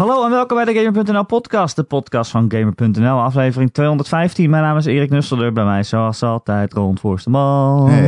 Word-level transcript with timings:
Hallo 0.00 0.24
en 0.24 0.30
welkom 0.30 0.56
bij 0.56 0.64
de 0.64 0.80
Gamer.nl 0.80 1.24
podcast, 1.24 1.76
de 1.76 1.82
podcast 1.82 2.30
van 2.30 2.52
Gamer.nl, 2.52 3.20
aflevering 3.20 3.72
215. 3.72 4.50
Mijn 4.50 4.62
naam 4.62 4.76
is 4.76 4.84
Erik 4.84 5.10
Nusselder, 5.10 5.52
bij 5.52 5.64
mij 5.64 5.82
zoals 5.82 6.22
altijd 6.22 6.72
Rond 6.72 7.00
Voorsteman. 7.00 7.88
Hey, 7.88 8.00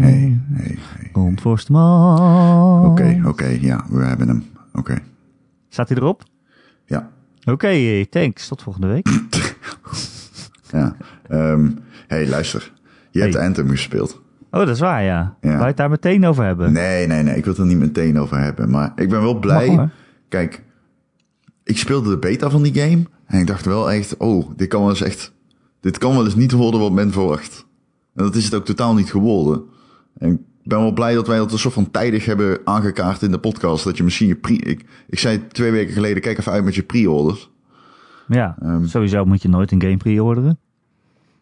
hey, 0.00 0.40
hey, 0.52 0.78
hey. 0.80 1.10
Rond. 1.12 1.44
Oké, 2.90 3.22
oké, 3.26 3.56
ja, 3.60 3.84
we 3.88 4.04
hebben 4.04 4.28
hem. 4.28 4.44
Oké, 4.74 4.98
Staat 5.68 5.88
hij 5.88 5.98
erop? 5.98 6.22
ja. 6.84 7.08
Oké, 7.44 8.06
thanks. 8.06 8.48
Tot 8.48 8.62
volgende 8.62 8.86
week. 8.86 9.08
ja. 10.72 10.96
Ehm, 11.28 11.70
hey, 12.06 12.28
luister. 12.28 12.72
Je 13.10 13.20
hebt 13.20 13.34
Hey. 13.34 13.46
Anthem 13.46 13.68
gespeeld. 13.68 14.20
Oh, 14.50 14.60
dat 14.60 14.68
is 14.68 14.80
waar, 14.80 15.02
ja. 15.02 15.36
Ja. 15.40 15.48
Wou 15.48 15.60
je 15.60 15.66
het 15.66 15.76
daar 15.76 15.90
meteen 15.90 16.26
over 16.26 16.44
hebben? 16.44 16.72
Nee, 16.72 17.06
nee, 17.06 17.22
nee, 17.22 17.36
ik 17.36 17.44
wil 17.44 17.52
het 17.52 17.62
er 17.62 17.68
niet 17.68 17.78
meteen 17.78 18.18
over 18.18 18.38
hebben. 18.38 18.70
Maar 18.70 18.92
ik 18.96 19.08
ben 19.08 19.22
wel 19.22 19.38
blij. 19.38 19.88
Kijk, 20.28 20.62
ik 21.64 21.78
speelde 21.78 22.10
de 22.10 22.18
beta 22.18 22.50
van 22.50 22.62
die 22.62 22.74
game. 22.74 23.02
En 23.26 23.40
ik 23.40 23.46
dacht 23.46 23.64
wel 23.64 23.90
echt, 23.92 24.16
oh, 24.16 24.50
dit 24.56 24.68
kan 24.68 24.80
wel 24.80 24.90
eens 24.90 25.02
echt... 25.02 25.32
Dit 25.80 25.98
kan 25.98 26.14
wel 26.14 26.24
eens 26.24 26.34
niet 26.34 26.52
worden 26.52 26.80
wat 26.80 26.92
men 26.92 27.12
verwacht. 27.12 27.66
En 28.14 28.24
dat 28.24 28.34
is 28.34 28.44
het 28.44 28.54
ook 28.54 28.64
totaal 28.64 28.94
niet 28.94 29.10
geworden. 29.10 29.62
En 30.18 30.32
ik 30.32 30.38
ben 30.68 30.78
wel 30.78 30.92
blij 30.92 31.14
dat 31.14 31.26
wij 31.26 31.36
dat 31.38 31.52
een 31.52 31.58
soort 31.58 31.74
van 31.74 31.90
tijdig 31.90 32.24
hebben 32.24 32.58
aangekaart 32.64 33.22
in 33.22 33.30
de 33.30 33.38
podcast. 33.38 33.84
Dat 33.84 33.96
je 33.96 34.02
misschien 34.04 34.28
je 34.28 34.34
pre... 34.34 34.52
Ik, 34.54 34.84
ik 35.06 35.18
zei 35.18 35.46
twee 35.46 35.70
weken 35.70 35.92
geleden, 35.92 36.22
kijk 36.22 36.38
even 36.38 36.52
uit 36.52 36.64
met 36.64 36.74
je 36.74 36.82
pre-orders. 36.82 37.50
Ja, 38.28 38.56
Ehm. 38.62 38.84
sowieso 38.84 39.24
moet 39.24 39.42
je 39.42 39.48
nooit 39.48 39.72
een 39.72 39.82
game 39.82 39.96
pre-orderen. 39.96 40.58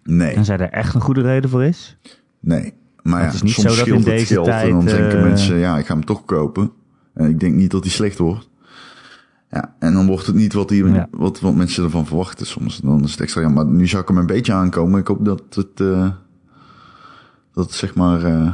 Nee. 0.05 0.35
Tenzij 0.35 0.59
er 0.59 0.71
echt 0.71 0.95
een 0.95 1.01
goede 1.01 1.21
reden 1.23 1.51
voor 1.51 1.65
is. 1.65 1.97
Nee, 2.41 2.73
maar 3.03 3.19
ja, 3.21 3.25
Het 3.27 3.35
is 3.35 3.43
niet 3.43 3.53
soms 3.53 3.69
zo 3.73 3.77
dat 3.77 3.87
in 3.87 3.95
het 3.95 4.05
deze 4.05 4.27
geld 4.35 4.45
tijd, 4.45 4.69
en 4.69 4.71
dan 4.75 4.85
denken 4.85 5.19
eh, 5.19 5.23
mensen, 5.23 5.57
ja, 5.57 5.79
ik 5.79 5.87
ga 5.87 5.95
hem 5.95 6.05
toch 6.05 6.25
kopen. 6.25 6.71
En 7.15 7.31
ik 7.31 7.41
denk 7.41 7.55
niet 7.55 7.71
dat 7.71 7.83
hij 7.83 7.93
slecht 7.93 8.19
wordt. 8.19 8.49
Ja, 9.51 9.75
en 9.79 9.93
dan 9.93 10.07
wordt 10.07 10.27
het 10.27 10.35
niet 10.35 10.53
wat, 10.53 10.69
die, 10.69 10.85
Ja. 10.85 11.09
wat, 11.11 11.41
wat 11.41 11.55
mensen 11.55 11.85
ervan 11.85 12.07
verwachten 12.07 12.47
soms. 12.47 12.79
Dan 12.79 13.05
is 13.05 13.11
het 13.11 13.21
extra 13.21 13.41
jammer. 13.41 13.65
Maar 13.67 13.75
nu 13.75 13.87
zou 13.87 14.03
ik 14.03 14.09
hem 14.09 14.17
een 14.19 14.27
beetje 14.27 14.53
aankomen. 14.53 15.01
Ik 15.01 15.07
hoop 15.07 15.25
dat 15.25 15.43
het, 15.51 15.81
eh, 15.81 16.11
dat 17.53 17.65
het 17.65 17.75
zeg 17.75 17.95
maar 17.95 18.23
eh, 18.25 18.53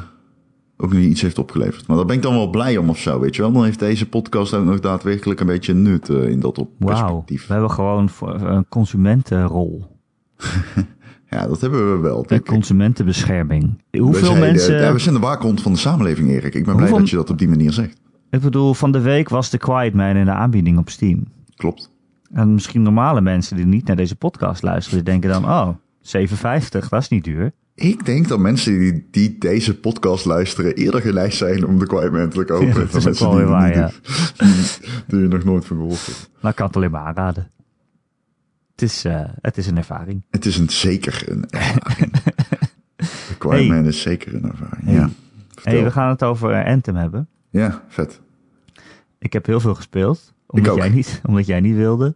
ook 0.77 0.93
nu 0.93 1.01
iets 1.03 1.21
heeft 1.23 1.39
opgeleverd. 1.39 1.87
Maar 1.87 1.97
daar 1.97 2.07
ben 2.07 2.17
ik 2.17 2.23
dan 2.23 2.35
wel 2.35 2.51
blij 2.51 2.77
om 2.77 2.89
of 2.89 2.99
zo, 2.99 3.21
weet 3.21 3.37
je 3.37 3.43
wel. 3.43 3.53
Dan 3.53 3.65
heeft 3.65 3.79
deze 3.79 4.09
podcast 4.09 4.55
ook 4.55 4.65
nog 4.65 4.81
daadwerkelijk 4.81 5.41
een 5.41 5.47
beetje 5.47 5.75
nut 5.75 6.09
eh, 6.09 6.29
in 6.29 6.41
dat 6.41 6.59
op 6.59 6.71
perspectief. 6.79 7.47
we 7.47 7.53
hebben 7.53 7.71
gewoon 7.71 8.11
een 8.21 8.69
consumentenrol. 8.69 9.85
Ja, 11.31 11.47
dat 11.47 11.61
hebben 11.61 11.93
we 11.93 11.99
wel. 12.09 12.23
De 12.23 12.29
denk 12.29 12.47
consumentenbescherming. 12.47 13.83
We 13.91 13.99
Hoeveel 13.99 14.25
zijn 14.27 14.41
de- 14.41 14.47
mensen... 14.47 14.81
ja, 14.81 14.93
we 14.93 14.99
zijn 14.99 15.15
de 15.15 15.21
waakhond 15.21 15.63
van 15.63 15.73
de 15.73 15.79
samenleving, 15.79 16.29
Erik. 16.31 16.55
Ik 16.55 16.65
ben 16.65 16.77
blij 16.77 16.91
dat 16.91 17.11
je 17.11 17.17
dat 17.17 17.31
op 17.31 17.39
die 17.39 17.49
manier 17.49 17.73
zegt. 17.73 18.01
Ik 18.31 18.41
bedoel, 18.41 18.75
van 18.75 18.93
de 18.93 19.01
week 19.01 19.29
was 19.29 19.49
The 19.49 19.59
Quiet 19.59 19.95
Man 19.95 20.17
in 20.17 20.25
de 20.25 20.31
aanbieding 20.31 20.79
op 20.79 20.91
Steam. 20.91 21.25
Klopt. 21.57 21.91
En 22.33 22.55
misschien 22.55 22.83
normale 22.83 23.21
mensen 23.21 23.57
die 23.57 23.67
niet 23.67 23.87
naar 23.87 23.97
deze 23.97 24.17
podcast 24.17 24.63
luisteren, 24.63 25.05
die 25.05 25.13
denken 25.13 25.31
dan, 25.31 25.45
oh, 25.45 25.69
7,50, 26.01 26.89
dat 26.89 27.03
is 27.03 27.09
niet 27.09 27.25
duur. 27.25 27.53
Ik 27.75 28.05
denk 28.05 28.29
dat 28.29 28.39
mensen 28.39 28.79
die, 28.79 29.09
die 29.11 29.39
deze 29.39 29.79
podcast 29.79 30.25
luisteren 30.25 30.75
eerder 30.75 31.01
geneigd 31.01 31.37
zijn 31.37 31.67
om 31.67 31.79
de 31.79 31.87
Quiet 31.87 32.13
Man 32.13 32.29
te 32.29 32.45
kopen. 32.53 32.67
Ja, 32.67 32.75
dan 32.75 32.89
dat 32.91 33.07
is 33.07 33.21
wel 33.21 33.37
weer 33.37 33.47
waar, 33.47 33.73
doen. 33.73 33.91
Die 35.07 35.21
je 35.21 35.29
nog 35.29 35.45
nooit 35.45 35.65
van 35.65 35.77
gehoord 35.77 36.07
hebt. 36.07 36.31
Maar 36.41 36.51
ik 36.51 36.57
kan 36.57 36.67
het 36.67 36.77
alleen 36.77 36.91
maar 36.91 37.05
aanraden. 37.07 37.51
Het 38.71 38.83
is, 38.83 39.05
eh, 39.05 39.25
het 39.41 39.57
is 39.57 39.67
een 39.67 39.77
ervaring. 39.77 40.23
Het 40.31 40.47
is 40.47 40.59
een 40.59 40.71
zeker 40.71 41.23
een 41.27 41.45
ervaring. 41.51 42.13
De 42.97 43.37
Quiet 43.39 43.53
Hey. 43.53 43.67
Man 43.67 43.85
is 43.85 44.01
zeker 44.01 44.35
een 44.35 44.45
ervaring. 44.45 44.85
Hey. 44.85 44.95
Ja. 44.95 45.11
Vertel. 45.55 45.73
hey, 45.73 45.85
we 45.85 45.91
gaan 45.91 46.09
het 46.09 46.23
over 46.23 46.65
Anthem 46.65 46.97
hebben. 46.97 47.29
Ja, 47.57 47.83
vet. 47.89 48.21
Ik 49.19 49.33
heb 49.33 49.47
heel 49.47 49.61
veel 49.61 49.75
gespeeld, 49.75 50.35
omdat, 50.47 50.77
jij 50.77 50.89
niet, 50.89 51.21
omdat 51.27 51.47
jij 51.47 51.61
niet 51.61 51.77
wilde. 51.77 52.15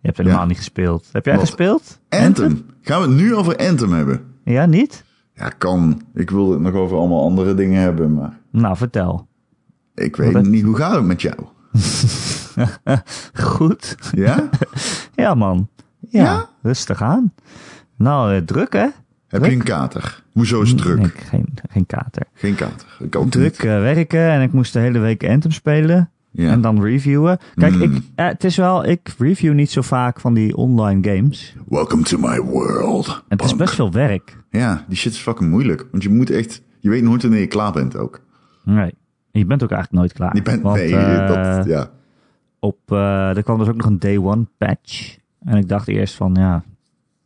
Je 0.00 0.06
hebt 0.06 0.16
helemaal 0.16 0.40
Ja. 0.40 0.46
niet 0.46 0.56
gespeeld. 0.56 1.08
Heb 1.12 1.24
jij 1.24 1.34
Wat? 1.34 1.44
gespeeld? 1.44 2.00
Anthem. 2.08 2.66
Gaan 2.80 3.00
we 3.02 3.06
het 3.08 3.16
nu 3.16 3.34
over 3.34 3.56
Anthem 3.56 3.92
hebben? 3.92 4.34
Ja, 4.44 4.66
niet? 4.66 5.04
Ja, 5.34 5.48
kan. 5.48 6.02
Ik 6.14 6.30
wil 6.30 6.50
het 6.50 6.60
nog 6.60 6.72
over 6.74 6.96
allemaal 6.96 7.22
andere 7.22 7.54
dingen 7.54 7.80
hebben, 7.80 8.14
maar 8.14 8.38
Nou, 8.50 8.76
vertel. 8.76 9.28
ik 9.94 10.16
weet 10.16 10.32
Wat? 10.32 10.46
niet. 10.46 10.64
Hoe 10.64 10.76
gaat 10.76 10.94
het 10.94 11.04
met 11.04 11.22
jou? 11.22 11.36
Goed. 13.34 13.96
Ja? 14.12 14.48
Ja, 15.14 15.34
man. 15.34 15.68
Ja, 16.08 16.24
Ja? 16.24 16.48
rustig 16.62 17.02
aan. 17.02 17.34
Nou, 17.96 18.34
eh, 18.34 18.40
druk 18.42 18.72
hè? 18.72 18.86
Heb 19.28 19.44
je 19.44 19.50
een 19.52 19.62
kater? 19.62 20.22
Hoezo 20.32 20.62
is 20.62 20.68
het 20.68 20.78
druk? 20.78 20.98
Nee, 20.98 21.10
geen, 21.14 21.46
geen 21.70 21.86
kater. 21.86 22.22
Geen 22.34 22.54
kater. 22.54 22.96
Ik 23.00 23.16
ook 23.16 23.30
Druk 23.30 23.56
eh, 23.58 23.64
werken 23.64 24.20
en 24.30 24.42
ik 24.42 24.52
moest 24.52 24.72
de 24.72 24.78
hele 24.78 24.98
week 24.98 25.24
Anthem 25.28 25.50
spelen. 25.50 26.10
Ja. 26.30 26.50
En 26.50 26.60
dan 26.60 26.82
reviewen. 26.82 27.38
Kijk, 27.54 27.74
Mm. 27.74 27.82
ik, 27.82 28.02
eh, 28.14 28.26
het 28.26 28.44
is 28.44 28.56
wel, 28.56 28.84
ik 28.86 29.14
review 29.18 29.54
niet 29.54 29.70
zo 29.70 29.80
vaak 29.82 30.20
van 30.20 30.34
die 30.34 30.56
online 30.56 31.14
games. 31.14 31.56
Welcome 31.68 32.02
to 32.02 32.18
my 32.18 32.40
world. 32.40 33.24
Het 33.28 33.42
is 33.44 33.56
best 33.56 33.74
veel 33.74 33.92
werk. 33.92 34.36
Ja, 34.50 34.84
die 34.88 34.96
shit 34.96 35.12
is 35.12 35.18
fucking 35.18 35.50
moeilijk. 35.50 35.86
Want 35.90 36.02
je 36.02 36.08
moet 36.10 36.30
echt... 36.30 36.62
Je 36.80 36.88
weet 36.90 37.02
nooit 37.02 37.22
wanneer 37.22 37.40
je 37.40 37.46
klaar 37.46 37.72
bent 37.72 37.96
ook. 37.96 38.20
Nee. 38.64 38.94
En 39.32 39.40
je 39.40 39.44
bent 39.46 39.62
ook 39.62 39.70
eigenlijk 39.70 40.00
nooit 40.02 40.12
klaar. 40.12 40.36
Je 40.36 40.42
bent... 40.42 40.62
Want, 40.62 40.76
nee, 40.76 40.96
eh, 40.96 41.28
dat... 41.56 41.66
Ja. 41.66 41.90
op, 42.60 42.78
eh, 42.86 43.36
er 43.36 43.42
kwam 43.42 43.58
dus 43.58 43.68
ook 43.68 43.76
nog 43.76 43.86
een 43.86 43.98
day 43.98 44.18
one 44.18 44.46
patch. 44.58 45.16
En 45.44 45.56
ik 45.56 45.68
dacht 45.68 45.88
eerst 45.88 46.14
van, 46.14 46.34
ja, 46.34 46.64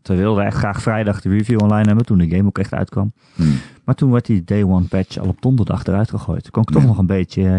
we 0.09 0.15
wilden 0.17 0.45
echt 0.45 0.57
graag 0.57 0.83
vrijdag 0.83 1.21
de 1.21 1.29
review 1.29 1.61
online 1.63 1.87
hebben, 1.87 2.05
toen 2.07 2.19
de 2.19 2.29
game 2.37 2.47
ook 2.47 2.59
echt 2.59 2.73
uitkwam. 2.73 3.13
Hmm. 3.35 3.55
Maar 3.85 3.95
toen 3.95 4.11
werd 4.11 4.27
die 4.27 4.45
day 4.45 4.63
one 4.63 4.85
patch 4.87 5.19
al 5.19 5.29
op 5.29 5.43
donderdag 5.43 5.85
eruit 5.85 6.11
gegooid. 6.11 6.51
Kon 6.51 6.63
ik 6.63 6.69
toch 6.71 6.83
Ja. 6.83 6.89
nog 6.89 6.99
een 6.99 7.07
beetje 7.07 7.49
eh, 7.49 7.59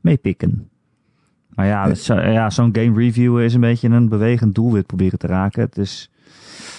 meepikken. 0.00 0.68
Maar 1.54 1.66
ja, 1.66 1.86
Ja. 1.86 1.94
zo- 1.94 2.20
ja 2.20 2.50
zo'n 2.50 2.74
game 2.76 2.98
reviewen 2.98 3.44
is 3.44 3.54
een 3.54 3.60
beetje 3.60 3.88
een 3.88 4.08
bewegend 4.08 4.54
doelwit 4.54 4.86
proberen 4.86 5.18
te 5.18 5.26
raken. 5.26 5.62
Het 5.62 5.78
is, 5.78 6.10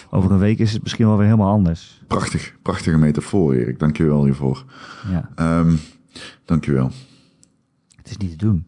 over 0.09 0.31
een 0.31 0.37
week 0.39 0.59
is 0.59 0.73
het 0.73 0.83
misschien 0.83 1.05
wel 1.05 1.17
weer 1.17 1.25
helemaal 1.25 1.51
anders. 1.51 2.01
Prachtig. 2.07 2.53
Prachtige 2.61 2.97
metafoor, 2.97 3.53
Erik. 3.53 3.79
Dank 3.79 3.97
je 3.97 4.03
wel 4.03 4.23
hiervoor. 4.25 4.65
Ja, 5.11 5.29
Ehm 5.35 5.75
dank 6.45 6.65
je 6.65 6.71
wel. 6.71 6.91
het 7.95 8.09
is 8.09 8.17
niet 8.17 8.29
te 8.31 8.37
doen. 8.45 8.65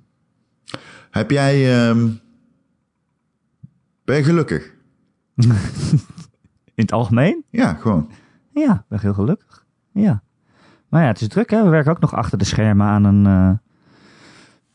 Heb 1.12 1.32
jij... 1.32 1.80
ehm, 1.90 2.08
ben 4.04 4.16
je 4.18 4.24
gelukkig? 4.24 4.74
In 6.76 6.84
het 6.84 6.92
algemeen? 6.92 7.44
Ja, 7.50 7.74
gewoon. 7.74 8.10
Ja, 8.54 8.74
ik 8.74 8.86
ben 8.88 9.00
heel 9.00 9.14
gelukkig. 9.14 9.66
Ja. 9.92 10.24
Maar 10.90 11.02
ja, 11.02 11.08
het 11.08 11.22
is 11.22 11.28
druk 11.28 11.50
hè. 11.50 11.64
We 11.64 11.70
werken 11.70 11.92
ook 11.92 12.00
nog 12.00 12.16
achter 12.16 12.38
de 12.38 12.46
schermen 12.46 12.88
aan 12.88 13.04
een, 13.04 13.26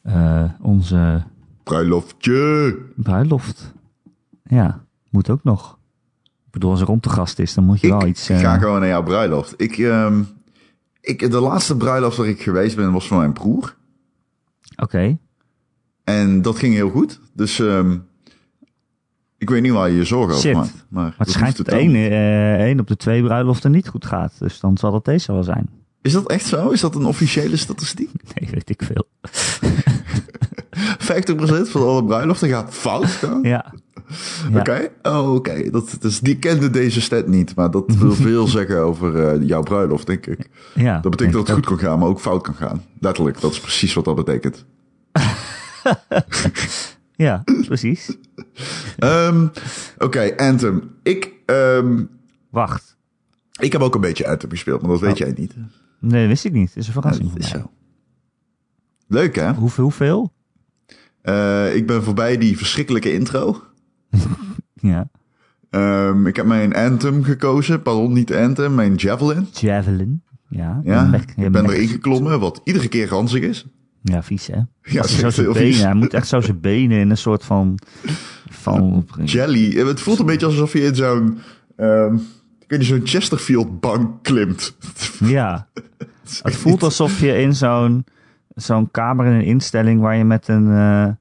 eh, 0.03 0.43
eh, 0.43 0.51
onze 0.61 1.23
Bruiloftje. 1.63 2.79
bruiloft. 2.97 3.73
Ja, 4.43 4.85
moet 5.11 5.31
ook 5.31 5.45
nog. 5.45 5.79
Ik 6.47 6.53
bedoel, 6.53 6.71
als 6.71 6.81
er 6.81 6.87
rond 6.87 7.03
de 7.03 7.09
gast 7.11 7.39
is, 7.39 7.55
dan 7.55 7.65
moet 7.65 7.81
je 7.81 7.87
Ik 7.87 7.93
wel 7.93 8.07
iets... 8.07 8.29
eh, 8.29 8.39
ga 8.39 8.59
gewoon 8.59 8.81
naar 8.81 8.89
jouw 8.89 9.03
bruiloft. 9.03 9.55
Ik, 9.57 9.79
ehm, 9.79 10.23
ik, 11.01 11.31
de 11.31 11.41
laatste 11.41 11.77
bruiloft 11.77 12.17
waar 12.17 12.27
ik 12.27 12.43
geweest 12.43 12.77
ben, 12.77 12.93
was 12.93 13.07
van 13.09 13.19
mijn 13.19 13.33
broer. 13.33 13.77
Oké. 14.77 15.19
En 16.05 16.43
dat 16.43 16.59
ging 16.59 16.75
heel 16.75 16.91
goed. 16.91 17.21
Dus 17.33 17.61
ehm, 17.61 17.99
ik 19.39 19.51
weet 19.51 19.63
niet 19.63 19.73
waar 19.73 19.91
je 19.91 19.97
je 19.97 20.05
zorgen 20.05 20.29
over 20.35 20.41
Shit. 20.41 20.55
maakt. 20.55 20.73
Maar, 20.89 21.03
Maar 21.03 21.15
het 21.19 21.31
schijnt 21.31 21.57
dat 21.57 21.69
één, 21.69 21.95
eh 21.95 22.55
één 22.55 22.81
op 22.81 22.87
de 22.87 22.97
twee 22.97 23.23
bruiloften 23.23 23.71
niet 23.71 23.89
goed 23.89 24.07
gaat. 24.07 24.33
Dus 24.39 24.61
dan 24.61 24.77
zal 24.77 24.93
dat 24.93 25.05
deze 25.05 25.33
wel 25.33 25.43
zijn. 25.43 25.69
Is 26.03 26.13
dat 26.13 26.31
echt 26.31 26.47
zo? 26.47 26.69
Is 26.69 26.81
dat 26.81 26.95
een 26.95 27.05
officiële 27.07 27.57
statistiek? 27.57 28.11
50% 28.11 28.13
Nee, 28.35 28.51
weet 28.51 28.71
ik 28.71 28.83
veel. 28.83 29.07
van 31.69 31.83
alle 31.83 32.05
bruiloften 32.05 32.49
gaat 32.49 32.75
fout? 32.75 33.19
Ja. 33.43 33.75
ja. 34.53 34.59
Oké, 34.59 34.89
oh, 35.03 35.35
oké. 35.35 35.71
Dat, 35.71 35.97
dus 36.01 36.21
die 36.21 36.39
kende 36.39 36.71
deze 36.71 37.01
stat 37.01 37.27
niet, 37.27 37.55
maar 37.55 37.71
dat 37.71 37.95
wil 37.99 38.13
veel 38.29 38.47
zeggen 38.47 38.79
over 38.83 39.29
eh, 39.29 39.49
jouw 39.49 39.63
bruiloft, 39.63 40.07
denk 40.07 40.27
ik. 40.27 40.49
ja. 40.75 40.99
Dat 41.01 41.11
betekent 41.11 41.35
dat 41.37 41.47
het 41.47 41.57
goed 41.57 41.67
kan 41.67 41.79
gaan, 41.79 41.99
maar 41.99 42.09
ook 42.09 42.21
fout 42.21 42.43
kan 42.43 42.55
gaan. 42.55 42.83
Letterlijk, 43.01 43.41
dat 43.41 43.53
is 43.53 43.61
precies 43.61 43.95
wat 43.95 44.05
dat 44.05 44.15
betekent. 44.17 44.65
Ja, 47.17 47.45
precies. 47.67 48.17
Ehm, 48.99 49.47
oké, 49.99 50.37
Anthem. 50.37 50.91
Ik, 51.03 51.33
ehm, 51.47 52.05
Wacht. 52.51 52.97
ik 53.61 53.73
heb 53.73 53.81
ook 53.81 53.95
een 53.95 54.01
beetje 54.01 54.29
Anthem 54.29 54.51
gespeeld, 54.51 54.81
maar 54.83 54.91
dat 54.91 55.01
weet 55.01 55.11
Oh. 55.13 55.17
jij 55.17 55.33
niet. 55.37 55.55
Nee, 56.01 56.21
dat 56.21 56.29
wist 56.29 56.45
ik 56.45 56.53
niet. 56.53 56.77
Is 56.77 56.87
een 56.87 56.93
verrassing 56.93 57.37
is 57.37 57.49
zo. 57.49 57.71
Leuk, 59.09 59.35
hè? 59.35 59.53
Hoeveel? 59.53 59.85
hoeveel? 59.85 60.33
Eh, 61.23 61.75
ik 61.77 61.87
ben 61.87 62.03
voorbij 62.03 62.39
die 62.39 62.57
verschrikkelijke 62.57 63.13
intro. 63.13 63.63
Ja. 64.81 65.09
Ehm, 65.71 66.27
ik 66.27 66.37
heb 66.37 66.47
mijn 66.47 66.75
Anthem 66.75 67.25
gekozen. 67.25 67.83
Pardon, 67.83 68.13
niet 68.13 68.35
Anthem, 68.35 68.75
mijn 68.75 68.95
Javelin. 68.95 69.47
Javelin. 69.53 70.23
Ja. 70.49 70.81
Ja, 70.85 71.15
ik 71.37 71.53
ben 71.53 71.65
erin 71.71 71.89
geklommen, 71.89 72.41
wat 72.41 72.61
iedere 72.65 72.89
keer 72.89 73.09
ranzig 73.09 73.43
is. 73.43 73.67
Ja, 74.13 74.23
vies 74.23 74.47
hè? 74.47 74.57
Ja, 74.57 74.67
dat 74.83 75.05
is 75.05 75.17
zijn 75.19 75.33
heel 75.33 75.53
benen, 75.53 75.67
vies. 75.73 75.83
hij 75.83 75.95
moet 75.95 76.15
echt 76.15 76.29
zo 76.29 76.41
zijn 76.41 76.61
benen 76.61 76.99
in 76.99 77.11
een 77.11 77.17
soort 77.17 77.45
van... 77.45 77.79
van 78.51 79.07
Jelly. 79.25 79.77
Het 79.87 80.01
voelt 80.01 80.19
een 80.19 80.27
beetje 80.27 80.47
alsof 80.47 80.73
je 80.73 80.81
in 80.83 80.95
zo'n... 80.95 81.39
ehm 81.77 82.17
kun 82.67 82.79
je 82.79 82.85
zo'n 82.85 83.01
Chesterfield 83.05 83.81
bank 83.81 84.23
klimt. 84.23 84.77
ja. 85.21 85.69
Het 86.43 86.57
voelt 86.57 86.83
alsof 86.83 87.21
je 87.21 87.37
in 87.41 87.55
zo'n 87.55 88.05
zo'n 88.55 88.91
kamer 88.91 89.27
in 89.27 89.33
een 89.33 89.45
instelling 89.45 90.01
waar 90.01 90.17
je 90.17 90.25
met 90.25 90.49
een, 90.49 90.71
eh, 90.71 91.05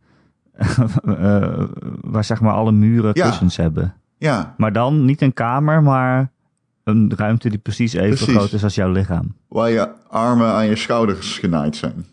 eh, 1.04 1.64
waar 2.02 2.24
zeg 2.24 2.42
maar 2.42 2.54
alle 2.54 2.72
muren 2.72 3.12
Ja. 3.14 3.26
kussens 3.28 3.58
hebben. 3.58 3.94
Ja, 4.18 4.54
Maar 4.58 4.74
dan 4.74 5.06
niet 5.06 5.22
een 5.22 5.34
kamer, 5.34 5.84
maar 5.84 6.32
een 6.84 7.14
ruimte 7.16 7.50
die 7.50 7.58
precies 7.60 7.94
even 7.94 8.16
Precies. 8.16 8.36
groot 8.36 8.52
is 8.54 8.64
als 8.64 8.76
jouw 8.76 8.92
lichaam. 8.92 9.36
waar 9.48 9.70
je 9.70 9.90
armen 10.10 10.48
aan 10.48 10.66
je 10.68 10.76
schouders 10.76 11.38
genaaid 11.38 11.76
zijn. 11.76 12.06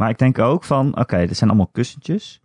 Maar 0.00 0.10
ik 0.10 0.18
denk 0.18 0.38
ook 0.38 0.64
van, 0.64 0.98
oké, 0.98 1.26
dit 1.26 1.36
zijn 1.36 1.50
allemaal 1.50 1.68
kussentjes. 1.72 2.40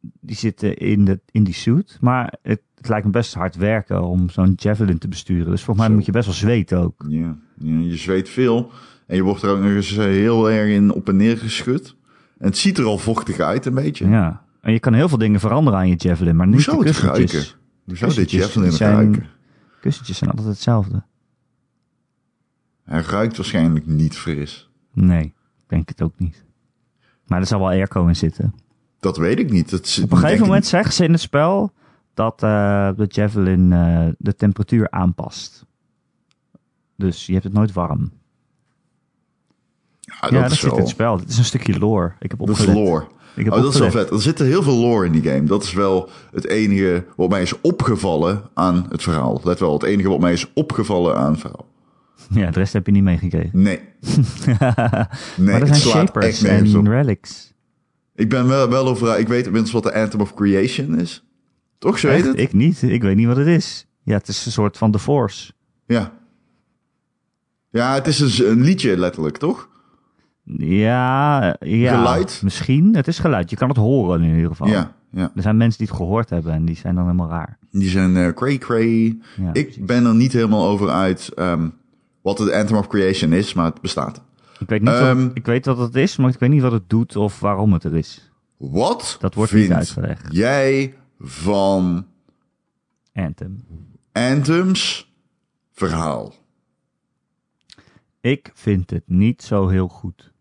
Die 0.00 0.36
zitten 0.36 0.76
in, 0.76 1.04
de, 1.04 1.20
in 1.30 1.44
die 1.44 1.54
suit. 1.54 1.98
Maar 2.00 2.34
het, 2.42 2.60
het 2.74 2.88
lijkt 2.88 3.04
me 3.04 3.10
best 3.10 3.34
hard 3.34 3.56
werken 3.56 4.02
om 4.02 4.30
zo'n 4.30 4.52
javelin 4.56 4.98
te 4.98 5.08
besturen. 5.08 5.50
Dus 5.50 5.62
volgens 5.62 5.78
mij 5.78 5.86
Zo. 5.88 5.94
moet 5.94 6.04
je 6.06 6.12
best 6.12 6.26
wel 6.26 6.34
zweten 6.34 6.78
ook. 6.78 7.04
Ja, 7.08 7.36
ja, 7.58 7.78
je 7.78 7.96
zweet 7.96 8.28
veel. 8.28 8.70
En 9.06 9.16
je 9.16 9.22
wordt 9.22 9.42
er 9.42 9.50
ook 9.50 9.58
nog 9.60 9.70
eens 9.70 9.96
eh, 9.96 10.04
heel 10.04 10.50
erg 10.50 10.70
in 10.70 10.92
op 10.92 11.08
en 11.08 11.16
neer 11.16 11.38
geschud. 11.38 11.96
En 12.38 12.46
het 12.46 12.56
ziet 12.58 12.78
er 12.78 12.84
al 12.84 12.98
vochtig 12.98 13.38
uit 13.38 13.66
een 13.66 13.74
beetje. 13.74 14.08
Ja. 14.08 14.44
En 14.60 14.72
je 14.72 14.80
kan 14.80 14.92
heel 14.92 15.08
veel 15.08 15.18
dingen 15.18 15.40
veranderen 15.40 15.78
aan 15.78 15.88
je 15.88 15.94
javelin, 15.96 16.36
maar 16.36 16.46
niet 16.46 16.54
Hoe 16.54 16.64
zou 16.64 16.82
de 16.82 16.88
het 16.88 16.98
kussentjes. 17.00 17.32
ruiken? 17.32 17.58
Hoe 17.84 17.96
zou 17.96 18.14
dit 18.14 18.30
javelin 18.30 18.72
zijn- 18.72 18.92
ruiken? 18.94 19.26
Kussentjes 19.80 20.18
zijn 20.18 20.30
altijd 20.30 20.48
hetzelfde. 20.48 21.02
Hij 22.84 23.00
ruikt 23.00 23.36
waarschijnlijk 23.36 23.86
niet 23.86 24.16
fris. 24.16 24.70
Nee, 24.92 25.34
denk 25.68 25.88
het 25.88 26.02
ook 26.02 26.12
niet. 26.16 26.44
Maar 27.26 27.40
er 27.40 27.46
zal 27.46 27.58
wel 27.58 27.68
airco 27.68 28.06
in 28.06 28.16
zitten. 28.16 28.54
Dat 29.00 29.16
weet 29.16 29.38
ik 29.38 29.50
niet. 29.50 29.70
Dat 29.70 30.00
Op 30.02 30.12
een 30.12 30.18
gegeven 30.18 30.46
moment 30.46 30.66
zeggen 30.66 30.92
ze 30.92 31.04
in 31.04 31.12
het 31.12 31.20
spel 31.20 31.72
dat 32.14 32.42
eh, 32.42 32.90
de 32.96 33.04
javelin 33.08 33.72
eh, 33.72 34.06
de 34.18 34.34
temperatuur 34.34 34.90
aanpast. 34.90 35.66
Dus 36.96 37.26
je 37.26 37.32
hebt 37.32 37.44
het 37.44 37.52
nooit 37.52 37.72
warm. 37.72 38.12
Ja, 40.00 40.28
ja, 40.30 40.42
dat 40.42 40.50
is 40.50 40.60
zit 40.60 40.70
wel. 40.70 40.78
het 40.78 40.88
spel. 40.88 41.16
Dit 41.16 41.28
is 41.28 41.38
een 41.38 41.44
stukje 41.44 41.78
lore. 41.78 42.12
Ik 42.18 42.30
heb 42.30 42.46
Dat 42.46 42.58
is 42.58 42.66
lore. 42.66 43.06
Ik 43.34 43.44
heb 43.44 43.52
Oh, 43.52 43.62
dat 43.62 43.74
is 43.74 43.80
wel 43.80 43.90
vet. 43.90 44.10
Er 44.10 44.22
zit 44.22 44.38
heel 44.38 44.62
veel 44.62 44.76
lore 44.76 45.06
in 45.06 45.12
die 45.12 45.22
game. 45.22 45.44
Dat 45.44 45.62
is 45.62 45.72
wel 45.72 46.08
het 46.30 46.46
enige 46.46 47.04
wat 47.16 47.28
mij 47.28 47.42
is 47.42 47.60
opgevallen 47.60 48.50
aan 48.54 48.86
het 48.88 49.02
verhaal. 49.02 49.40
Let 49.44 49.58
wel, 49.58 49.72
het 49.72 49.82
enige 49.82 50.08
wat 50.08 50.20
mij 50.20 50.32
is 50.32 50.52
opgevallen 50.54 51.16
aan 51.16 51.30
het 51.30 51.40
verhaal. 51.40 51.67
Ja, 52.40 52.50
de 52.50 52.58
rest 52.58 52.72
heb 52.72 52.86
je 52.86 52.92
niet 52.92 53.02
meegekregen. 53.02 53.62
Nee. 53.62 53.80
Nee, 55.36 55.50
maar 55.50 55.60
er 55.60 55.66
zijn 55.66 55.80
shapers 55.80 56.42
en 56.42 56.88
relics. 56.88 57.52
Ik 58.14 58.28
ben 58.28 58.48
wel, 58.48 58.68
wel 58.68 58.88
over... 58.88 59.18
Ik 59.18 59.28
weet 59.28 59.44
inmiddels 59.46 59.72
wat 59.72 59.82
de 59.82 59.94
Anthem 59.94 60.20
of 60.20 60.34
Creation 60.34 60.98
is. 60.98 61.24
Toch, 61.78 61.98
zo 61.98 62.08
heet 62.08 62.26
het? 62.26 62.38
Ik 62.38 62.52
niet. 62.52 62.82
Ik 62.82 63.02
weet 63.02 63.16
niet 63.16 63.26
wat 63.26 63.36
het 63.36 63.46
is. 63.46 63.86
Ja, 64.02 64.14
het 64.16 64.28
is 64.28 64.46
een 64.46 64.52
soort 64.52 64.76
van 64.76 64.90
The 64.90 64.98
Force. 64.98 65.52
Ja. 65.86 66.12
Ja, 67.70 67.94
het 67.94 68.06
is 68.06 68.16
dus 68.16 68.42
een 68.44 68.60
liedje 68.60 68.96
letterlijk, 68.98 69.36
toch? 69.36 69.68
Ja, 70.56 71.56
ja. 71.60 71.96
Geluid? 71.96 72.40
Misschien. 72.42 72.96
Het 72.96 73.08
is 73.08 73.18
geluid. 73.18 73.50
Je 73.50 73.56
kan 73.56 73.68
het 73.68 73.76
horen 73.76 74.22
in 74.22 74.34
ieder 74.34 74.50
geval. 74.50 74.68
Ja, 74.68 74.94
ja. 75.12 75.32
Er 75.34 75.42
zijn 75.42 75.56
mensen 75.56 75.78
die 75.78 75.88
het 75.88 75.96
gehoord 75.96 76.30
hebben 76.30 76.52
en 76.52 76.64
die 76.64 76.76
zijn 76.76 76.94
dan 76.94 77.04
helemaal 77.04 77.28
raar. 77.28 77.58
Die 77.70 77.88
zijn 77.88 78.16
eh 78.16 78.32
cray 78.32 78.58
cray. 78.58 79.18
Ja, 79.36 79.48
ik 79.52 79.64
precies. 79.64 79.84
ben 79.84 80.04
er 80.04 80.14
niet 80.14 80.32
helemaal 80.32 80.68
over 80.68 80.90
uit 80.90 81.30
ehm, 81.34 81.68
wat 82.22 82.38
het 82.38 82.50
Anthem 82.52 82.76
of 82.76 82.86
Creation 82.86 83.32
is, 83.32 83.54
maar 83.54 83.64
het 83.64 83.80
bestaat. 83.80 84.22
Ik 84.58 84.68
weet, 84.68 84.80
niet 84.80 84.90
Ehm, 84.90 85.26
wat, 85.26 85.36
ik 85.36 85.46
weet 85.46 85.66
wat 85.66 85.78
het 85.78 85.94
is, 85.96 86.16
maar 86.16 86.30
ik 86.30 86.38
weet 86.38 86.50
niet 86.50 86.62
wat 86.62 86.72
het 86.72 86.88
doet 86.90 87.16
of 87.16 87.40
waarom 87.40 87.72
het 87.72 87.84
er 87.84 87.96
is. 87.96 88.30
Wat 88.56 89.16
Dat 89.20 89.34
wordt 89.34 89.52
niet 89.52 89.70
uitgelegd. 89.72 90.26
jij 90.30 90.94
van 91.20 92.06
Anthem. 93.14 93.64
Anthem's 94.12 95.12
verhaal? 95.72 96.34
Ik 98.20 98.50
vind 98.54 98.90
het 98.90 99.02
niet 99.06 99.42
zo 99.42 99.68
heel 99.68 99.88
goed. 99.88 100.32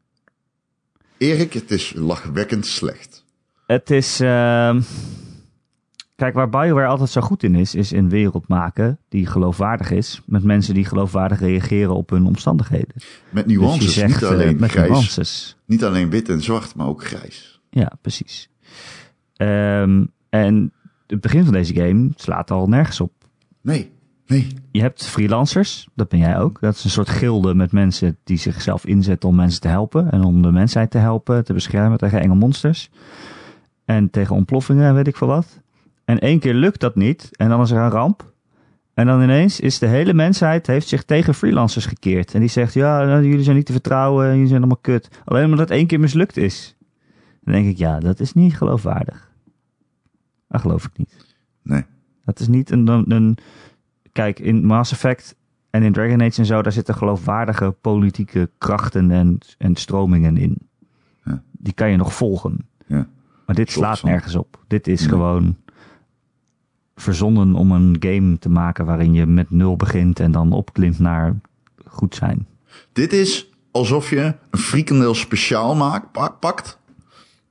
Erik, 1.17 1.53
het 1.53 1.71
is 1.71 1.93
lachwekkend 1.95 2.65
slecht. 2.65 3.25
Het 3.67 3.89
is. 3.91 4.19
ehm, 4.19 4.81
Kijk, 6.17 6.33
waar 6.33 6.49
BioWare 6.49 6.87
altijd 6.87 7.09
zo 7.09 7.21
goed 7.21 7.43
in 7.43 7.55
is, 7.55 7.75
is 7.75 7.91
een 7.91 8.09
wereld 8.09 8.47
maken 8.47 8.99
die 9.09 9.25
geloofwaardig 9.25 9.91
is. 9.91 10.21
Met 10.25 10.43
mensen 10.43 10.73
die 10.73 10.85
geloofwaardig 10.85 11.39
reageren 11.39 11.95
op 11.95 12.09
hun 12.09 12.25
omstandigheden. 12.25 12.93
Met 13.29 13.47
Dus 13.47 13.57
nuances, 13.57 13.93
zegt 13.93 14.13
niet 14.13 14.21
eh, 14.23 14.29
alleen 14.29 14.59
met 14.59 14.71
grijs. 14.71 14.89
nuances. 14.89 15.57
Niet 15.65 15.83
alleen 15.83 16.09
wit 16.09 16.29
en 16.29 16.41
zwart, 16.41 16.75
maar 16.75 16.87
ook 16.87 17.03
grijs. 17.03 17.61
Ja, 17.69 17.91
precies. 18.01 18.49
Ehm, 19.35 20.05
en 20.29 20.71
het 21.07 21.21
begin 21.21 21.43
van 21.43 21.53
deze 21.53 21.73
game 21.75 22.09
slaat 22.15 22.51
al 22.51 22.67
nergens 22.67 23.01
op. 23.01 23.11
Nee, 23.61 23.91
nee. 24.27 24.47
Je 24.71 24.81
hebt 24.81 25.05
freelancers, 25.07 25.87
dat 25.95 26.09
ben 26.09 26.19
jij 26.19 26.39
ook. 26.39 26.59
Dat 26.61 26.75
is 26.75 26.83
een 26.83 26.89
soort 26.89 27.09
gilde 27.09 27.53
met 27.55 27.71
mensen 27.71 28.17
die 28.23 28.37
zichzelf 28.37 28.85
inzetten 28.85 29.29
om 29.29 29.35
mensen 29.35 29.61
te 29.61 29.67
helpen. 29.67 30.11
En 30.11 30.23
om 30.23 30.41
de 30.41 30.51
mensheid 30.51 30.91
te 30.91 30.97
helpen, 30.97 31.43
te 31.43 31.53
beschermen 31.53 31.97
tegen 31.97 32.19
enge 32.21 32.35
monsters. 32.35 32.89
En 33.85 34.09
tegen 34.09 34.35
ontploffingen 34.35 34.87
en 34.87 34.93
weet 34.93 35.07
ik 35.07 35.15
veel 35.17 35.27
wat. 35.27 35.61
En 36.07 36.19
één 36.19 36.39
keer 36.39 36.53
lukt 36.53 36.79
dat 36.79 36.95
niet 36.95 37.29
en 37.31 37.49
dan 37.49 37.61
is 37.61 37.71
er 37.71 37.81
een 37.81 37.89
ramp. 37.89 38.33
En 38.93 39.05
dan 39.05 39.21
ineens 39.21 39.59
is 39.59 39.79
de 39.79 39.85
hele 39.87 40.13
mensheid 40.13 40.67
heeft 40.67 40.87
zich 40.87 41.03
tegen 41.03 41.33
freelancers 41.33 41.85
gekeerd. 41.85 42.33
En 42.33 42.39
die 42.39 42.49
zegt, 42.49 42.73
ja, 42.73 43.03
nou, 43.05 43.23
jullie 43.25 43.43
zijn 43.43 43.55
niet 43.55 43.65
te 43.65 43.71
vertrouwen, 43.71 44.31
jullie 44.31 44.47
zijn 44.47 44.59
allemaal 44.59 44.77
kut. 44.81 45.21
Alleen 45.25 45.43
omdat 45.43 45.59
het 45.59 45.69
één 45.69 45.87
keer 45.87 45.99
mislukt 45.99 46.37
is. 46.37 46.75
Dan 47.41 47.53
denk 47.53 47.67
ik, 47.67 47.77
ja, 47.77 47.99
dat 47.99 48.19
is 48.19 48.33
niet 48.33 48.57
geloofwaardig. 48.57 49.31
Dat 50.47 50.61
geloof 50.61 50.85
ik 50.85 50.97
niet. 50.97 51.25
Nee. 51.61 51.83
Dat 52.25 52.39
is 52.39 52.47
niet 52.47 52.71
een, 52.71 52.87
een, 52.87 53.11
een- 53.11 53.37
Kijk, 54.11 54.39
in 54.39 54.65
Mass 54.65 54.91
Effect 54.91 55.35
en 55.69 55.83
in 55.83 55.93
Dragon 55.93 56.21
Age 56.21 56.39
en 56.39 56.45
zo, 56.45 56.61
daar 56.61 56.71
zitten 56.71 56.95
geloofwaardige 56.95 57.71
politieke 57.81 58.49
krachten 58.57 59.11
en, 59.11 59.37
en 59.57 59.75
stromingen 59.75 60.37
in. 60.37 60.57
Ja. 61.23 61.41
Die 61.51 61.73
kan 61.73 61.89
je 61.89 61.97
nog 61.97 62.13
volgen. 62.13 62.67
Ja. 62.85 63.07
Maar 63.45 63.55
dit 63.55 63.71
slaat 63.71 64.03
nergens 64.03 64.35
op. 64.35 64.63
Dit 64.67 64.87
is 64.87 65.05
gewoon 65.05 65.55
verzonnen 66.97 67.53
om 67.55 67.71
een 67.71 67.95
game 67.99 68.39
te 68.39 68.49
maken 68.49 68.85
waarin 68.85 69.13
je 69.13 69.25
met 69.25 69.51
nul 69.51 69.75
begint 69.75 70.19
en 70.19 70.31
dan 70.31 70.51
opklimt 70.51 70.99
naar 70.99 71.35
goed 71.85 72.15
zijn. 72.15 72.47
Dit 72.93 73.13
is 73.13 73.49
alsof 73.71 74.09
je 74.09 74.33
een 74.51 74.59
frikandel 74.59 75.13
speciaal 75.15 75.75
maakt, 75.75 76.11
pa- 76.11 76.29
pakt. 76.39 76.77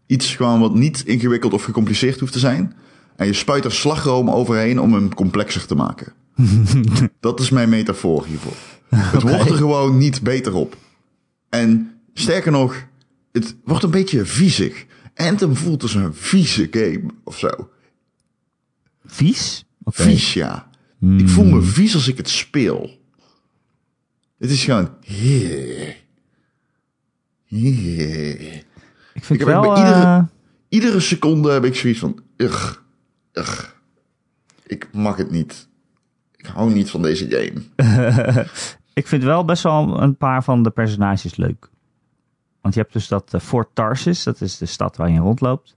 Iets 0.06 0.34
gewoon 0.34 0.60
wat 0.60 0.74
niet 0.74 1.02
ingewikkeld 1.04 1.52
of 1.52 1.64
gecompliceerd 1.64 2.20
hoeft 2.20 2.32
te 2.32 2.38
zijn. 2.38 2.74
En 3.16 3.26
je 3.26 3.32
spuit 3.32 3.64
er 3.64 3.72
slagroom 3.72 4.30
overheen 4.30 4.80
om 4.80 4.92
hem 4.92 5.14
complexer 5.14 5.66
te 5.66 5.74
maken. 5.74 6.12
Dat 7.20 7.40
is 7.40 7.50
mijn 7.50 7.68
metafoor 7.68 8.24
hiervoor. 8.26 8.56
Het 8.88 9.22
wordt 9.22 9.50
er 9.50 9.56
gewoon 9.56 9.98
niet 9.98 10.22
beter 10.22 10.54
op. 10.54 10.76
En 11.48 11.90
sterker 12.14 12.52
nog, 12.52 12.84
het 13.32 13.56
wordt 13.64 13.82
een 13.84 13.90
beetje 13.90 14.24
viezig. 14.24 14.86
Anthem 15.14 15.56
voelt 15.56 15.82
als 15.82 15.94
een 15.94 16.14
vieze 16.14 16.68
game 16.70 17.04
of 17.24 17.38
zo. 17.38 17.48
Vies? 19.06 19.64
Vies, 19.84 20.34
ja. 20.34 20.68
Ik 21.00 21.28
voel 21.28 21.44
me 21.44 21.62
vies 21.62 21.94
als 21.94 22.08
ik 22.08 22.16
het 22.16 22.28
speel. 22.28 22.90
Het 24.38 24.50
is 24.50 24.64
gewoon... 24.64 24.90
Ik 29.14 29.24
vind 29.24 29.40
Ik 29.40 29.46
heb 29.46 29.48
wel... 29.48 29.60
bij 29.62 29.76
iedere- 29.78 30.02
eh, 30.04 30.22
Iedere 30.68 31.00
seconde 31.00 31.50
heb 31.50 31.64
ik 31.64 31.74
zoiets 31.74 31.98
van... 31.98 32.20
Ugh, 32.36 32.74
ugh. 33.32 33.64
Ik 34.66 34.88
mag 34.92 35.16
het 35.16 35.30
niet. 35.30 35.68
Ik 36.36 36.46
hou 36.46 36.72
niet 36.72 36.90
van 36.90 37.02
deze 37.02 37.26
game. 37.30 37.62
Ik 38.94 39.06
vind 39.06 39.22
wel 39.22 39.44
best 39.44 39.62
wel 39.62 40.02
een 40.02 40.16
paar 40.16 40.44
van 40.44 40.62
de 40.62 40.70
personages 40.70 41.36
leuk. 41.36 41.70
Want 42.60 42.74
je 42.74 42.80
hebt 42.80 42.92
dus 42.92 43.08
dat 43.08 43.34
eh, 43.34 43.40
Fort 43.40 43.68
Tarsis, 43.74 44.22
dat 44.22 44.40
is 44.40 44.58
de 44.58 44.66
stad 44.66 44.96
waar 44.96 45.10
je 45.10 45.18
rondloopt. 45.18 45.74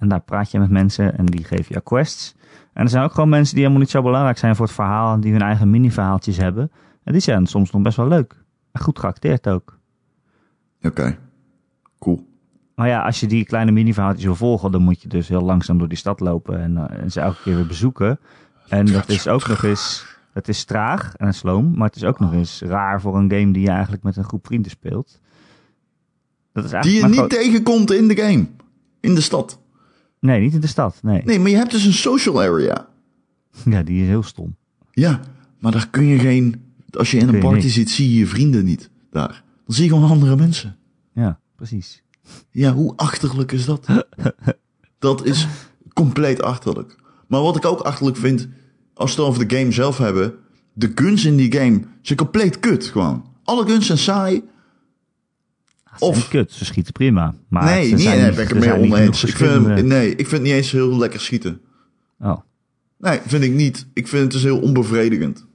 En 0.00 0.08
daar 0.08 0.20
praat 0.20 0.50
je 0.50 0.58
met 0.58 0.70
mensen 0.70 1.18
en 1.18 1.26
die 1.26 1.44
geven 1.44 1.74
je 1.74 1.80
quests. 1.80 2.34
En 2.72 2.82
er 2.82 2.88
zijn 2.88 3.04
ook 3.04 3.12
gewoon 3.12 3.28
mensen 3.28 3.54
die 3.54 3.62
helemaal 3.62 3.82
niet 3.82 3.92
zo 3.92 4.02
belangrijk 4.02 4.38
zijn 4.38 4.56
voor 4.56 4.66
het 4.66 4.74
verhaal. 4.74 5.14
En 5.14 5.20
die 5.20 5.32
hun 5.32 5.42
eigen 5.42 5.70
mini-verhaaltjes 5.70 6.36
hebben. 6.36 6.70
En 7.04 7.12
die 7.12 7.22
zijn 7.22 7.46
soms 7.46 7.70
nog 7.70 7.82
best 7.82 7.96
wel 7.96 8.08
leuk. 8.08 8.36
En 8.72 8.80
goed 8.80 8.98
geacteerd 8.98 9.48
ook. 9.48 9.78
Oké. 10.82 11.18
Cool. 11.98 12.28
Maar 12.74 12.88
ja, 12.88 13.02
als 13.02 13.20
je 13.20 13.26
die 13.26 13.44
kleine 13.44 13.70
mini-verhaaltjes 13.70 14.24
wil 14.24 14.34
volgen, 14.34 14.72
dan 14.72 14.82
moet 14.82 15.02
je 15.02 15.08
dus 15.08 15.28
heel 15.28 15.42
langzaam 15.42 15.78
door 15.78 15.88
die 15.88 15.98
stad 15.98 16.20
lopen 16.20 16.60
en, 16.60 16.76
eh, 16.76 17.02
en 17.02 17.10
ze 17.12 17.20
elke 17.20 17.42
keer 17.42 17.54
weer 17.54 17.66
bezoeken. 17.66 18.18
En 18.68 18.86
dat 18.86 19.08
is 19.08 19.28
ook 19.28 19.48
nog 19.48 19.62
eens, 19.62 20.06
het 20.32 20.48
is 20.48 20.64
traag 20.64 21.16
en 21.16 21.34
sloom, 21.34 21.76
maar 21.76 21.86
het 21.86 21.96
is 21.96 22.04
ook 22.04 22.18
nog 22.18 22.32
eens 22.32 22.62
raar 22.62 23.00
voor 23.00 23.16
een 23.16 23.30
game 23.30 23.52
die 23.52 23.62
je 23.62 23.70
eigenlijk 23.70 24.02
met 24.02 24.16
een 24.16 24.24
groep 24.24 24.46
vrienden 24.46 24.70
speelt. 24.70 25.20
Dat 26.52 26.64
is 26.64 26.70
Die 26.70 27.00
je 27.00 27.06
niet 27.06 27.28
tegenkomt 27.30 27.90
in 27.90 28.08
de 28.08 28.16
game. 28.16 28.46
In 29.00 29.14
de 29.14 29.20
stad. 29.20 29.58
Nee, 30.20 30.40
niet 30.40 30.54
in 30.54 30.60
de 30.60 30.66
stad, 30.66 30.98
nee. 31.02 31.22
Nee, 31.24 31.38
maar 31.38 31.50
je 31.50 31.56
hebt 31.56 31.70
dus 31.70 31.84
een 31.84 31.92
social 31.92 32.42
area. 32.42 32.88
Ja, 33.64 33.82
die 33.82 34.02
is 34.02 34.08
heel 34.08 34.22
stom. 34.22 34.56
Ja, 34.92 35.20
maar 35.58 35.72
daar 35.72 35.88
kun 35.90 36.04
je 36.04 36.18
geen... 36.18 36.62
Als 36.90 37.10
je 37.10 37.18
in 37.18 37.28
een 37.28 37.40
party 37.40 37.68
zit, 37.68 37.90
zie 37.90 38.12
je 38.12 38.18
je 38.18 38.26
vrienden 38.26 38.64
niet 38.64 38.90
daar. 39.10 39.42
Dan 39.66 39.74
zie 39.74 39.84
je 39.84 39.90
gewoon 39.90 40.10
andere 40.10 40.36
mensen. 40.36 40.76
Ja, 41.12 41.40
precies. 41.56 42.02
Ja, 42.50 42.72
hoe 42.72 42.92
achterlijk 42.96 43.52
is 43.52 43.64
dat? 43.64 43.86
dat 44.98 45.24
is 45.24 45.48
compleet 45.92 46.42
achterlijk. 46.42 46.96
Maar 47.26 47.40
wat 47.40 47.56
ik 47.56 47.64
ook 47.64 47.80
achterlijk 47.80 48.16
vind, 48.16 48.48
als 48.94 49.14
we 49.14 49.20
het 49.20 49.30
over 49.30 49.48
de 49.48 49.56
game 49.56 49.72
zelf 49.72 49.98
hebben, 49.98 50.34
de 50.72 50.92
guns 50.94 51.24
in 51.24 51.36
die 51.36 51.52
game 51.52 51.80
zijn 52.02 52.18
compleet 52.18 52.60
kut 52.60 52.84
gewoon. 52.84 53.24
Alle 53.44 53.66
guns 53.66 53.86
zijn 53.86 53.98
saai. 53.98 54.42
Of 56.00 56.28
kut, 56.28 56.52
ze 56.52 56.64
schieten 56.64 56.92
prima. 56.92 57.34
Maar 57.48 57.64
nee, 57.64 57.88
ze 57.88 57.94
niet, 57.94 58.02
zijn 58.02 58.16
nee, 58.16 58.26
niet- 58.26 58.36
ben 58.36 58.44
ik 58.44 58.64
er 58.64 58.74
oneens. 58.74 59.24
Ik 59.24 59.36
vind, 59.36 59.84
nee, 59.84 60.10
ik 60.10 60.16
vind 60.16 60.30
het 60.30 60.42
niet 60.42 60.52
eens 60.52 60.70
heel 60.72 60.98
lekker 60.98 61.20
schieten. 61.20 61.60
Oh. 62.20 62.38
Nee, 62.98 63.20
vind 63.26 63.44
ik 63.44 63.52
niet. 63.52 63.86
Ik 63.92 64.08
vind 64.08 64.22
het 64.22 64.32
dus 64.32 64.42
heel 64.42 64.60
onbevredigend. 64.60 65.46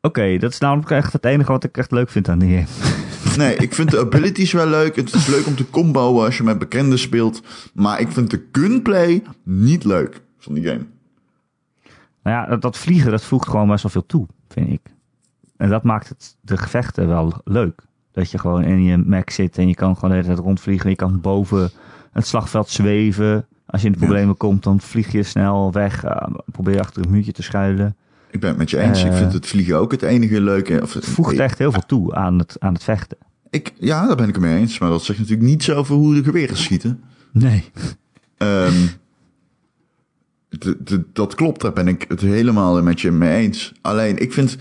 Oké, 0.00 0.38
dat 0.38 0.52
is 0.52 0.58
namelijk 0.58 0.90
echt 0.90 1.12
het 1.12 1.24
enige 1.24 1.52
wat 1.52 1.64
ik 1.64 1.76
echt 1.76 1.90
leuk 1.90 2.10
vind 2.10 2.28
aan 2.28 2.38
die 2.38 2.56
game. 2.56 2.94
Nee, 3.36 3.56
ik 3.56 3.74
vind 3.74 3.90
de 3.90 3.98
abilities 3.98 4.52
wel 4.52 4.66
leuk. 4.66 4.96
Het 4.96 5.14
is 5.14 5.26
leuk 5.26 5.46
om 5.46 5.54
te 5.56 5.70
comboen 5.70 6.24
als 6.24 6.36
je 6.36 6.42
met 6.42 6.58
bekenden 6.58 6.98
speelt. 6.98 7.42
Maar 7.74 8.00
ik 8.00 8.12
vind 8.12 8.30
de 8.30 8.44
gunplay 8.52 9.22
niet 9.42 9.84
leuk 9.84 10.22
van 10.38 10.54
die 10.54 10.64
game. 10.64 10.86
Nou 12.22 12.36
ja, 12.36 12.46
dat, 12.46 12.62
dat 12.62 12.78
vliegen, 12.78 13.10
dat 13.10 13.24
voegt 13.24 13.48
gewoon 13.48 13.68
best 13.68 13.82
wel 13.82 13.92
veel 13.92 14.06
toe, 14.06 14.26
vind 14.48 14.72
ik. 14.72 14.80
En 15.56 15.68
dat 15.68 15.82
maakt 15.82 16.08
het, 16.08 16.36
de 16.40 16.56
gevechten 16.56 17.08
wel 17.08 17.40
leuk. 17.44 17.82
Dat 18.16 18.30
je 18.30 18.38
gewoon 18.38 18.62
in 18.64 18.82
je 18.82 18.96
mech 18.96 19.32
zit 19.32 19.58
en 19.58 19.68
je 19.68 19.74
kan 19.74 19.94
gewoon 19.94 20.10
de 20.10 20.16
hele 20.16 20.28
tijd 20.28 20.38
rondvliegen. 20.38 20.90
Je 20.90 20.96
kan 20.96 21.20
boven 21.20 21.70
het 22.12 22.26
slagveld 22.26 22.70
zweven. 22.70 23.46
Als 23.66 23.80
je 23.80 23.86
in 23.86 23.92
de 23.92 23.98
Ja. 24.00 24.04
problemen 24.06 24.36
komt, 24.36 24.62
dan 24.62 24.80
vlieg 24.80 25.12
je 25.12 25.22
snel 25.22 25.72
weg. 25.72 26.04
eh, 26.04 26.28
probeer 26.52 26.80
achter 26.80 27.04
een 27.04 27.10
muurtje 27.10 27.32
te 27.32 27.42
schuilen. 27.42 27.96
Ik 28.30 28.40
ben 28.40 28.48
het 28.48 28.58
met 28.58 28.70
je 28.70 28.78
eens. 28.78 29.04
ik 29.04 29.10
Eh. 29.10 29.16
vind 29.18 29.32
het 29.32 29.46
vliegen 29.46 29.76
ook 29.78 29.90
het 29.90 30.02
enige 30.02 30.40
leuke. 30.40 30.82
Of, 30.82 30.92
Het 30.94 31.06
voegt 31.06 31.38
echt 31.38 31.58
heel 31.58 31.72
veel 31.72 31.86
toe 31.86 32.14
aan 32.14 32.38
het, 32.38 32.56
aan 32.58 32.72
het 32.74 32.84
vechten. 32.84 33.16
ik, 33.50 33.72
ja, 33.78 34.06
daar 34.06 34.16
ben 34.16 34.28
ik 34.28 34.34
het 34.34 34.44
mee 34.44 34.56
eens. 34.58 34.78
Maar 34.78 34.90
dat 34.90 35.02
zegt 35.04 35.18
natuurlijk 35.18 35.48
niets 35.48 35.70
over 35.72 35.94
hoe 35.94 36.14
de 36.14 36.22
geweren 36.24 36.56
schieten. 36.56 37.00
Nee. 37.32 37.64
Ehm, 38.36 38.86
dat 41.12 41.34
klopt, 41.34 41.60
daar 41.60 41.72
ben 41.72 41.88
ik 41.88 42.04
het 42.08 42.20
helemaal 42.20 42.82
met 42.82 43.00
je 43.00 43.10
mee 43.10 43.36
eens. 43.44 43.72
Alleen, 43.82 44.18
ik 44.18 44.32
vind... 44.32 44.56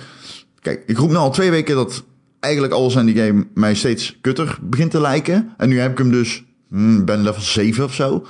Kijk, 0.62 0.84
ik 0.88 0.98
roep 0.98 1.10
nu 1.10 1.16
al 1.16 1.32
twee 1.32 1.52
weken 1.52 1.76
dat 1.76 2.04
eigenlijk 2.46 2.74
alles 2.74 2.98
aan 2.98 3.06
die 3.06 3.16
game 3.16 3.48
mij 3.54 3.76
steeds 3.76 4.18
kutter 4.22 4.58
begint 4.62 4.92
te 4.92 5.02
lijken. 5.02 5.54
En 5.58 5.70
nu 5.70 5.80
heb 5.80 5.92
ik 5.92 5.98
hem 5.98 6.12
dus, 6.12 6.44
hmm, 6.70 7.06
ben 7.06 7.22
level 7.24 7.42
7 7.42 7.84
of 7.84 7.94
zo, 7.94 8.26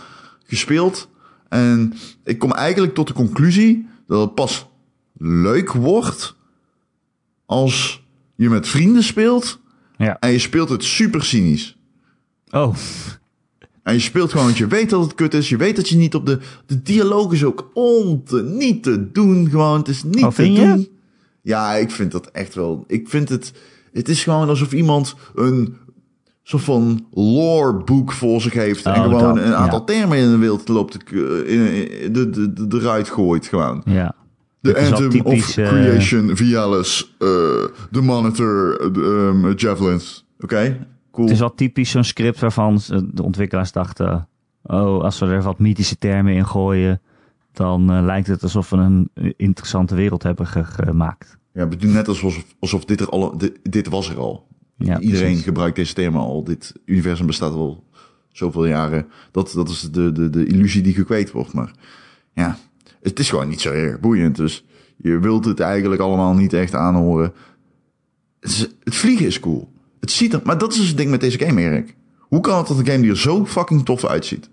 gespeeld. 0.45 1.10
En 1.50 1.93
ik 2.24 2.39
kom 2.39 2.51
eigenlijk 2.51 2.93
tot 2.93 3.07
de 3.07 3.13
conclusie 3.13 3.88
dat 4.07 4.22
het 4.22 4.36
pas 4.36 4.67
leuk 5.17 5.72
wordt 5.72 6.36
als 7.45 8.03
je 8.36 8.50
met 8.50 8.67
vrienden 8.67 9.03
speelt 9.03 9.60
Ja. 9.98 10.19
en 10.19 10.31
je 10.31 10.39
speelt 10.39 10.69
het 10.69 10.84
super 10.84 11.24
cynisch. 11.24 11.77
Oh, 12.51 12.75
En 13.84 13.93
je 13.93 14.00
speelt 14.00 14.31
gewoon, 14.31 14.45
want 14.45 14.57
je 14.57 14.67
weet 14.67 14.89
dat 14.89 15.03
het 15.03 15.15
kut 15.15 15.34
is. 15.34 15.50
Je 15.50 15.57
weet 15.57 15.75
dat 15.75 15.89
je 15.89 15.95
niet 15.95 16.15
op 16.15 16.25
de... 16.25 16.39
De 16.65 16.81
dialoog 16.81 17.31
is 17.34 17.43
ook 17.43 17.69
on 17.74 18.24
te, 18.24 18.43
niet 18.43 18.84
te 18.84 19.12
doen 19.12 19.50
gewoon. 19.50 19.77
Het 19.77 19.88
is 19.88 20.03
niet 20.03 20.24
Oh, 20.24 20.31
te 20.31 20.51
je? 20.51 20.60
doen. 20.65 20.88
Ja, 21.41 21.74
ik 21.74 21.91
vind 21.91 22.12
dat 22.12 22.31
echt 22.31 22.53
wel... 22.55 22.84
Ik 22.88 23.10
vind 23.10 23.29
het... 23.29 23.51
Het 23.97 24.09
is 24.09 24.23
gewoon 24.23 24.49
alsof 24.49 24.73
iemand 24.73 25.15
een 25.35 25.77
soort 26.43 26.63
van 26.63 27.05
loreboek 27.11 28.11
voor 28.11 28.41
zich 28.41 28.53
heeft. 28.53 28.85
en 28.85 28.91
Oh, 28.95 29.03
gewoon 29.03 29.35
dat, 29.35 29.37
een 29.45 29.53
aantal 29.55 29.79
ja. 29.79 29.85
termen 29.85 30.17
in 30.17 30.29
de 30.31 30.37
wereld 30.37 30.67
loopt 30.67 31.03
k- 31.03 31.11
in, 31.11 32.13
de, 32.13 32.29
de, 32.29 32.67
de, 32.67 32.77
eruit 32.79 33.09
gooit 33.09 33.47
gewoon. 33.47 33.81
ja. 33.85 34.15
De 34.59 34.77
Anthem 34.77 35.09
typisch, 35.09 35.47
of 35.49 35.57
eh, 35.57 35.67
Creation, 35.67 36.35
Vialis, 36.37 37.15
eh, 37.19 37.27
de 37.91 38.01
Monitor, 38.01 38.79
eh, 38.81 38.93
de, 38.93 39.31
ehm, 39.43 39.51
Javelins. 39.55 40.25
Oké, 40.39 40.87
cool. 41.11 41.25
Het 41.25 41.33
is 41.35 41.39
wel 41.39 41.53
typisch 41.55 41.89
zo'n 41.89 42.03
script 42.03 42.39
waarvan 42.39 42.79
de 43.13 43.23
ontwikkelaars 43.23 43.71
dachten... 43.71 44.27
Oh, 44.63 45.03
als 45.03 45.19
we 45.19 45.25
er 45.25 45.41
wat 45.41 45.59
mythische 45.59 45.97
termen 45.97 46.33
in 46.33 46.45
gooien... 46.47 47.01
dan 47.51 47.91
eh, 47.91 48.03
lijkt 48.03 48.27
het 48.27 48.43
alsof 48.43 48.69
we 48.69 48.77
een 48.77 49.09
eh, 49.13 49.31
interessante 49.37 49.95
wereld 49.95 50.23
hebben 50.23 50.47
ge- 50.47 50.63
gemaakt. 50.63 51.37
Ja, 51.55 51.67
we 51.67 51.75
doen 51.75 51.91
net 51.91 52.07
alsof, 52.07 52.45
alsof 52.59 52.85
dit 52.85 53.00
er 53.01 53.09
al, 53.09 53.38
dit, 53.38 53.59
dit 53.63 53.88
was 53.88 54.09
er 54.09 54.17
al. 54.17 54.47
Ja, 54.77 55.00
Iedereen 55.00 55.25
precies. 55.25 55.43
gebruikt 55.43 55.75
deze 55.75 55.93
termen 55.93 56.21
al. 56.21 56.43
Dit 56.43 56.74
universum 56.85 57.25
bestaat 57.25 57.53
al 57.53 57.83
zoveel 58.31 58.65
jaren. 58.65 59.07
Dat, 59.31 59.51
dat 59.55 59.69
is 59.69 59.81
de, 59.81 60.12
de, 60.12 60.29
de 60.29 60.45
illusie 60.45 60.81
die 60.81 60.93
gekweekt 60.93 61.31
wordt. 61.31 61.53
Maar 61.53 61.71
ja, 62.33 62.57
het 63.01 63.19
is 63.19 63.29
gewoon 63.29 63.47
niet 63.47 63.62
zo 63.62 63.71
erg 63.71 64.00
boeiend. 64.00 64.35
Dus 64.35 64.65
je 64.97 65.19
wilt 65.19 65.45
het 65.45 65.59
eigenlijk 65.59 66.01
allemaal 66.01 66.33
niet 66.33 66.53
echt 66.53 66.74
aanhoren. 66.74 67.33
Het, 68.39 68.50
is- 68.51 68.69
het 68.83 68.95
vliegen 68.95 69.25
is 69.25 69.39
cool. 69.39 69.71
Het 70.00 70.12
ziet 70.12 70.33
er, 70.33 70.41
maar 70.43 70.57
dat 70.57 70.71
is 70.71 70.77
dus 70.77 70.88
het 70.88 70.97
ding 70.97 71.09
met 71.09 71.21
deze 71.21 71.39
game, 71.39 71.62
Erik. 71.62 71.95
Hoe 72.19 72.39
kan 72.41 72.57
het 72.57 72.67
dat 72.67 72.77
een 72.79 72.85
game 72.85 73.01
die 73.01 73.09
er 73.12 73.17
zo 73.17 73.45
fucking 73.45 73.85
tof 73.85 74.05
uitziet, 74.05 74.50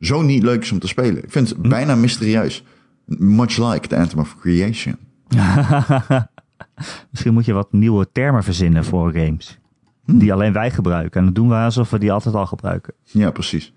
zo 0.00 0.22
niet 0.22 0.42
leuk 0.42 0.62
is 0.62 0.72
om 0.72 0.78
te 0.78 0.86
spelen? 0.88 1.22
Ik 1.24 1.30
vind 1.30 1.48
het 1.48 1.62
bijna 1.62 1.94
mysterieus. 1.94 2.64
Much 3.06 3.56
like 3.72 3.88
the 3.88 3.96
Anthem 3.96 4.18
of 4.18 4.36
Creation. 4.40 4.96
Misschien 7.10 7.32
moet 7.32 7.44
je 7.44 7.52
wat 7.52 7.72
nieuwe 7.72 8.08
termen 8.12 8.42
verzinnen 8.42 8.84
voor 8.84 9.12
games. 9.12 9.58
Hmm. 10.04 10.18
Die 10.18 10.32
alleen 10.32 10.52
wij 10.52 10.70
gebruiken. 10.70 11.18
En 11.18 11.24
dan 11.24 11.34
doen 11.34 11.48
we 11.48 11.54
alsof 11.54 11.90
we 11.90 11.98
die 11.98 12.12
altijd 12.12 12.34
al 12.34 12.46
gebruiken. 12.46 12.94
Ja, 13.02 13.30
precies. 13.30 13.72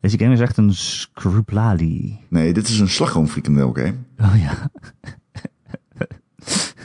Deze 0.00 0.18
game 0.18 0.32
is 0.32 0.40
echt 0.40 0.56
een 0.56 0.74
scruplali. 0.74 2.18
Nee, 2.28 2.52
dit 2.52 2.68
is 2.68 2.78
een 2.78 2.88
slagroomfrikandel 2.88 3.72
game. 3.72 3.94
Oh 4.18 4.34
ja. 4.40 4.70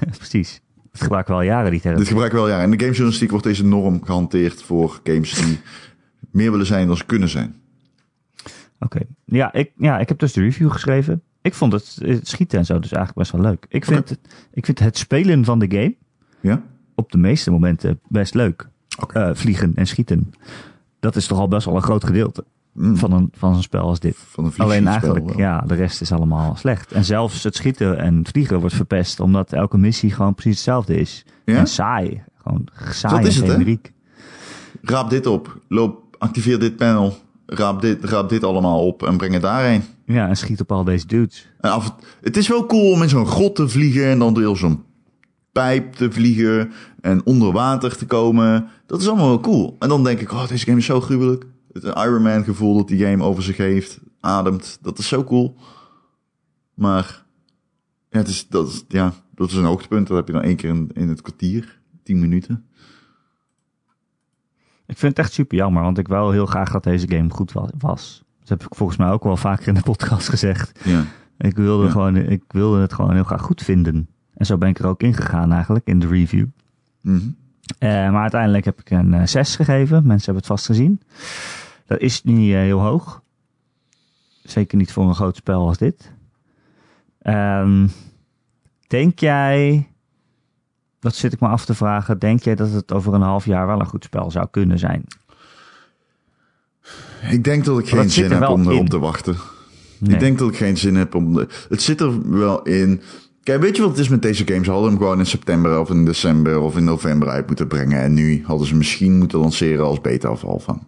Precies. 0.17 0.61
Dat 0.91 1.01
gebruiken 1.01 1.33
we 1.33 1.39
al 1.39 1.45
jaren 1.45 1.71
die 1.71 1.81
term. 1.81 1.97
Dit 1.97 2.07
gebruiken 2.07 2.39
we 2.39 2.45
wel, 2.45 2.53
ja. 2.53 2.63
In 2.63 2.71
de 2.71 2.79
gamejournalistiek 2.79 3.29
wordt 3.29 3.45
deze 3.45 3.65
norm 3.65 4.03
gehanteerd 4.03 4.63
voor 4.63 4.99
games 5.03 5.33
die 5.33 5.59
meer 6.31 6.51
willen 6.51 6.65
zijn 6.65 6.87
dan 6.87 6.97
ze 6.97 7.05
kunnen 7.05 7.29
zijn. 7.29 7.55
Oké. 8.79 8.99
Ja, 9.25 9.53
ik, 9.53 9.71
ja, 9.77 9.99
ik 9.99 10.07
heb 10.07 10.19
dus 10.19 10.33
de 10.33 10.41
review 10.41 10.71
geschreven. 10.71 11.23
Ik 11.43 11.53
vond 11.53 11.71
het, 11.73 11.97
het 12.01 12.27
schieten 12.27 12.59
en 12.59 12.65
zo 12.65 12.79
dus 12.79 12.91
eigenlijk 12.91 13.17
best 13.17 13.31
wel 13.31 13.51
leuk. 13.51 13.65
Ik 13.69 13.85
vind, 13.85 14.17
ik 14.53 14.65
vind 14.65 14.79
het 14.79 14.97
spelen 14.97 15.45
van 15.45 15.59
de 15.59 15.65
game 15.69 15.95
Ja? 16.41 16.61
op 16.95 17.11
de 17.11 17.17
meeste 17.17 17.51
momenten 17.51 17.99
best 18.07 18.33
leuk. 18.33 18.67
Eh, 19.13 19.29
vliegen 19.33 19.71
en 19.75 19.87
schieten. 19.87 20.33
Dat 20.99 21.15
is 21.15 21.27
toch 21.27 21.39
al 21.39 21.47
best 21.47 21.65
wel 21.65 21.75
een 21.75 21.81
groot 21.81 22.03
gedeelte 22.03 22.43
Mm, 22.73 22.97
van 22.97 23.11
een, 23.11 23.29
van 23.33 23.53
een 23.55 23.61
spel 23.63 23.81
als 23.81 23.99
dit. 23.99 24.15
van 24.17 24.45
een 24.45 24.53
Alleen 24.57 24.87
eigenlijk, 24.87 25.25
wel. 25.25 25.37
ja, 25.37 25.59
de 25.61 25.73
rest 25.73 26.01
is 26.01 26.11
allemaal 26.11 26.55
slecht. 26.55 26.91
En 26.91 27.03
zelfs 27.03 27.43
het 27.43 27.55
schieten 27.55 27.97
en 27.97 28.25
vliegen 28.27 28.59
wordt 28.59 28.75
verpest, 28.75 29.19
omdat 29.19 29.53
elke 29.53 29.77
missie 29.77 30.11
gewoon 30.11 30.33
precies 30.33 30.55
hetzelfde 30.55 30.95
is. 30.95 31.25
Ja? 31.45 31.57
En 31.57 31.67
saai. 31.67 32.23
Gewoon 32.37 32.67
saai 32.89 33.15
Dat 33.15 33.25
is 33.25 33.35
en 33.37 33.43
het, 33.43 33.51
generiek. 33.51 33.91
Raap 34.81 35.09
dit 35.09 35.25
op. 35.25 35.59
Loop, 35.67 36.15
activeer 36.17 36.59
dit 36.59 36.75
panel. 36.75 37.17
Raap 37.45 37.81
dit, 37.81 38.03
raap 38.03 38.29
dit 38.29 38.43
allemaal 38.43 38.85
op 38.85 39.03
en 39.03 39.17
breng 39.17 39.33
het 39.33 39.41
daarheen. 39.41 39.83
Ja, 40.05 40.27
en 40.27 40.37
schiet 40.37 40.61
op 40.61 40.71
al 40.71 40.83
deze 40.83 41.07
dudes. 41.07 41.47
En 41.59 41.71
af, 41.71 41.95
het 42.21 42.37
is 42.37 42.47
wel 42.47 42.65
cool 42.65 42.91
om 42.91 43.01
in 43.01 43.09
zo'n 43.09 43.27
grot 43.27 43.55
te 43.55 43.69
vliegen 43.69 44.05
en 44.05 44.19
dan 44.19 44.33
door 44.33 44.57
zo'n 44.57 44.83
pijp 45.51 45.93
te 45.93 46.11
vliegen 46.11 46.71
en 47.01 47.25
onder 47.25 47.51
water 47.51 47.97
te 47.97 48.05
komen. 48.05 48.67
Dat 48.85 49.01
is 49.01 49.07
allemaal 49.07 49.27
wel 49.27 49.39
cool. 49.39 49.75
En 49.79 49.89
dan 49.89 50.03
denk 50.03 50.19
ik, 50.19 50.31
oh, 50.31 50.47
deze 50.47 50.65
game 50.65 50.77
is 50.77 50.85
zo 50.85 51.01
gruwelijk. 51.01 51.45
Het 51.71 51.83
Iron 51.83 52.21
Man 52.21 52.43
gevoel 52.43 52.77
dat 52.77 52.87
die 52.87 53.05
game 53.05 53.23
over 53.23 53.43
zich 53.43 53.57
heeft, 53.57 53.99
ademt, 54.19 54.77
dat 54.81 54.99
is 54.99 55.07
zo 55.07 55.23
cool. 55.23 55.55
Maar 56.73 57.25
ja, 58.09 58.17
het 58.17 58.27
is, 58.27 58.47
dat, 58.47 58.67
is, 58.67 58.83
ja, 58.87 59.13
dat 59.35 59.49
is 59.49 59.55
een 59.55 59.63
hoogtepunt. 59.63 60.07
Dat 60.07 60.17
heb 60.17 60.27
je 60.27 60.33
dan 60.33 60.41
één 60.41 60.55
keer 60.55 60.69
in, 60.69 60.89
in 60.93 61.09
het 61.09 61.21
kwartier, 61.21 61.79
tien 62.03 62.19
minuten. 62.19 62.65
Ik 64.85 64.97
vind 64.97 65.17
het 65.17 65.25
echt 65.25 65.33
super 65.33 65.57
jammer, 65.57 65.83
want 65.83 65.97
ik 65.97 66.07
wil 66.07 66.31
heel 66.31 66.45
graag 66.45 66.71
dat 66.71 66.83
deze 66.83 67.07
game 67.09 67.29
goed 67.29 67.51
wa- 67.51 67.69
was. 67.77 68.23
Dat 68.39 68.49
heb 68.49 68.63
ik 68.63 68.75
volgens 68.75 68.97
mij 68.97 69.09
ook 69.09 69.23
wel 69.23 69.37
vaker 69.37 69.67
in 69.67 69.73
de 69.73 69.81
podcast 69.81 70.29
gezegd. 70.29 70.79
Ja. 70.83 71.03
Ik 71.37 71.55
wilde, 71.55 71.85
Ja. 71.85 71.91
gewoon, 71.91 72.15
ik 72.15 72.43
wilde 72.47 72.81
het 72.81 72.93
gewoon 72.93 73.13
heel 73.13 73.23
graag 73.23 73.41
goed 73.41 73.61
vinden. 73.63 74.07
En 74.33 74.45
zo 74.45 74.57
ben 74.57 74.69
ik 74.69 74.79
er 74.79 74.87
ook 74.87 75.01
ingegaan 75.01 75.51
eigenlijk, 75.51 75.87
in 75.87 75.99
de 75.99 76.07
review. 76.07 76.45
Mhm. 77.01 77.27
Eh, 77.79 77.89
maar 78.11 78.21
uiteindelijk 78.21 78.65
heb 78.65 78.79
ik 78.79 78.89
een 78.89 79.13
eh, 79.13 79.25
6 79.25 79.55
gegeven. 79.55 79.95
Mensen 80.07 80.25
hebben 80.25 80.35
het 80.35 80.45
vast 80.45 80.65
gezien. 80.65 81.01
Dat 81.85 81.99
is 81.99 82.23
niet 82.23 82.51
eh, 82.53 82.59
heel 82.59 82.79
hoog. 82.79 83.21
Zeker 84.43 84.77
niet 84.77 84.91
voor 84.91 85.07
een 85.07 85.15
groot 85.15 85.35
spel 85.35 85.67
als 85.67 85.77
dit. 85.77 86.11
Ehm, 87.21 87.87
denk 88.87 89.19
jij, 89.19 89.87
dat 91.03 91.15
zit 91.15 91.33
ik 91.33 91.39
me 91.39 91.47
af 91.47 91.65
te 91.65 91.73
vragen, 91.73 92.19
denk 92.19 92.43
jij 92.43 92.55
dat 92.55 92.71
het 92.71 92.93
over 92.93 93.13
een 93.13 93.21
half 93.21 93.45
jaar 93.45 93.67
wel 93.67 93.79
een 93.79 93.85
goed 93.85 94.03
spel 94.03 94.31
zou 94.31 94.47
kunnen 94.51 94.79
zijn? 94.79 95.03
Ik 97.29 97.43
denk 97.43 97.65
dat 97.65 97.79
ik 97.79 97.89
geen 97.89 98.09
zin 98.09 98.31
heb 98.31 98.49
om 98.49 98.69
erop 98.69 98.89
te 98.89 98.99
wachten. 98.99 99.35
Nee. 99.97 100.13
Ik 100.13 100.19
denk 100.19 100.39
dat 100.39 100.49
ik 100.49 100.55
geen 100.55 100.77
zin 100.77 100.95
heb 100.95 101.15
om... 101.15 101.33
De, 101.33 101.47
het 101.69 101.81
zit 101.81 102.01
er 102.01 102.31
wel 102.39 102.61
in... 102.61 103.01
Kijk, 103.43 103.61
weet 103.61 103.75
je 103.75 103.81
wat 103.81 103.91
het 103.91 103.99
is 103.99 104.09
met 104.09 104.21
deze 104.21 104.47
games? 104.47 104.65
Ze 104.65 104.71
hadden 104.71 104.89
hem 104.89 104.97
gewoon 104.97 105.19
in 105.19 105.25
september 105.25 105.79
of 105.79 105.89
in 105.89 106.05
december 106.05 106.59
of 106.59 106.77
in 106.77 106.83
november 106.83 107.29
uit 107.29 107.47
moeten 107.47 107.67
brengen. 107.67 108.01
En 108.01 108.13
nu 108.13 108.43
hadden 108.45 108.67
ze 108.67 108.75
misschien 108.75 109.17
moeten 109.17 109.39
lanceren 109.39 109.85
als 109.85 110.01
beta 110.01 110.31
of 110.31 110.43
alpha. 110.43 110.79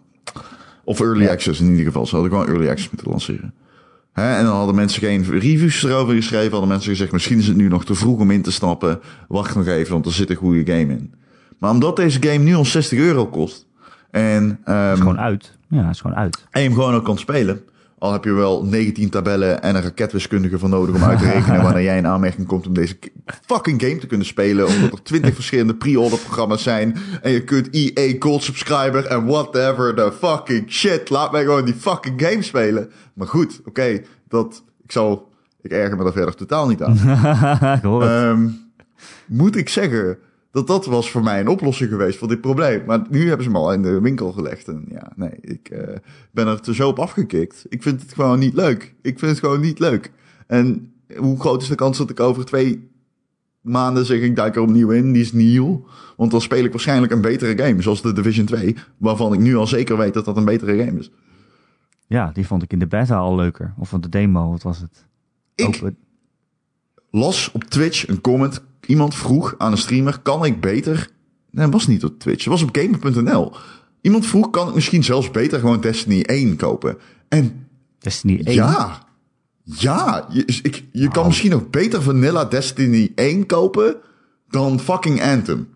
Of 0.84 1.00
early 1.00 1.24
Ja. 1.24 1.30
access 1.30 1.60
in 1.60 1.70
ieder 1.70 1.84
geval. 1.84 2.06
Ze 2.06 2.14
hadden 2.14 2.32
gewoon 2.32 2.48
early 2.48 2.68
access 2.68 2.90
moeten 2.90 3.10
lanceren. 3.10 3.54
En 4.16 4.44
dan 4.44 4.54
hadden 4.54 4.74
mensen 4.74 5.02
geen 5.02 5.24
reviews 5.24 5.82
erover 5.84 6.14
geschreven. 6.14 6.50
Hadden 6.50 6.68
mensen 6.68 6.90
gezegd, 6.90 7.12
misschien 7.12 7.38
is 7.38 7.46
het 7.46 7.56
nu 7.56 7.68
nog 7.68 7.84
te 7.84 7.94
vroeg 7.94 8.20
om 8.20 8.30
in 8.30 8.42
te 8.42 8.52
stappen. 8.52 9.00
Wacht 9.28 9.54
nog 9.54 9.66
even, 9.66 9.92
want 9.92 10.06
er 10.06 10.12
zit 10.12 10.30
een 10.30 10.36
goede 10.36 10.72
game 10.72 10.92
in. 10.92 11.14
Maar 11.58 11.70
omdat 11.70 11.96
deze 11.96 12.22
game 12.22 12.44
nu 12.44 12.54
al 12.54 12.64
60 12.64 12.98
euro 12.98 13.26
kost... 13.26 13.66
En, 14.10 14.48
Het 14.48 14.58
ehm, 14.64 14.92
is 14.92 14.98
gewoon 14.98 15.20
uit. 15.20 15.58
Ja, 15.68 15.88
is 15.88 16.00
gewoon 16.00 16.16
uit. 16.16 16.46
en 16.50 16.60
je 16.60 16.66
hem 16.66 16.76
gewoon 16.76 16.94
ook 16.94 17.04
kan 17.04 17.18
spelen. 17.18 17.60
Al 17.98 18.12
heb 18.12 18.24
je 18.24 18.32
wel 18.32 18.64
19 18.64 19.10
tabellen 19.10 19.62
en 19.62 19.74
een 19.76 19.82
raketwiskundige 19.82 20.58
voor 20.58 20.68
nodig 20.68 20.94
om 20.94 21.02
uit 21.02 21.18
te 21.18 21.30
rekenen 21.30 21.62
wanneer 21.62 21.82
jij 21.82 21.96
in 21.96 22.06
aanmerking 22.06 22.46
komt 22.46 22.66
om 22.66 22.74
deze 22.74 22.98
fucking 23.46 23.82
game 23.82 23.98
te 23.98 24.06
kunnen 24.06 24.26
spelen. 24.26 24.66
Omdat 24.66 24.92
er 24.92 25.02
20 25.02 25.34
verschillende 25.34 25.74
pre-order 25.74 26.18
programma's 26.18 26.62
zijn. 26.62 26.96
En 27.22 27.30
je 27.30 27.44
kunt 27.44 27.68
EA 27.70 28.14
Gold 28.18 28.42
Subscriber 28.42 29.06
en 29.06 29.26
whatever 29.26 29.94
the 29.94 30.12
fucking 30.18 30.72
shit. 30.72 31.10
Laat 31.10 31.32
mij 31.32 31.44
gewoon 31.44 31.64
die 31.64 31.74
fucking 31.74 32.22
game 32.22 32.42
spelen. 32.42 32.90
Maar 33.14 33.26
goed, 33.26 33.60
oké, 33.64 34.02
dat, 34.28 34.62
ik 34.84 34.92
zal, 34.92 35.32
ik 35.62 35.70
erger 35.70 35.96
me 35.96 36.02
daar 36.04 36.12
verder 36.12 36.34
totaal 36.34 36.68
niet 36.68 36.82
aan. 36.82 36.98
Ehm, 37.82 38.48
moet 39.26 39.56
ik 39.56 39.68
zeggen 39.68 40.18
dat 40.56 40.66
dat 40.66 40.86
was 40.86 41.10
voor 41.10 41.22
mij 41.22 41.40
een 41.40 41.48
oplossing 41.48 41.90
geweest 41.90 42.18
voor 42.18 42.28
dit 42.28 42.40
probleem. 42.40 42.84
Maar 42.86 43.06
nu 43.10 43.28
hebben 43.28 43.44
ze 43.44 43.50
me 43.50 43.58
al 43.58 43.72
in 43.72 43.82
de 43.82 44.00
winkel 44.00 44.32
gelegd. 44.32 44.68
En 44.68 44.84
ja, 44.88 45.12
nee, 45.16 45.38
ik 45.40 45.68
eh, 45.68 45.96
ben 46.30 46.46
er 46.46 46.60
te 46.60 46.74
zo 46.74 46.88
op 46.88 46.98
afgekikt. 46.98 47.66
Ik 47.68 47.82
vind 47.82 48.02
het 48.02 48.14
gewoon 48.14 48.38
niet 48.38 48.54
leuk. 48.54 48.94
Ik 49.02 49.18
vind 49.18 49.30
het 49.30 49.40
gewoon 49.40 49.60
niet 49.60 49.78
leuk. 49.78 50.12
En 50.46 50.92
hoe 51.16 51.40
groot 51.40 51.62
is 51.62 51.68
de 51.68 51.74
kans 51.74 51.98
dat 51.98 52.10
ik 52.10 52.20
over 52.20 52.44
twee 52.44 52.88
maanden 53.60 54.04
zeg 54.06 54.20
ik 54.20 54.36
duik 54.36 54.56
er 54.56 54.62
opnieuw 54.62 54.90
in? 54.90 55.12
Die 55.12 55.22
is 55.22 55.32
nieuw. 55.32 55.86
Want 56.16 56.30
dan 56.30 56.40
speel 56.40 56.64
ik 56.64 56.70
waarschijnlijk 56.70 57.12
een 57.12 57.20
betere 57.20 57.62
game. 57.64 57.82
Zoals 57.82 58.02
de 58.02 58.12
Division 58.12 58.46
2. 58.46 58.76
Waarvan 58.96 59.32
ik 59.32 59.40
nu 59.40 59.56
al 59.56 59.66
zeker 59.66 59.96
weet 59.96 60.14
dat 60.14 60.24
dat 60.24 60.36
een 60.36 60.44
betere 60.44 60.84
game 60.84 60.98
is. 60.98 61.10
Ja, 62.06 62.30
die 62.32 62.46
vond 62.46 62.62
ik 62.62 62.72
in 62.72 62.78
de 62.78 62.86
beta 62.86 63.16
al 63.16 63.34
leuker. 63.36 63.74
Of 63.78 63.88
van 63.88 64.00
de 64.00 64.08
demo, 64.08 64.50
wat 64.50 64.62
was 64.62 64.78
het? 64.80 65.06
Ik 65.54 65.66
Open- 65.66 65.96
las 67.10 67.50
op 67.52 67.64
Twitch 67.64 68.08
een 68.08 68.20
comment. 68.20 68.62
Iemand 68.86 69.14
vroeg 69.14 69.54
aan 69.58 69.72
een 69.72 69.78
streamer: 69.78 70.18
kan 70.18 70.44
ik 70.44 70.60
beter. 70.60 71.10
Nee, 71.50 71.66
was 71.66 71.86
niet 71.86 72.04
op 72.04 72.18
Twitch. 72.18 72.44
Het 72.44 72.52
was 72.52 72.62
op 72.62 72.76
gamer.nl. 72.76 73.52
Iemand 74.00 74.26
vroeg: 74.26 74.50
kan 74.50 74.68
ik 74.68 74.74
misschien 74.74 75.04
zelfs 75.04 75.30
beter 75.30 75.60
gewoon 75.60 75.80
Destiny 75.80 76.22
1 76.22 76.56
kopen? 76.56 76.96
En 77.28 77.66
Destiny 77.98 78.40
1. 78.44 78.54
ja, 78.54 79.06
ja, 79.62 80.26
je, 80.30 80.44
ik, 80.44 80.84
je 80.92 81.08
kan 81.08 81.26
misschien 81.26 81.50
nog 81.50 81.70
beter 81.70 82.02
Vanilla 82.02 82.44
Destiny 82.44 83.12
1 83.14 83.46
kopen 83.46 83.96
dan 84.48 84.80
fucking 84.80 85.22
Anthem. 85.22 85.68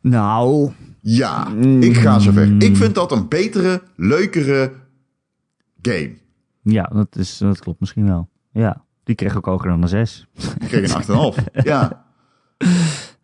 Nou, 0.00 0.72
Ja, 1.00 1.48
ik 1.80 1.96
ga 1.96 2.18
zover. 2.18 2.62
Ik 2.62 2.76
vind 2.76 2.94
dat 2.94 3.12
een 3.12 3.28
betere, 3.28 3.82
leukere 3.96 4.72
game. 5.82 6.14
ja, 6.62 6.82
dat, 6.82 7.16
is, 7.16 7.38
dat 7.38 7.58
klopt 7.58 7.80
misschien 7.80 8.06
wel. 8.06 8.28
Ja, 8.52 8.84
die 9.06 9.14
kreeg 9.14 9.36
ook 9.36 9.44
hoger 9.46 9.68
dan 9.68 9.82
een 9.82 9.88
6. 9.88 10.26
Ik 10.34 10.68
kreeg 10.68 11.08
een 11.08 11.34
8,5. 11.34 11.44
Ja, 11.64 12.04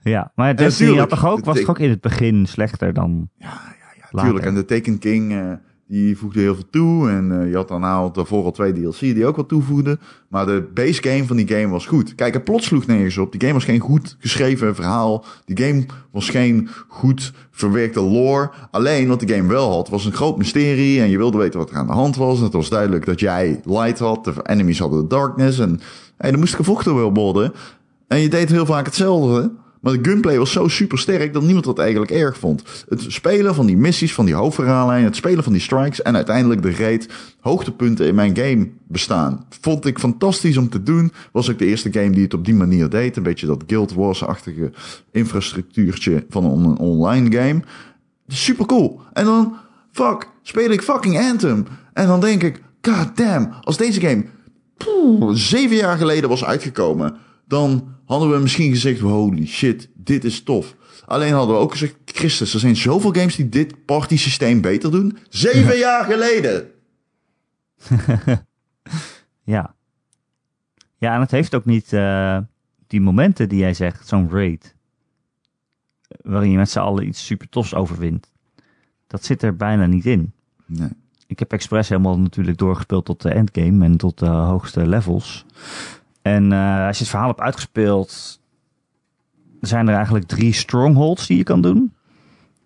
Ja, 0.02 0.32
maar 0.34 0.56
Destiny 0.56 0.88
had 0.88 0.98
tuurlijk. 1.08 1.20
toch 1.22 1.30
ook, 1.32 1.44
was 1.44 1.58
toch 1.60 1.68
ook 1.68 1.78
in 1.78 1.90
het 1.90 2.00
begin 2.00 2.46
slechter 2.46 2.92
dan 2.92 3.30
later? 4.10 4.30
Tuurlijk, 4.30 4.46
en 4.46 4.54
de 4.54 4.64
Taken 4.64 4.98
King, 4.98 5.32
eh, 5.32 5.52
die 5.92 6.16
voegde 6.16 6.40
heel 6.40 6.54
veel 6.54 6.70
toe. 6.70 7.10
En 7.10 7.40
eh, 7.40 7.50
je 7.50 7.56
had 7.56 7.68
daarna 7.68 7.94
al 7.94 8.12
daarvoor 8.12 8.44
al 8.44 8.50
twee 8.50 8.72
DLC 8.72 9.00
die 9.00 9.26
ook 9.26 9.36
wat 9.36 9.48
toevoegden. 9.48 10.00
Maar 10.28 10.46
de 10.46 10.68
base 10.74 11.02
game 11.02 11.24
van 11.24 11.36
die 11.36 11.48
game 11.48 11.68
was 11.68 11.86
goed. 11.86 12.14
Kijk, 12.14 12.34
het 12.34 12.44
plot 12.44 12.64
sloeg 12.64 12.86
nergens 12.86 13.18
op. 13.18 13.32
Die 13.32 13.40
game 13.40 13.52
was 13.52 13.64
geen 13.64 13.80
goed 13.80 14.16
geschreven 14.18 14.74
verhaal. 14.74 15.24
Die 15.44 15.64
game 15.64 15.86
was 16.10 16.28
geen 16.28 16.68
goed 16.88 17.32
verwerkte 17.50 18.00
lore. 18.00 18.50
Alleen 18.70 19.08
wat 19.08 19.20
die 19.20 19.34
game 19.34 19.48
wel 19.48 19.70
had, 19.72 19.88
was 19.88 20.04
een 20.04 20.12
groot 20.12 20.36
mysterie. 20.36 21.00
En 21.00 21.10
je 21.10 21.16
wilde 21.16 21.38
weten 21.38 21.58
wat 21.58 21.70
er 21.70 21.76
aan 21.76 21.86
de 21.86 21.92
hand 21.92 22.16
was. 22.16 22.38
En 22.38 22.44
het 22.44 22.52
was 22.52 22.68
duidelijk 22.68 23.06
dat 23.06 23.20
jij 23.20 23.60
light 23.64 23.98
had. 23.98 24.24
De 24.24 24.34
enemies 24.42 24.78
hadden 24.78 25.00
de 25.00 25.06
darkness. 25.06 25.58
En 25.58 25.80
hey, 26.16 26.32
er 26.32 26.38
moest 26.38 26.54
gevochten 26.54 27.12
worden. 27.12 27.52
En 28.08 28.18
je 28.18 28.28
deed 28.28 28.50
heel 28.50 28.66
vaak 28.66 28.86
hetzelfde. 28.86 29.52
Maar 29.82 29.92
de 29.92 30.10
gunplay 30.10 30.38
was 30.38 30.52
zo 30.52 30.68
super 30.68 30.98
sterk 30.98 31.32
dat 31.32 31.42
niemand 31.42 31.64
dat 31.64 31.78
eigenlijk 31.78 32.10
erg 32.10 32.38
vond. 32.38 32.62
Het 32.88 33.04
spelen 33.08 33.54
van 33.54 33.66
die 33.66 33.76
missies, 33.76 34.14
van 34.14 34.24
die 34.24 34.34
hoofdverhaallijn, 34.34 35.04
het 35.04 35.16
spelen 35.16 35.44
van 35.44 35.52
die 35.52 35.62
strikes 35.62 36.02
en 36.02 36.14
uiteindelijk 36.14 36.62
de 36.62 36.74
raid, 36.74 37.08
hoogtepunten 37.40 38.06
in 38.06 38.14
mijn 38.14 38.36
game 38.36 38.68
bestaan. 38.86 39.46
Vond 39.60 39.86
ik 39.86 39.98
fantastisch 39.98 40.56
om 40.56 40.68
te 40.68 40.82
doen. 40.82 41.12
Was 41.32 41.50
ook 41.50 41.58
de 41.58 41.66
eerste 41.66 41.92
game 41.92 42.10
die 42.10 42.22
het 42.22 42.34
op 42.34 42.44
die 42.44 42.54
manier 42.54 42.88
deed. 42.88 43.16
Een 43.16 43.22
beetje 43.22 43.46
dat 43.46 43.64
Guild 43.66 43.92
Wars-achtige 43.92 44.70
infrastructuurtje 45.12 46.24
van 46.28 46.44
een 46.44 46.78
online 46.78 47.36
game. 47.36 47.62
Super 48.28 48.66
cool. 48.66 49.00
En 49.12 49.24
dan, 49.24 49.56
fuck, 49.92 50.28
speel 50.42 50.70
ik 50.70 50.82
fucking 50.82 51.18
Anthem. 51.18 51.66
En 51.92 52.06
dan 52.06 52.20
denk 52.20 52.42
ik, 52.42 52.62
god 52.82 53.16
damn, 53.16 53.52
als 53.60 53.76
deze 53.76 54.00
game 54.00 54.24
zeven 55.32 55.76
jaar 55.76 55.96
geleden 55.96 56.28
was 56.28 56.44
uitgekomen, 56.44 57.16
dan 57.48 57.84
hadden 58.12 58.30
we 58.30 58.38
misschien 58.38 58.70
gezegd, 58.70 59.00
holy 59.00 59.46
shit, 59.46 59.88
dit 59.94 60.24
is 60.24 60.42
tof. 60.42 60.76
Alleen 61.04 61.32
hadden 61.32 61.54
we 61.54 61.60
ook 61.60 61.70
gezegd, 61.70 61.94
Christus, 62.04 62.54
er 62.54 62.60
zijn 62.60 62.76
zoveel 62.76 63.12
games 63.12 63.36
die 63.36 63.48
dit 63.48 63.84
party 63.84 64.16
systeem 64.16 64.60
beter 64.60 64.90
doen. 64.90 65.18
Zeven 65.28 65.78
jaar 65.88 66.04
geleden! 66.04 66.70
Ja. 69.44 69.74
Ja, 70.96 71.14
en 71.14 71.20
het 71.20 71.30
heeft 71.30 71.54
ook 71.54 71.64
niet 71.64 71.92
eh, 71.92 72.38
die 72.86 73.00
momenten 73.00 73.48
die 73.48 73.58
jij 73.58 73.74
zegt, 73.74 74.08
zo'n 74.08 74.30
raid. 74.30 74.74
Waarin 76.08 76.50
je 76.50 76.56
met 76.56 76.70
z'n 76.70 76.78
allen 76.78 77.06
iets 77.06 77.26
super 77.26 77.48
tofs 77.48 77.74
overwint. 77.74 78.32
Dat 79.06 79.24
zit 79.24 79.42
er 79.42 79.56
bijna 79.56 79.86
niet 79.86 80.06
in. 80.06 80.32
Nee. 80.66 80.88
Ik 81.26 81.38
heb 81.38 81.52
expres 81.52 81.88
helemaal 81.88 82.18
natuurlijk 82.18 82.58
doorgespeeld 82.58 83.04
tot 83.04 83.22
de 83.22 83.30
endgame 83.30 83.84
en 83.84 83.96
tot 83.96 84.18
de 84.18 84.26
hoogste 84.26 84.86
levels. 84.86 85.46
En 86.22 86.52
eh, 86.52 86.86
als 86.86 86.96
je 86.96 87.02
het 87.02 87.12
verhaal 87.12 87.28
hebt 87.28 87.40
uitgespeeld, 87.40 88.40
zijn 89.60 89.88
er 89.88 89.94
eigenlijk 89.94 90.26
drie 90.26 90.52
strongholds 90.52 91.26
die 91.26 91.36
je 91.36 91.42
kan 91.42 91.62
doen. 91.62 91.92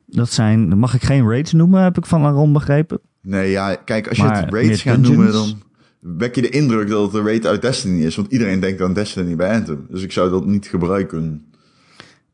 Dat 0.07 0.31
zijn, 0.31 0.79
mag 0.79 0.95
ik 0.95 1.03
geen 1.03 1.29
raids 1.29 1.53
noemen, 1.53 1.83
heb 1.83 1.97
ik 1.97 2.07
van 2.07 2.25
Aaron 2.25 2.53
begrepen. 2.53 3.01
Nee, 3.21 3.51
ja, 3.51 3.75
kijk, 3.75 4.09
als 4.09 4.17
je 4.17 4.23
Maar 4.23 4.45
het 4.45 4.55
raids 4.55 4.83
gaat 4.83 4.99
noemen, 4.99 5.33
dan 5.33 5.63
wek 5.99 6.35
je 6.35 6.43
de 6.43 6.49
indruk 6.49 6.89
dat 6.89 7.03
het 7.03 7.15
een 7.15 7.27
raid 7.27 7.47
uit 7.47 7.63
Destiny 7.63 8.05
is. 8.05 8.17
Want 8.17 8.33
iedereen 8.33 8.61
denkt 8.61 8.83
aan 8.83 8.93
Destiny 8.93 9.37
bij 9.37 9.55
Anthem. 9.55 9.87
Dus 9.91 10.03
ik 10.03 10.13
zou 10.13 10.31
dat 10.31 10.47
niet 10.47 10.67
gebruiken. 10.67 11.47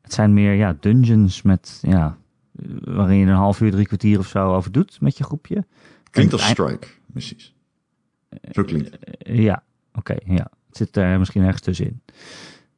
Het 0.02 0.12
zijn 0.12 0.35
meer 0.35 0.52
ja, 0.52 0.76
dungeons 0.80 1.42
met, 1.42 1.78
ja, 1.82 2.16
waarin 2.80 3.18
je 3.18 3.26
een 3.26 3.32
half 3.32 3.61
uur, 3.61 3.70
drie 3.70 3.87
kwartier 3.87 4.18
of 4.18 4.26
zo 4.26 4.54
over 4.54 4.72
doet 4.72 5.00
met 5.00 5.18
je 5.18 5.24
groepje. 5.24 5.64
Klinkt 6.11 6.32
En 6.32 6.38
als 6.38 6.48
strike, 6.48 6.87
missies. 7.06 7.54
Zo 8.50 8.62
klinkt 8.62 8.98
Ja, 9.18 9.62
oké, 9.94 10.16
ja. 10.24 10.50
Het 10.72 10.80
zit 10.80 10.96
er 10.96 11.18
misschien 11.18 11.42
ergens 11.42 11.62
tussenin. 11.62 12.02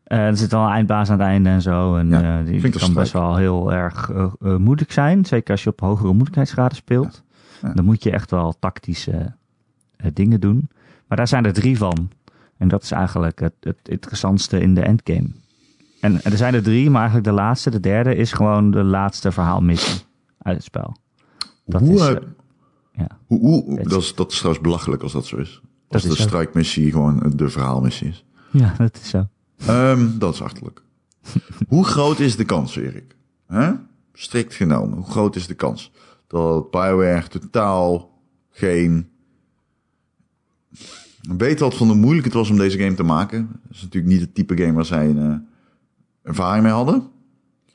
Eh, 0.04 0.18
er 0.18 0.37
zit 0.37 0.50
wel 0.50 0.64
een 0.64 0.70
eindbaas 0.70 1.11
aan 1.11 1.18
het 1.18 1.26
einde 1.26 1.48
en 1.48 1.62
zo. 1.62 1.96
En 1.96 2.09
Ja, 2.09 2.38
eh, 2.38 2.46
die 2.46 2.70
kan 2.70 2.94
best 2.94 3.12
wel 3.12 3.37
heel 3.37 3.72
erg 3.72 4.11
eh, 4.11 4.33
eh, 4.40 4.57
moeilijk 4.57 4.92
zijn. 4.92 5.24
Zeker 5.24 5.50
als 5.50 5.62
je 5.62 5.70
op 5.70 5.80
hogere 5.80 6.12
moeilijkheidsgraden 6.12 6.76
speelt. 6.76 7.22
Ja. 7.61 7.68
Ja. 7.68 7.74
Dan 7.74 7.85
moet 7.85 8.02
je 8.02 8.11
echt 8.11 8.30
wel 8.30 8.54
tactische 8.59 9.35
eh, 9.96 10.11
dingen 10.12 10.40
doen. 10.40 10.68
Maar 11.07 11.16
daar 11.16 11.28
zijn 11.28 11.44
er 11.44 11.52
drie 11.52 11.78
van. 11.78 12.11
En 12.57 12.68
dat 12.68 12.83
is 12.83 12.90
eigenlijk 12.90 13.40
het, 13.40 13.54
het 13.61 13.88
interessantste 13.88 14.61
in 14.61 14.74
de 14.74 14.80
endgame. 14.80 15.28
En 16.00 16.22
er 16.22 16.37
zijn 16.37 16.54
er 16.54 16.62
drie, 16.62 16.90
maar 16.90 17.00
eigenlijk 17.00 17.28
de 17.28 17.35
laatste, 17.35 17.70
de 17.70 17.80
derde, 17.80 18.14
is 18.14 18.33
gewoon 18.33 18.70
de 18.70 18.83
laatste 18.83 19.33
verhaalmissie 19.33 20.00
uit 20.38 20.57
het 20.57 20.64
spel. 20.64 20.96
Dat 21.66 21.80
hoe, 21.80 21.94
is, 21.94 22.00
eh, 22.00 22.11
eh, 22.11 22.16
ja. 22.92 23.07
hoe, 23.26 23.40
hoe, 23.40 23.83
dat, 23.83 24.02
is, 24.02 24.14
dat 24.14 24.30
is 24.33 24.38
trouwens 24.38 24.64
belachelijk 24.64 25.02
als 25.02 25.12
dat 25.12 25.26
zo 25.26 25.37
is. 25.37 25.61
Als 25.94 26.04
is 26.04 26.16
de 26.16 26.22
zo. 26.22 26.28
strike 26.28 26.50
missie 26.54 26.90
gewoon 26.90 27.33
de 27.37 27.48
verhaalmissie 27.48 28.09
is. 28.09 28.24
ja, 28.50 28.74
dat 28.78 28.98
is 29.02 29.09
zo. 29.09 29.28
Ehm, 29.66 30.18
dat 30.18 30.35
is 30.35 30.42
achterlijk. 30.42 30.83
hoe 31.68 31.85
groot 31.85 32.18
is 32.18 32.37
de 32.37 32.44
kans, 32.44 32.76
Erik? 32.76 33.16
Hè? 33.46 33.72
Strikt 34.12 34.54
genomen, 34.54 34.98
hoe 34.98 35.11
groot 35.11 35.37
is 35.37 35.46
de 35.46 35.54
kans 35.54 35.92
dat 36.35 36.70
Bioware 36.70 37.28
totaal 37.28 38.11
geen... 38.50 39.09
Weet 41.37 41.61
wat 41.61 41.74
van 41.74 41.87
hoe 41.87 41.96
moeilijk 41.96 42.24
het 42.24 42.35
was 42.35 42.50
om 42.50 42.57
deze 42.57 42.78
game 42.78 42.94
te 42.94 43.02
maken. 43.02 43.61
Dat 43.62 43.72
is 43.76 43.83
natuurlijk 43.83 44.12
niet 44.12 44.20
het 44.22 44.35
type 44.35 44.57
game 44.57 44.72
waar 44.72 44.85
zij 44.85 45.16
eh, 45.16 45.35
ervaring 46.22 46.62
mee 46.64 46.72
hadden. 46.72 47.09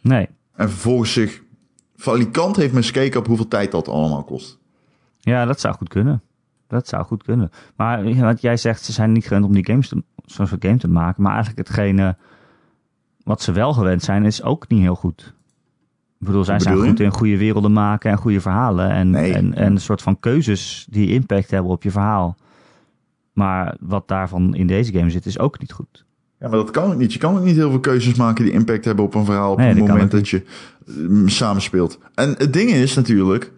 Nee, 0.01 0.27
En 0.55 0.69
vervolgens 0.69 1.13
zich... 1.13 1.41
Valikant 1.95 2.55
heeft 2.55 2.73
me 2.73 2.83
gekeken 2.83 3.19
op 3.19 3.27
hoeveel 3.27 3.47
tijd 3.47 3.71
dat 3.71 3.87
allemaal 3.87 4.23
kost. 4.23 4.57
Ja, 5.19 5.45
dat 5.45 5.59
zou 5.59 5.75
goed 5.75 5.89
kunnen. 5.89 6.21
Dat 6.69 6.87
zou 6.87 7.03
goed 7.03 7.23
kunnen. 7.23 7.51
Maar 7.75 8.07
ja, 8.07 8.23
wat 8.23 8.41
jij 8.41 8.57
zegt, 8.57 8.83
ze 8.83 8.91
zijn 8.91 9.11
niet 9.11 9.27
gewend 9.27 9.45
om 9.45 9.53
die 9.53 9.65
games 9.65 9.87
te, 9.87 10.03
zo'n 10.25 10.47
soort 10.47 10.65
game 10.65 10.77
te 10.77 10.87
maken. 10.87 11.23
Maar 11.23 11.33
eigenlijk 11.33 11.67
hetgene 11.67 12.17
wat 13.23 13.41
ze 13.41 13.51
wel 13.51 13.73
gewend 13.73 14.03
zijn, 14.03 14.25
is 14.25 14.43
ook 14.43 14.67
niet 14.67 14.81
heel 14.81 14.95
goed. 14.95 15.33
Ik 16.19 16.25
bedoel, 16.25 16.43
zij 16.43 16.59
zijn 16.59 16.77
goed 16.77 16.99
in 16.99 17.11
goede 17.11 17.37
werelden 17.37 17.73
maken 17.73 18.11
en 18.11 18.17
goede 18.17 18.41
verhalen. 18.41 18.89
En, 18.89 19.09
Nee. 19.09 19.33
en, 19.33 19.53
en 19.53 19.71
een 19.71 19.81
soort 19.81 20.01
van 20.01 20.19
keuzes 20.19 20.87
die 20.89 21.09
impact 21.09 21.51
hebben 21.51 21.71
op 21.71 21.83
je 21.83 21.91
verhaal. 21.91 22.37
Maar 23.33 23.75
wat 23.79 24.07
daarvan 24.07 24.55
in 24.55 24.67
deze 24.67 24.91
game 24.93 25.09
zit, 25.09 25.25
is 25.25 25.39
ook 25.39 25.59
niet 25.59 25.71
goed. 25.71 26.05
Ja, 26.39 26.47
maar 26.47 26.57
dat 26.57 26.71
kan 26.71 26.91
ook 26.91 26.97
niet. 26.97 27.13
Je 27.13 27.19
kan 27.19 27.37
ook 27.37 27.43
niet 27.43 27.55
heel 27.55 27.69
veel 27.69 27.79
keuzes 27.79 28.13
maken 28.15 28.43
die 28.45 28.53
impact 28.53 28.85
hebben 28.85 29.05
op 29.05 29.15
een 29.15 29.25
verhaal 29.25 29.51
op 29.51 29.57
Nee, 29.57 29.67
het 29.67 29.87
moment 29.87 30.11
dat 30.11 30.29
je 30.29 30.43
eh, 30.87 30.93
samenspeelt. 31.25 31.99
En 32.13 32.35
het 32.37 32.53
ding 32.53 32.69
is 32.69 32.95
natuurlijk, 32.95 33.51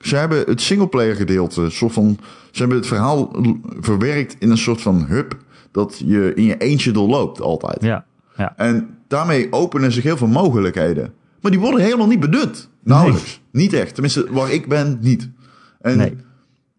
ze 0.00 0.16
hebben 0.16 0.44
het 0.46 0.60
singleplayer 0.60 1.16
gedeelte, 1.16 1.70
soort 1.70 1.92
van, 1.92 2.18
ze 2.50 2.58
hebben 2.58 2.76
het 2.76 2.86
verhaal 2.86 3.36
verwerkt 3.80 4.36
in 4.38 4.50
een 4.50 4.58
soort 4.58 4.80
van 4.80 5.04
hub 5.06 5.36
dat 5.70 6.02
je 6.04 6.34
in 6.34 6.44
je 6.44 6.56
eentje 6.56 6.90
doorloopt 6.90 7.40
altijd. 7.40 7.82
Ja, 7.82 8.04
ja. 8.36 8.56
En 8.56 8.98
daarmee 9.08 9.52
openen 9.52 9.92
zich 9.92 10.02
heel 10.02 10.16
veel 10.16 10.26
mogelijkheden. 10.26 11.12
Maar 11.40 11.50
die 11.50 11.60
worden 11.60 11.80
helemaal 11.80 12.06
niet 12.06 12.20
benut. 12.20 12.68
Nauwelijks. 12.82 13.40
Niet 13.52 13.72
echt. 13.72 13.92
Tenminste, 13.92 14.32
waar 14.32 14.52
ik 14.52 14.68
ben, 14.68 14.98
niet. 15.00 15.28
En 15.80 15.96
Nee. 15.96 16.16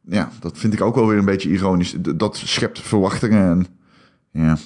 ja, 0.01 0.29
dat 0.39 0.57
vind 0.57 0.73
ik 0.73 0.81
ook 0.81 0.95
wel 0.95 1.07
weer 1.07 1.17
een 1.17 1.25
beetje 1.25 1.49
ironisch. 1.49 1.95
Dat 2.15 2.37
schept 2.37 2.79
verwachtingen 2.79 3.49
en 3.49 3.65
ja. 4.43 4.57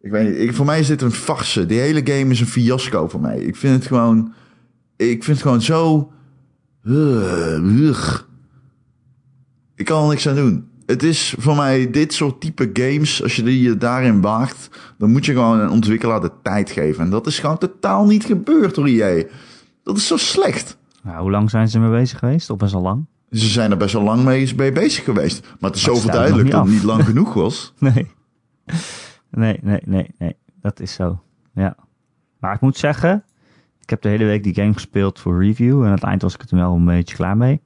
Ik 0.00 0.10
weet 0.10 0.28
niet, 0.28 0.38
ik, 0.38 0.54
voor 0.54 0.66
mij 0.66 0.80
is 0.80 0.86
dit 0.86 1.02
een 1.02 1.12
farce. 1.12 1.66
Die 1.66 1.78
hele 1.78 2.00
game 2.04 2.30
is 2.30 2.40
een 2.40 2.46
fiasco 2.46 3.08
voor 3.08 3.20
mij. 3.20 3.38
Ik 3.38 3.56
vind 3.56 3.74
het 3.74 3.86
gewoon, 3.86 4.32
ik 4.96 5.24
vind 5.24 5.36
het 5.36 5.42
gewoon 5.42 5.62
zo... 5.62 6.12
Ugh. 6.84 8.20
Ik 9.74 9.84
kan 9.84 10.02
er 10.02 10.08
niks 10.08 10.28
aan 10.28 10.34
doen. 10.34 10.68
Het 10.86 11.02
is 11.02 11.34
voor 11.38 11.56
mij 11.56 11.90
dit 11.90 12.12
soort 12.12 12.40
type 12.40 12.70
games, 12.72 13.22
als 13.22 13.36
je 13.36 13.42
die 13.42 13.62
je 13.62 13.76
daarin 13.76 14.20
waagt, 14.20 14.68
dan 14.98 15.10
moet 15.10 15.24
je 15.24 15.32
gewoon 15.32 15.60
een 15.60 15.70
ontwikkelaar 15.70 16.20
de 16.20 16.30
tijd 16.42 16.70
geven. 16.70 17.04
En 17.04 17.10
dat 17.10 17.26
is 17.26 17.38
gewoon 17.38 17.58
totaal 17.58 18.04
niet 18.06 18.24
gebeurd 18.24 18.74
door 18.74 18.86
EA. 18.86 19.24
Dat 19.82 19.96
is 19.96 20.06
zo 20.06 20.16
slecht. 20.16 20.78
Nou, 21.02 21.20
hoe 21.20 21.30
lang 21.30 21.50
zijn 21.50 21.68
ze 21.68 21.78
mee 21.78 21.90
bezig 21.90 22.18
geweest? 22.18 22.50
Of 22.50 22.56
best 22.56 22.74
al 22.74 22.82
lang? 22.82 23.06
Ze 23.30 23.48
zijn 23.48 23.70
er 23.70 23.76
best 23.76 23.92
wel 23.92 24.02
lang 24.02 24.24
mee 24.24 24.52
mee 24.56 24.72
bezig 24.72 25.04
geweest. 25.04 25.40
Maar 25.60 25.70
het 25.70 25.78
is 25.78 25.86
Maar 25.86 25.94
overduidelijk 25.94 26.48
nog 26.48 26.52
dat 26.52 26.64
niet 26.64 26.72
het 26.72 26.82
niet 26.82 26.90
lang 26.92 27.04
genoeg 27.04 27.34
was. 27.34 27.72
Nee. 27.78 28.10
Nee, 29.30 29.58
nee, 29.62 29.80
nee, 29.84 30.10
nee. 30.18 30.36
Dat 30.60 30.80
is 30.80 30.92
zo. 30.92 31.22
Ja. 31.54 31.76
Maar 32.40 32.54
ik 32.54 32.60
moet 32.60 32.76
zeggen, 32.76 33.24
ik 33.84 33.90
heb 33.90 34.02
de 34.02 34.08
hele 34.08 34.24
week 34.24 34.42
die 34.42 34.54
game 34.54 34.72
gespeeld 34.72 35.20
voor 35.20 35.44
review. 35.44 35.80
En 35.80 35.86
aan 35.86 35.92
het 35.94 36.02
eind 36.02 36.22
was 36.22 36.34
ik 36.34 36.40
het 36.40 36.50
er 36.50 36.56
wel 36.56 36.74
een 36.74 36.84
beetje 36.84 37.16
klaar 37.16 37.36
mee. 37.36 37.60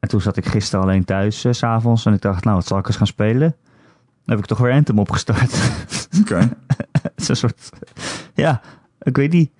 En 0.00 0.08
toen 0.08 0.20
zat 0.20 0.36
ik 0.36 0.46
gisteren 0.46 0.84
alleen 0.84 1.04
thuis, 1.04 1.40
s 1.40 1.46
s'avonds. 1.50 2.06
En 2.06 2.12
ik 2.14 2.20
dacht, 2.20 2.44
nou, 2.44 2.56
wat 2.56 2.66
zal 2.66 2.78
ik 2.78 2.86
eens 2.86 2.96
gaan 2.96 3.06
spelen? 3.06 3.56
Dan 4.24 4.34
heb 4.34 4.38
ik 4.38 4.46
toch 4.46 4.58
weer 4.58 4.72
Anthem 4.72 4.98
opgestart. 4.98 5.70
Oké. 6.20 6.48
Het 7.02 7.12
is 7.16 7.28
een 7.28 7.36
soort... 7.36 7.70
Ja, 8.34 8.60
ik 9.02 9.16
weet 9.16 9.32
niet. 9.32 9.50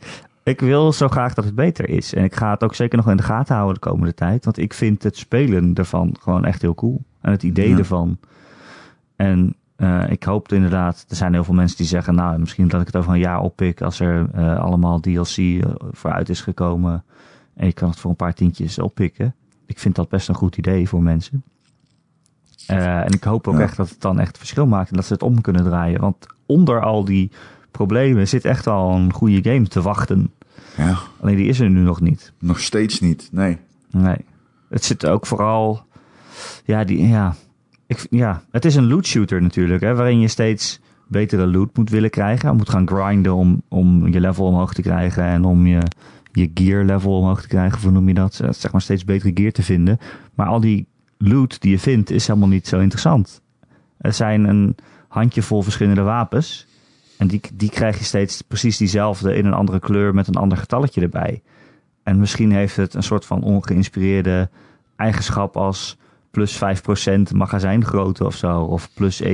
Ik 0.42 0.60
wil 0.60 0.92
zo 0.92 1.08
graag 1.08 1.34
dat 1.34 1.44
het 1.44 1.54
beter 1.54 1.88
is. 1.88 2.14
En 2.14 2.24
ik 2.24 2.34
ga 2.34 2.50
het 2.50 2.64
ook 2.64 2.74
zeker 2.74 2.96
nog 2.96 3.10
in 3.10 3.16
de 3.16 3.22
gaten 3.22 3.54
houden 3.54 3.74
de 3.74 3.88
komende 3.88 4.14
tijd. 4.14 4.44
Want 4.44 4.58
ik 4.58 4.74
vind 4.74 5.02
het 5.02 5.16
spelen 5.16 5.74
ervan 5.74 6.16
gewoon 6.20 6.44
echt 6.44 6.62
heel 6.62 6.74
cool. 6.74 7.02
En 7.20 7.30
het 7.30 7.42
idee 7.42 7.68
Ja. 7.68 7.78
ervan. 7.78 8.18
En 9.16 9.56
eh, 9.76 10.10
ik 10.10 10.22
hoop 10.22 10.52
inderdaad... 10.52 11.04
Er 11.08 11.16
zijn 11.16 11.32
heel 11.32 11.44
veel 11.44 11.54
mensen 11.54 11.76
die 11.76 11.86
zeggen... 11.86 12.14
Nou, 12.14 12.38
misschien 12.38 12.68
dat 12.68 12.80
ik 12.80 12.86
het 12.86 12.96
over 12.96 13.12
een 13.12 13.18
jaar 13.18 13.40
oppik... 13.40 13.82
als 13.82 14.00
er 14.00 14.28
eh, 14.32 14.58
allemaal 14.58 15.00
DLC 15.00 15.36
eh, 15.36 15.58
vooruit 15.90 16.28
is 16.28 16.40
gekomen. 16.40 17.04
En 17.54 17.66
je 17.66 17.72
kan 17.72 17.88
het 17.88 17.98
voor 17.98 18.10
een 18.10 18.16
paar 18.16 18.34
tientjes 18.34 18.78
oppikken. 18.78 19.34
Ik 19.66 19.78
vind 19.78 19.94
dat 19.94 20.08
best 20.08 20.28
een 20.28 20.34
goed 20.34 20.56
idee 20.56 20.88
voor 20.88 21.02
mensen. 21.02 21.42
En 22.66 23.12
ik 23.12 23.24
hoop 23.24 23.48
ook 23.48 23.54
Ja. 23.54 23.60
echt 23.60 23.76
dat 23.76 23.88
het 23.88 24.00
dan 24.00 24.20
echt 24.20 24.38
verschil 24.38 24.66
maakt. 24.66 24.90
En 24.90 24.96
dat 24.96 25.04
ze 25.06 25.12
het 25.12 25.22
om 25.22 25.40
kunnen 25.40 25.64
draaien. 25.64 26.00
Want 26.00 26.26
onder 26.46 26.82
al 26.82 27.04
die 27.04 27.30
problemen 27.70 28.28
zit 28.28 28.44
echt 28.44 28.66
al 28.66 28.94
een 28.94 29.12
goede 29.12 29.50
game 29.50 29.66
te 29.68 29.82
wachten. 29.82 30.32
Ja, 30.76 30.98
Alleen 31.20 31.36
die 31.36 31.48
is 31.48 31.60
er 31.60 31.70
nu 31.70 31.80
nog 31.80 32.00
niet. 32.00 32.32
nog 32.38 32.60
steeds 32.60 33.00
niet. 33.00 33.28
Nee. 33.32 33.58
Nee. 33.90 34.16
Het 34.68 34.84
zit 34.84 35.06
ook 35.06 35.26
vooral. 35.26 35.82
Ja, 36.64 36.84
die, 36.84 37.08
ja. 37.08 37.34
Ik, 37.86 38.06
ja, 38.10 38.42
het 38.50 38.64
is 38.64 38.74
een 38.74 38.88
loot 38.88 39.06
shooter 39.06 39.42
natuurlijk, 39.42 39.82
hè, 39.82 39.94
waarin 39.94 40.20
je 40.20 40.28
steeds 40.28 40.80
betere 41.08 41.46
loot 41.46 41.76
moet 41.76 41.90
willen 41.90 42.10
krijgen. 42.10 42.56
Moet 42.56 42.68
gaan 42.68 42.88
grinden 42.88 43.34
om, 43.34 43.62
om 43.68 44.08
je 44.08 44.20
level 44.20 44.46
omhoog 44.46 44.74
te 44.74 44.82
krijgen 44.82 45.24
en 45.24 45.44
om 45.44 45.66
je, 45.66 45.82
je 46.32 46.50
gear 46.54 46.84
level 46.84 47.18
omhoog 47.18 47.42
te 47.42 47.48
krijgen. 47.48 47.80
Hoe 47.82 47.90
noem 47.90 48.08
je 48.08 48.14
dat? 48.14 48.40
Eh, 48.40 48.52
Zeg 48.52 48.72
maar 48.72 48.80
steeds 48.80 49.04
betere 49.04 49.30
gear 49.34 49.52
te 49.52 49.62
vinden. 49.62 49.98
Maar 50.34 50.46
al 50.46 50.60
die 50.60 50.86
loot 51.18 51.60
die 51.60 51.70
je 51.70 51.78
vindt 51.78 52.10
is 52.10 52.26
helemaal 52.26 52.48
niet 52.48 52.68
zo 52.68 52.78
interessant. 52.78 53.42
Er 53.98 54.12
zijn 54.12 54.44
een 54.44 54.76
handjevol 55.08 55.62
verschillende 55.62 56.02
wapens. 56.02 56.66
En 57.18 57.26
die, 57.26 57.40
die 57.54 57.70
krijg 57.70 57.98
je 57.98 58.04
steeds 58.04 58.42
precies 58.42 58.76
diezelfde 58.76 59.34
in 59.34 59.46
een 59.46 59.52
andere 59.54 59.80
kleur 59.80 60.14
met 60.14 60.26
een 60.26 60.34
ander 60.34 60.58
getalletje 60.58 61.00
erbij. 61.00 61.42
En 62.02 62.18
misschien 62.18 62.52
heeft 62.52 62.76
het 62.76 62.94
een 62.94 63.02
soort 63.02 63.24
van 63.24 63.42
ongeïnspireerde 63.42 64.50
eigenschap 64.96 65.56
als 65.56 65.96
plus 66.34 66.60
5% 67.28 67.34
magazijngrootte 67.34 68.24
of 68.24 68.34
zo. 68.34 68.60
Of 68.60 68.90
plus 68.94 69.22
1% 69.22 69.26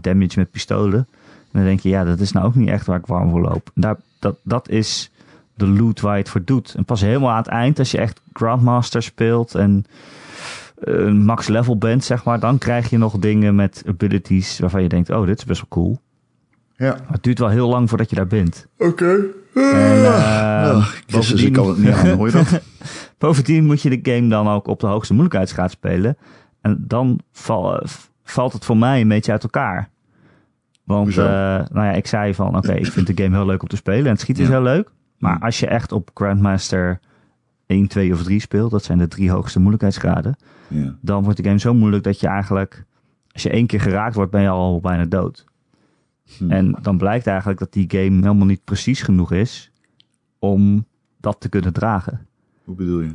damage 0.00 0.38
met 0.38 0.50
pistolen. 0.50 0.98
En 0.98 1.60
dan 1.60 1.64
denk 1.64 1.80
je, 1.80 1.88
ja, 1.88 2.04
dat 2.04 2.20
is 2.20 2.32
nou 2.32 2.46
ook 2.46 2.54
niet 2.54 2.68
echt 2.68 2.86
waar 2.86 2.98
ik 2.98 3.06
warm 3.06 3.30
voor 3.30 3.40
loop. 3.40 3.70
Daar, 3.74 3.96
dat, 4.18 4.36
dat 4.42 4.68
is 4.68 5.10
de 5.54 5.66
loot 5.66 6.00
waar 6.00 6.12
je 6.12 6.20
het 6.20 6.28
voor 6.28 6.44
doet. 6.44 6.74
En 6.76 6.84
pas 6.84 7.00
helemaal 7.00 7.30
aan 7.30 7.36
het 7.36 7.46
eind, 7.46 7.78
als 7.78 7.90
je 7.90 7.98
echt 7.98 8.20
Grandmaster 8.32 9.02
speelt 9.02 9.54
en 9.54 9.84
eh, 10.78 11.10
max 11.10 11.48
level 11.48 11.78
bent, 11.78 12.04
zeg 12.04 12.24
maar, 12.24 12.40
dan 12.40 12.58
krijg 12.58 12.90
je 12.90 12.98
nog 12.98 13.18
dingen 13.18 13.54
met 13.54 13.82
abilities 13.86 14.58
waarvan 14.58 14.82
je 14.82 14.88
denkt, 14.88 15.10
oh, 15.10 15.26
dit 15.26 15.38
is 15.38 15.44
best 15.44 15.60
wel 15.60 15.68
cool. 15.68 16.00
Ja. 16.76 16.90
Maar 16.90 17.12
het 17.12 17.22
duurt 17.22 17.38
wel 17.38 17.48
heel 17.48 17.68
lang 17.68 17.88
voordat 17.88 18.10
je 18.10 18.16
daar 18.16 18.26
bent. 18.26 18.66
Oké. 18.78 19.24
En, 19.54 20.04
eh, 20.04 20.44
Ah, 20.64 20.86
Christus, 21.06 21.42
ik 21.42 21.52
kan 21.52 21.68
het 21.68 21.78
niet 21.78 21.90
aan. 21.90 22.08
Hoor 22.08 22.26
je 22.26 22.32
dat? 22.32 22.60
Bovendien 23.18 23.64
moet 23.64 23.82
je 23.82 24.00
de 24.00 24.12
game 24.12 24.28
dan 24.28 24.48
ook 24.48 24.66
op 24.66 24.80
de 24.80 24.86
hoogste 24.86 25.12
moeilijkheidsgraad 25.12 25.70
spelen. 25.70 26.16
En 26.64 26.84
dan 26.86 27.20
val- 27.32 27.82
valt 28.22 28.52
het 28.52 28.64
voor 28.64 28.76
mij 28.76 29.00
een 29.00 29.08
beetje 29.08 29.32
uit 29.32 29.42
elkaar. 29.42 29.88
Want 30.84 31.08
eh, 31.18 31.24
nou 31.72 31.86
ja, 31.86 31.92
ik 31.92 32.06
zei 32.06 32.34
van 32.34 32.56
oké, 32.56 32.72
ik 32.72 32.86
vind 32.86 33.06
de 33.06 33.22
game 33.22 33.36
heel 33.36 33.46
leuk 33.46 33.62
om 33.62 33.68
te 33.68 33.76
spelen. 33.76 34.04
En 34.04 34.10
het 34.10 34.20
schieten 34.20 34.44
is 34.44 34.50
heel 34.50 34.62
leuk. 34.62 34.90
Maar 35.18 35.38
als 35.38 35.60
je 35.60 35.66
echt 35.66 35.92
op 35.92 36.10
Grandmaster 36.14 37.00
1, 37.66 37.88
2 37.88 38.12
of 38.12 38.22
3 38.22 38.40
speelt, 38.40 38.70
dat 38.70 38.84
zijn 38.84 38.98
de 38.98 39.08
drie 39.08 39.30
hoogste 39.30 39.58
moeilijkheidsgraden. 39.58 40.36
Ja. 40.68 40.94
Dan 41.00 41.22
wordt 41.22 41.36
de 41.38 41.44
game 41.44 41.58
zo 41.58 41.74
moeilijk 41.74 42.02
dat 42.04 42.20
je 42.20 42.26
eigenlijk, 42.26 42.84
als 43.32 43.42
je 43.42 43.50
één 43.50 43.66
keer 43.66 43.80
geraakt 43.80 44.14
wordt, 44.14 44.30
ben 44.30 44.42
je 44.42 44.48
al 44.48 44.80
bijna 44.80 45.04
dood. 45.04 45.44
Hm. 46.38 46.50
En 46.50 46.78
dan 46.82 46.98
blijkt 46.98 47.26
eigenlijk 47.26 47.58
dat 47.58 47.72
die 47.72 47.90
game 47.90 48.20
helemaal 48.20 48.46
niet 48.46 48.64
precies 48.64 49.02
genoeg 49.02 49.32
is 49.32 49.70
om 50.38 50.86
dat 51.20 51.40
te 51.40 51.48
kunnen 51.48 51.72
dragen. 51.72 52.26
Hoe 52.64 52.74
bedoel 52.74 53.00
je? 53.00 53.10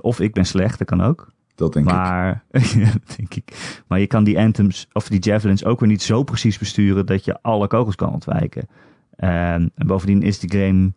Of 0.00 0.20
ik 0.20 0.32
ben 0.32 0.44
slecht, 0.46 0.78
dat 0.78 0.88
kan 0.88 1.00
ook. 1.02 1.32
Dat 1.54 1.72
denk 1.72 1.86
ik. 1.86 1.92
maar, 1.92 2.44
ja, 2.78 2.84
dat 2.92 3.16
denk 3.16 3.34
ik. 3.34 3.80
Maar 3.86 4.00
je 4.00 4.06
kan 4.06 4.24
die 4.24 4.38
anthems 4.38 4.88
of 4.92 5.08
die 5.08 5.20
javelins 5.20 5.64
ook 5.64 5.80
weer 5.80 5.88
niet 5.88 6.02
zo 6.02 6.22
precies 6.22 6.58
besturen 6.58 7.06
dat 7.06 7.24
je 7.24 7.38
alle 7.42 7.66
kogels 7.66 7.94
kan 7.94 8.12
ontwijken. 8.12 8.68
En, 9.16 9.72
en 9.74 9.86
bovendien 9.86 10.22
is 10.22 10.38
die 10.38 10.60
game 10.60 10.92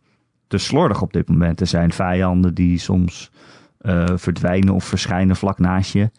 te 0.47 0.57
slordig 0.57 1.01
op 1.01 1.13
dit 1.13 1.29
moment. 1.29 1.61
Er 1.61 1.67
zijn 1.67 1.91
vijanden 1.91 2.53
die 2.53 2.77
soms 2.77 3.31
eh, 3.77 4.05
verdwijnen 4.15 4.73
of 4.73 4.83
verschijnen 4.83 5.35
vlak 5.35 5.59
naast 5.59 5.93
je. 5.93 6.11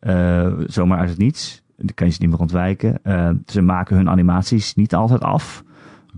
eh, 0.00 0.52
zomaar 0.66 0.98
uit 0.98 1.08
het 1.08 1.18
niets. 1.18 1.62
Dan 1.76 1.94
kan 1.94 2.06
je 2.06 2.12
ze 2.12 2.18
niet 2.20 2.30
meer 2.30 2.38
ontwijken. 2.40 2.98
Eh, 3.02 3.30
ze 3.46 3.60
maken 3.62 3.96
hun 3.96 4.08
animaties 4.10 4.74
niet 4.74 4.94
altijd 4.94 5.20
af. 5.20 5.64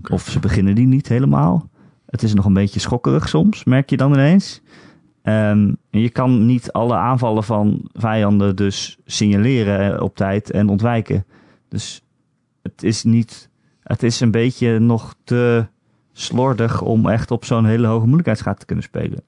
Of 0.09 0.29
ze 0.29 0.39
beginnen 0.39 0.75
die 0.75 0.87
niet 0.87 1.07
helemaal. 1.07 1.69
Het 2.05 2.23
is 2.23 2.33
nog 2.33 2.45
een 2.45 2.53
beetje 2.53 2.79
schokkerig 2.79 3.29
soms, 3.29 3.63
merk 3.63 3.89
je 3.89 3.97
dan 3.97 4.13
ineens. 4.13 4.61
Ehm, 5.29 5.73
je 5.89 6.09
kan 6.09 6.45
niet 6.45 6.71
alle 6.71 6.95
aanvallen 6.95 7.43
van 7.43 7.89
vijanden 7.93 8.55
dus 8.55 8.97
signaleren 9.05 9.95
eh, 9.95 10.01
op 10.01 10.15
tijd 10.15 10.51
en 10.51 10.69
ontwijken. 10.69 11.25
Dus 11.67 12.03
het 12.61 12.83
is 12.83 13.03
niet. 13.03 13.49
Het 13.83 14.03
is 14.03 14.19
een 14.19 14.31
beetje 14.31 14.79
nog 14.79 15.15
te 15.23 15.67
slordig 16.13 16.81
om 16.81 17.09
echt 17.09 17.31
op 17.31 17.45
zo'n 17.45 17.65
hele 17.65 17.87
hoge 17.87 18.05
moeilijkheidsgraad 18.05 18.59
te 18.59 18.65
kunnen 18.65 18.83
spelen. 18.83 19.23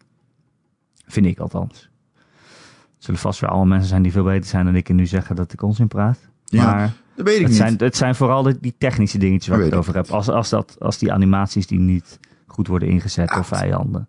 Vind 1.05 1.25
ik 1.25 1.39
althans. 1.39 1.89
Er 2.15 3.07
zullen 3.07 3.19
vast 3.19 3.39
weer 3.39 3.49
allemaal 3.49 3.67
mensen 3.67 3.89
zijn 3.89 4.01
die 4.01 4.11
veel 4.11 4.23
beter 4.23 4.49
zijn 4.49 4.65
dan 4.65 4.75
ik 4.75 4.89
en 4.89 4.95
nu 4.95 5.05
zeggen 5.05 5.35
dat 5.35 5.53
ik 5.53 5.61
onzin 5.61 5.87
praat. 5.87 6.19
Ja, 6.45 6.65
maar 6.65 6.93
Dat 7.15 7.25
weet 7.25 7.35
ik 7.35 7.41
het 7.41 7.49
niet. 7.49 7.57
zijn, 7.57 7.75
het 7.77 7.95
zijn 7.95 8.15
vooral 8.15 8.43
die 8.59 8.75
technische 8.77 9.17
dingetjes 9.17 9.47
waar 9.47 9.57
Dat 9.57 9.67
ik 9.67 9.71
het 9.73 9.81
over 9.81 9.95
heb. 9.95 10.09
Als, 10.09 10.29
als, 10.29 10.49
dat, 10.49 10.75
als 10.79 10.97
die 10.97 11.11
animaties 11.11 11.67
die 11.67 11.79
niet 11.79 12.19
goed 12.47 12.67
worden 12.67 12.87
ingezet 12.89 13.29
door 13.29 13.45
vijanden. 13.45 14.07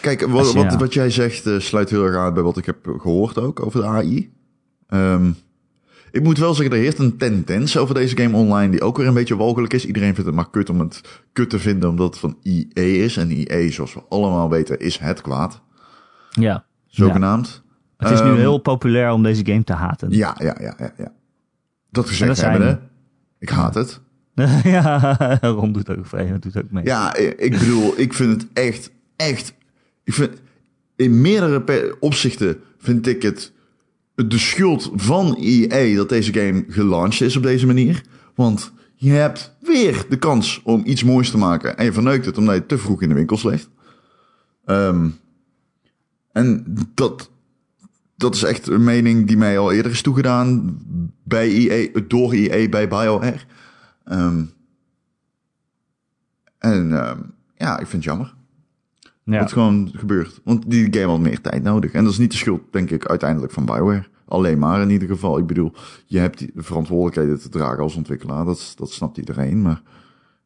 Kijk, 0.00 0.20
wat, 0.26 0.52
je- 0.52 0.58
wat, 0.64 0.74
wat 0.74 0.94
jij 0.94 1.10
zegt 1.10 1.46
eh, 1.46 1.58
sluit 1.58 1.90
heel 1.90 2.04
erg 2.04 2.16
aan 2.16 2.34
bij 2.34 2.42
wat 2.42 2.56
ik 2.56 2.66
heb 2.66 2.76
gehoord 2.98 3.38
ook 3.38 3.64
over 3.66 3.80
de 3.80 3.86
AI. 3.86 4.32
Ehm, 4.88 5.30
ik 6.10 6.22
moet 6.22 6.38
wel 6.38 6.54
zeggen, 6.54 6.74
er 6.74 6.80
heerst 6.82 6.98
een 6.98 7.16
tendens 7.16 7.76
over 7.76 7.94
deze 7.94 8.16
game 8.16 8.36
online 8.36 8.70
die 8.70 8.82
ook 8.82 8.96
weer 8.96 9.06
een 9.06 9.14
beetje 9.14 9.36
walgelijk 9.36 9.72
is. 9.72 9.86
Iedereen 9.86 10.14
vindt 10.14 10.26
het 10.26 10.34
maar 10.36 10.50
kut 10.50 10.70
om 10.70 10.80
het 10.80 11.00
kut 11.32 11.50
te 11.50 11.58
vinden 11.58 11.88
omdat 11.88 12.06
het 12.06 12.18
van 12.18 12.36
EA 12.42 12.64
is. 13.04 13.16
En 13.16 13.30
EA, 13.30 13.70
zoals 13.70 13.94
we 13.94 14.02
allemaal 14.08 14.50
weten, 14.50 14.78
is 14.78 14.98
het 14.98 15.20
kwaad. 15.20 15.60
Ja. 16.30 16.64
Zogenaamd. 16.86 17.62
Het 17.96 18.10
is 18.10 18.20
nu 18.22 18.28
Ehm, 18.28 18.36
heel 18.36 18.58
populair 18.58 19.10
om 19.10 19.22
deze 19.22 19.46
game 19.46 19.64
te 19.64 19.72
haten. 19.72 20.10
Ja, 20.10 20.36
ja, 20.38 20.56
ja, 20.60 20.74
ja, 20.78 20.92
ja. 20.96 21.12
Dat 21.90 22.08
gezegd 22.08 22.36
dat 22.36 22.40
hebben, 22.50 22.68
hè. 22.68 22.76
Ik 23.38 23.48
haat 23.48 23.74
het. 23.74 24.00
ja, 24.62 25.16
Ron 25.40 25.72
doet 25.72 25.96
ook 25.96 26.06
vrij, 26.06 26.38
doet 26.38 26.56
ook 26.58 26.70
mee. 26.70 26.84
Ja, 26.84 27.14
ik 27.16 27.50
bedoel, 27.58 27.92
ik 27.96 28.12
vind 28.14 28.42
het 28.42 28.50
echt, 28.52 28.90
echt. 29.20 29.54
Ik 30.04 30.12
vind, 30.12 30.40
in 30.96 31.20
meerdere 31.20 31.96
opzichten 32.00 32.60
vind 32.78 33.06
ik 33.06 33.22
het 33.22 33.52
de 34.14 34.38
schuld 34.38 34.90
van 34.94 35.36
EA 35.40 35.96
dat 35.96 36.08
deze 36.08 36.32
game 36.32 36.64
gelaunched 36.68 37.20
is 37.20 37.36
op 37.36 37.42
deze 37.42 37.66
manier. 37.66 38.04
Want 38.34 38.72
je 38.94 39.10
hebt 39.10 39.56
weer 39.60 40.04
de 40.08 40.18
kans 40.18 40.60
om 40.64 40.82
iets 40.84 41.04
moois 41.04 41.30
te 41.30 41.38
maken 41.38 41.76
en 41.76 41.84
je 41.84 41.92
verneukt 41.92 42.26
het 42.26 42.38
omdat 42.38 42.54
je 42.54 42.60
het 42.60 42.68
te 42.68 42.78
vroeg 42.78 43.02
in 43.02 43.08
de 43.08 43.14
winkels 43.14 43.42
legt. 43.42 43.68
Ehm, 44.64 45.08
en 46.32 46.64
dat, 46.94 47.30
dat 48.16 48.34
is 48.34 48.42
echt 48.42 48.66
een 48.66 48.84
mening 48.84 49.26
die 49.26 49.36
mij 49.36 49.58
al 49.58 49.72
eerder 49.72 49.92
is 49.92 50.02
toegedaan 50.02 50.78
bij 51.22 51.48
EA, 51.48 52.00
door 52.06 52.32
EA 52.32 52.68
bij 52.68 52.88
BioWare. 52.88 53.40
Ehm, 54.04 54.44
en 56.58 56.92
ehm, 56.92 57.18
ja, 57.56 57.72
ik 57.78 57.86
vind 57.86 58.04
het 58.04 58.04
jammer 58.04 58.38
Ja. 59.30 59.38
dat 59.38 59.44
het 59.44 59.52
gewoon 59.52 59.90
gebeurt. 59.94 60.40
Want 60.44 60.70
die 60.70 60.86
game 60.90 61.06
had 61.06 61.20
meer 61.20 61.40
tijd 61.40 61.62
nodig. 61.62 61.92
En 61.92 62.04
dat 62.04 62.12
is 62.12 62.18
niet 62.18 62.30
de 62.30 62.36
schuld, 62.36 62.62
denk 62.70 62.90
ik, 62.90 63.06
uiteindelijk 63.06 63.52
van 63.52 63.64
BioWare. 63.64 64.04
Alleen 64.28 64.58
maar 64.58 64.80
in 64.80 64.90
ieder 64.90 65.08
geval. 65.08 65.38
Ik 65.38 65.46
bedoel, 65.46 65.72
je 66.06 66.18
hebt 66.18 66.38
die 66.38 66.50
verantwoordelijkheden 66.56 67.40
te 67.40 67.48
dragen 67.48 67.82
als 67.82 67.94
ontwikkelaar. 67.94 68.44
Dat, 68.44 68.72
dat 68.76 68.90
snapt 68.90 69.18
iedereen. 69.18 69.62
Maar 69.62 69.82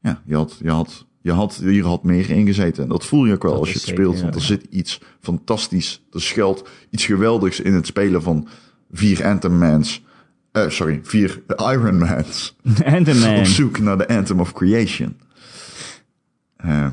ja, 0.00 0.22
je 0.24 0.34
had, 0.34 0.58
je 0.62 0.70
had, 0.70 1.06
je 1.20 1.32
had 1.32 1.54
hier 1.54 1.84
had 1.84 2.02
meer 2.02 2.30
ingezeten. 2.30 2.82
En 2.82 2.88
dat 2.88 3.04
voel 3.04 3.24
je 3.24 3.32
ook 3.32 3.42
wel 3.42 3.50
Dat 3.50 3.60
als 3.60 3.68
je 3.68 3.74
het 3.74 3.84
zeker, 3.84 4.02
speelt. 4.02 4.20
Want 4.20 4.34
ja. 4.34 4.40
er 4.40 4.46
zit 4.46 4.66
iets 4.70 5.00
fantastisch. 5.20 6.04
Er 6.12 6.22
schuilt 6.22 6.68
iets 6.90 7.04
geweldigs 7.04 7.60
in 7.60 7.72
het 7.74 7.86
spelen 7.86 8.22
van 8.22 8.48
vier 8.92 9.24
Anthem 9.24 9.58
Mans. 9.58 10.04
Eh, 10.52 10.68
sorry, 10.68 11.00
vier 11.02 11.42
Iron 11.56 11.98
Mans. 11.98 12.56
De 12.62 13.20
man. 13.20 13.38
Op 13.38 13.44
zoek 13.44 13.78
naar 13.78 13.98
de 13.98 14.08
Anthem 14.08 14.40
of 14.40 14.52
Creation. 14.52 15.16
Eh, 16.56 16.86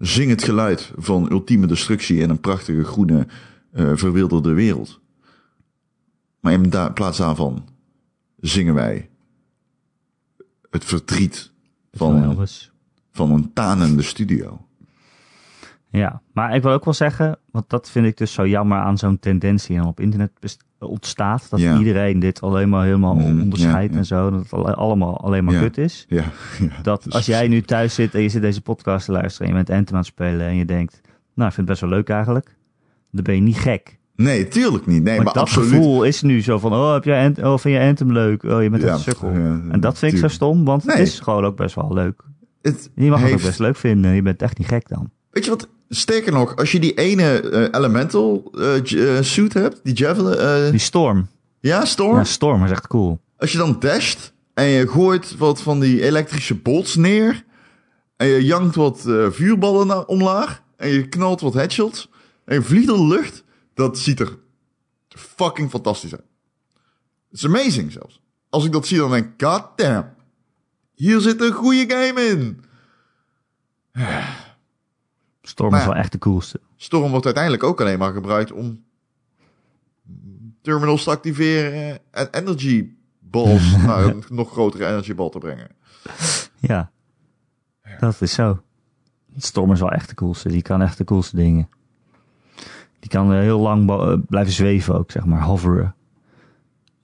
zing 0.00 0.30
het 0.30 0.42
geluid 0.44 0.92
van 0.96 1.30
ultieme 1.30 1.66
destructie 1.66 2.18
in 2.18 2.30
een 2.30 2.40
prachtige 2.40 2.84
groene 2.84 3.26
eh, 3.72 3.90
verwilderde 3.94 4.52
wereld. 4.52 5.00
Maar 6.40 6.52
in 6.52 6.70
plaats 6.94 7.18
daarvan 7.18 7.68
zingen 8.36 8.74
wij 8.74 9.10
het 10.70 10.84
verdriet 10.84 11.52
van, 11.92 12.46
van 13.10 13.30
een 13.30 13.52
tanende 13.52 14.02
studio. 14.02 14.66
Ja, 15.90 16.22
maar 16.32 16.54
ik 16.54 16.62
wil 16.62 16.72
ook 16.72 16.84
wel 16.84 16.94
zeggen, 16.94 17.38
want 17.50 17.68
dat 17.68 17.90
vind 17.90 18.06
ik 18.06 18.16
dus 18.16 18.32
zo 18.32 18.46
jammer 18.46 18.78
aan 18.78 18.98
zo'n 18.98 19.18
tendens 19.18 19.66
die 19.66 19.76
dan 19.76 19.86
op 19.86 20.00
internet 20.00 20.32
best- 20.40 20.64
ontstaat. 20.88 21.46
Dat 21.50 21.60
Ja. 21.60 21.78
iedereen 21.78 22.18
dit 22.18 22.40
alleen 22.40 22.68
maar 22.68 22.84
helemaal 22.84 23.14
Mhm, 23.14 23.40
onderscheidt 23.40 23.88
ja, 23.88 23.92
ja. 23.92 23.98
en 23.98 24.04
zo. 24.06 24.30
Dat 24.30 24.40
het 24.42 24.52
alle- 24.52 24.74
allemaal 24.74 25.20
alleen 25.20 25.44
maar 25.44 25.54
kut 25.60 25.78
is. 25.78 26.04
Ja, 26.08 26.16
ja. 26.60 26.82
Dat 26.82 27.02
Dus- 27.04 27.12
als 27.12 27.26
jij 27.26 27.48
nu 27.48 27.62
thuis 27.62 27.94
zit 27.94 28.14
en 28.14 28.22
je 28.22 28.28
zit 28.28 28.42
deze 28.42 28.60
podcast 28.60 29.04
te 29.04 29.12
luisteren 29.12 29.46
en 29.50 29.56
je 29.56 29.64
bent 29.64 29.78
Anthem 29.78 29.94
aan 29.94 30.00
het 30.02 30.10
spelen 30.10 30.46
en 30.46 30.54
je 30.56 30.64
denkt, 30.64 31.00
nou 31.34 31.48
ik 31.48 31.54
vind 31.54 31.56
het 31.56 31.66
best 31.66 31.80
wel 31.80 31.90
leuk 31.90 32.08
eigenlijk. 32.08 32.56
Dan 33.10 33.24
ben 33.24 33.34
je 33.34 33.40
niet 33.40 33.58
gek. 33.58 33.98
Nee, 34.16 34.48
tuurlijk 34.48 34.86
niet. 34.86 35.02
Nee, 35.02 35.14
Maar, 35.16 35.24
maar, 35.24 35.34
dat 35.34 35.42
absoluut. 35.42 35.68
gevoel 35.68 36.02
is 36.04 36.22
nu 36.22 36.42
zo 36.42 36.58
van, 36.58 36.72
oh, 36.72 36.92
heb 36.92 37.04
jij 37.04 37.24
Ant- 37.26 37.38
oh, 37.42 37.58
vind 37.58 37.76
je 37.76 37.80
Anthem 37.88 38.12
leuk? 38.12 38.42
Oh, 38.42 38.62
je 38.62 38.70
bent 38.70 38.82
een 38.82 38.98
sukkel. 38.98 39.28
en 39.70 39.80
dat 39.80 39.98
vind 39.98 40.12
ik 40.12 40.18
zo 40.18 40.28
stom, 40.28 40.64
want 40.64 40.82
het 40.84 40.98
is 40.98 41.20
gewoon 41.20 41.44
ook 41.44 41.56
best 41.56 41.74
wel 41.74 41.92
leuk. 41.92 42.22
Het 42.62 42.90
Je 42.94 43.10
mag 43.10 43.22
het 43.22 43.32
ook 43.32 43.42
best 43.42 43.58
leuk 43.58 43.76
vinden. 43.76 44.10
Je 44.10 44.22
bent 44.22 44.42
echt 44.42 44.58
niet 44.58 44.66
gek 44.68 44.88
dan. 44.88 45.10
Weet 45.30 45.44
je 45.44 45.50
wat? 45.50 45.68
Sterker 45.92 46.32
nog, 46.32 46.56
als 46.56 46.72
je 46.72 46.80
die 46.80 46.94
ene 46.94 47.40
eh, 47.40 47.68
elemental 47.80 48.52
eh, 48.58 49.20
suit 49.22 49.52
hebt, 49.54 49.80
die 49.82 49.94
javelin, 49.94 50.70
Die 50.70 50.80
storm. 50.80 51.28
ja, 51.60 51.84
storm. 51.84 52.16
Ja, 52.16 52.24
storm 52.24 52.64
is 52.64 52.70
echt 52.70 52.86
cool. 52.86 53.20
Als 53.36 53.52
je 53.52 53.58
dan 53.58 53.76
dasht 53.80 54.32
en 54.54 54.64
je 54.64 54.88
gooit 54.88 55.36
wat 55.36 55.62
van 55.62 55.80
die 55.80 56.02
elektrische 56.02 56.54
bolts 56.54 56.96
neer 56.96 57.44
en 58.16 58.26
je 58.26 58.44
jankt 58.44 58.74
wat 58.74 59.00
vuurballen 59.30 59.86
naar 59.86 60.04
omlaag 60.04 60.62
en 60.76 60.88
je 60.88 61.08
knalt 61.08 61.40
wat 61.40 61.54
headshots 61.54 62.08
en 62.44 62.54
je 62.54 62.62
vliegt 62.62 62.86
door 62.86 62.96
de 62.96 63.06
lucht, 63.06 63.44
dat 63.74 63.98
ziet 63.98 64.20
er 64.20 64.38
fucking 65.08 65.70
fantastisch 65.70 66.12
uit. 66.12 66.24
Is 67.30 67.44
amazing 67.46 67.92
zelfs. 67.92 68.20
Als 68.48 68.64
ik 68.64 68.72
dat 68.72 68.86
zie, 68.86 68.98
dan 68.98 69.10
denk 69.10 69.24
ik, 69.24 69.46
god 69.46 69.64
damn, 69.76 70.06
hier 70.94 71.20
zit 71.20 71.40
een 71.40 71.52
goede 71.52 71.84
game 71.94 72.20
in. 72.22 72.60
Storm 75.50 75.70
Maar 75.70 75.80
is 75.80 75.86
wel 75.86 75.96
echt 75.96 76.12
de 76.12 76.18
coolste. 76.18 76.60
Storm 76.76 77.10
wordt 77.10 77.24
uiteindelijk 77.24 77.62
ook 77.62 77.80
alleen 77.80 77.98
maar 77.98 78.12
gebruikt 78.12 78.52
om 78.52 78.84
terminals 80.62 81.04
te 81.04 81.10
activeren 81.10 81.98
en 82.10 82.28
energy 82.30 82.88
balls 83.18 83.76
naar 83.86 84.04
een 84.04 84.24
nog 84.28 84.50
grotere 84.50 84.86
energy 84.86 85.14
ball 85.14 85.30
te 85.30 85.38
brengen. 85.38 85.68
Ja, 86.58 86.90
dat 87.98 88.20
is 88.20 88.32
zo. 88.32 88.62
Storm 89.36 89.72
is 89.72 89.80
wel 89.80 89.92
echt 89.92 90.08
de 90.08 90.14
coolste. 90.14 90.48
Die 90.48 90.62
kan 90.62 90.82
echt 90.82 90.98
de 90.98 91.04
coolste 91.04 91.36
dingen. 91.36 91.68
Die 92.98 93.10
kan 93.10 93.32
eh, 93.32 93.38
heel 93.38 93.60
lang 93.60 93.90
eh, 93.90 94.16
blijven 94.28 94.52
zweven 94.52 94.94
ook, 94.94 95.10
zeg 95.10 95.24
maar, 95.24 95.42
hoveren. 95.42 95.94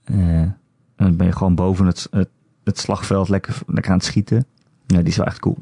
Eh, 0.04 0.40
en 0.40 0.58
dan 0.96 1.16
ben 1.16 1.26
je 1.26 1.32
gewoon 1.32 1.54
boven 1.54 1.86
het, 1.86 2.06
het, 2.10 2.28
het 2.64 2.78
slagveld 2.78 3.28
lekker, 3.28 3.58
lekker 3.66 3.90
aan 3.90 3.98
het 3.98 4.06
schieten. 4.06 4.46
Ja, 4.86 4.98
die 4.98 5.06
is 5.06 5.16
wel 5.16 5.26
echt 5.26 5.38
cool. 5.38 5.58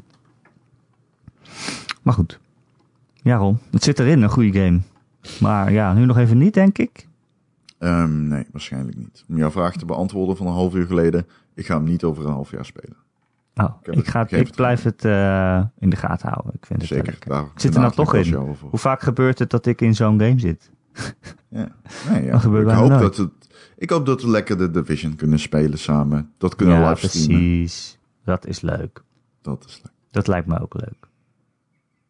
Maar 2.01 2.13
goed. 2.13 2.39
Ja, 3.25 3.35
Ron, 3.35 3.59
het 3.71 3.83
zit 3.83 3.99
erin, 3.99 4.21
een 4.21 4.29
goede 4.29 4.59
game. 4.59 4.79
Maar 5.39 5.71
ja, 5.71 5.93
nu 5.93 6.05
nog 6.05 6.17
even 6.17 6.37
niet, 6.37 6.53
denk 6.53 6.77
ik. 6.77 7.07
Ehm, 7.77 8.27
nee, 8.27 8.45
waarschijnlijk 8.51 8.97
niet. 8.97 9.23
Om 9.29 9.37
jouw 9.37 9.51
vraag 9.51 9.75
te 9.75 9.85
beantwoorden 9.85 10.37
van 10.37 10.47
een 10.47 10.53
half 10.53 10.75
uur 10.75 10.85
geleden, 10.85 11.27
ik 11.53 11.65
ga 11.65 11.75
hem 11.75 11.83
niet 11.83 12.03
over 12.03 12.25
een 12.25 12.31
half 12.31 12.51
jaar 12.51 12.65
spelen. 12.65 12.97
Oh, 13.55 13.75
ik, 13.81 14.07
ga, 14.07 14.21
ik 14.21 14.29
geef 14.29 14.39
ik 14.39 14.47
het 14.47 14.55
blijf 14.55 14.83
het 14.83 15.05
eh, 15.05 15.63
in 15.79 15.89
de 15.89 15.95
gaten 15.95 16.29
houden. 16.29 16.53
Ik 16.53 16.65
vind 16.65 16.79
het 16.79 16.89
Zeker. 16.89 17.17
Daar, 17.19 17.43
Ik 17.43 17.59
zit 17.59 17.73
er 17.73 17.79
nou 17.79 17.93
toch 17.93 18.13
in. 18.13 18.33
Hoe 18.33 18.79
vaak 18.79 19.01
gebeurt 19.01 19.39
het 19.39 19.49
dat 19.49 19.65
ik 19.65 19.81
in 19.81 19.95
zo'n 19.95 20.19
game 20.19 20.39
zit? 20.39 20.71
Ja. 21.49 21.71
Nee, 22.09 22.23
ja. 22.23 22.35
Ik, 22.35 22.41
hoop 22.41 22.63
nooit. 22.87 23.01
dat 23.01 23.17
het, 23.17 23.31
ik 23.77 23.89
hoop 23.89 24.05
dat 24.05 24.21
we 24.21 24.29
lekker 24.29 24.57
de 24.57 24.71
Division 24.71 25.15
kunnen 25.15 25.39
spelen 25.39 25.79
samen. 25.79 26.31
Dat 26.37 26.55
kunnen 26.55 26.75
we 26.75 26.81
ja, 26.81 26.89
livestreamen. 26.89 27.37
precies. 27.37 27.99
Dat 28.23 28.45
is 28.45 28.61
leuk. 28.61 29.03
Dat 29.41 29.65
is 29.67 29.81
leuk. 29.83 29.93
Dat 30.11 30.27
lijkt 30.27 30.47
me 30.47 30.59
ook 30.59 30.73
leuk. 30.73 31.07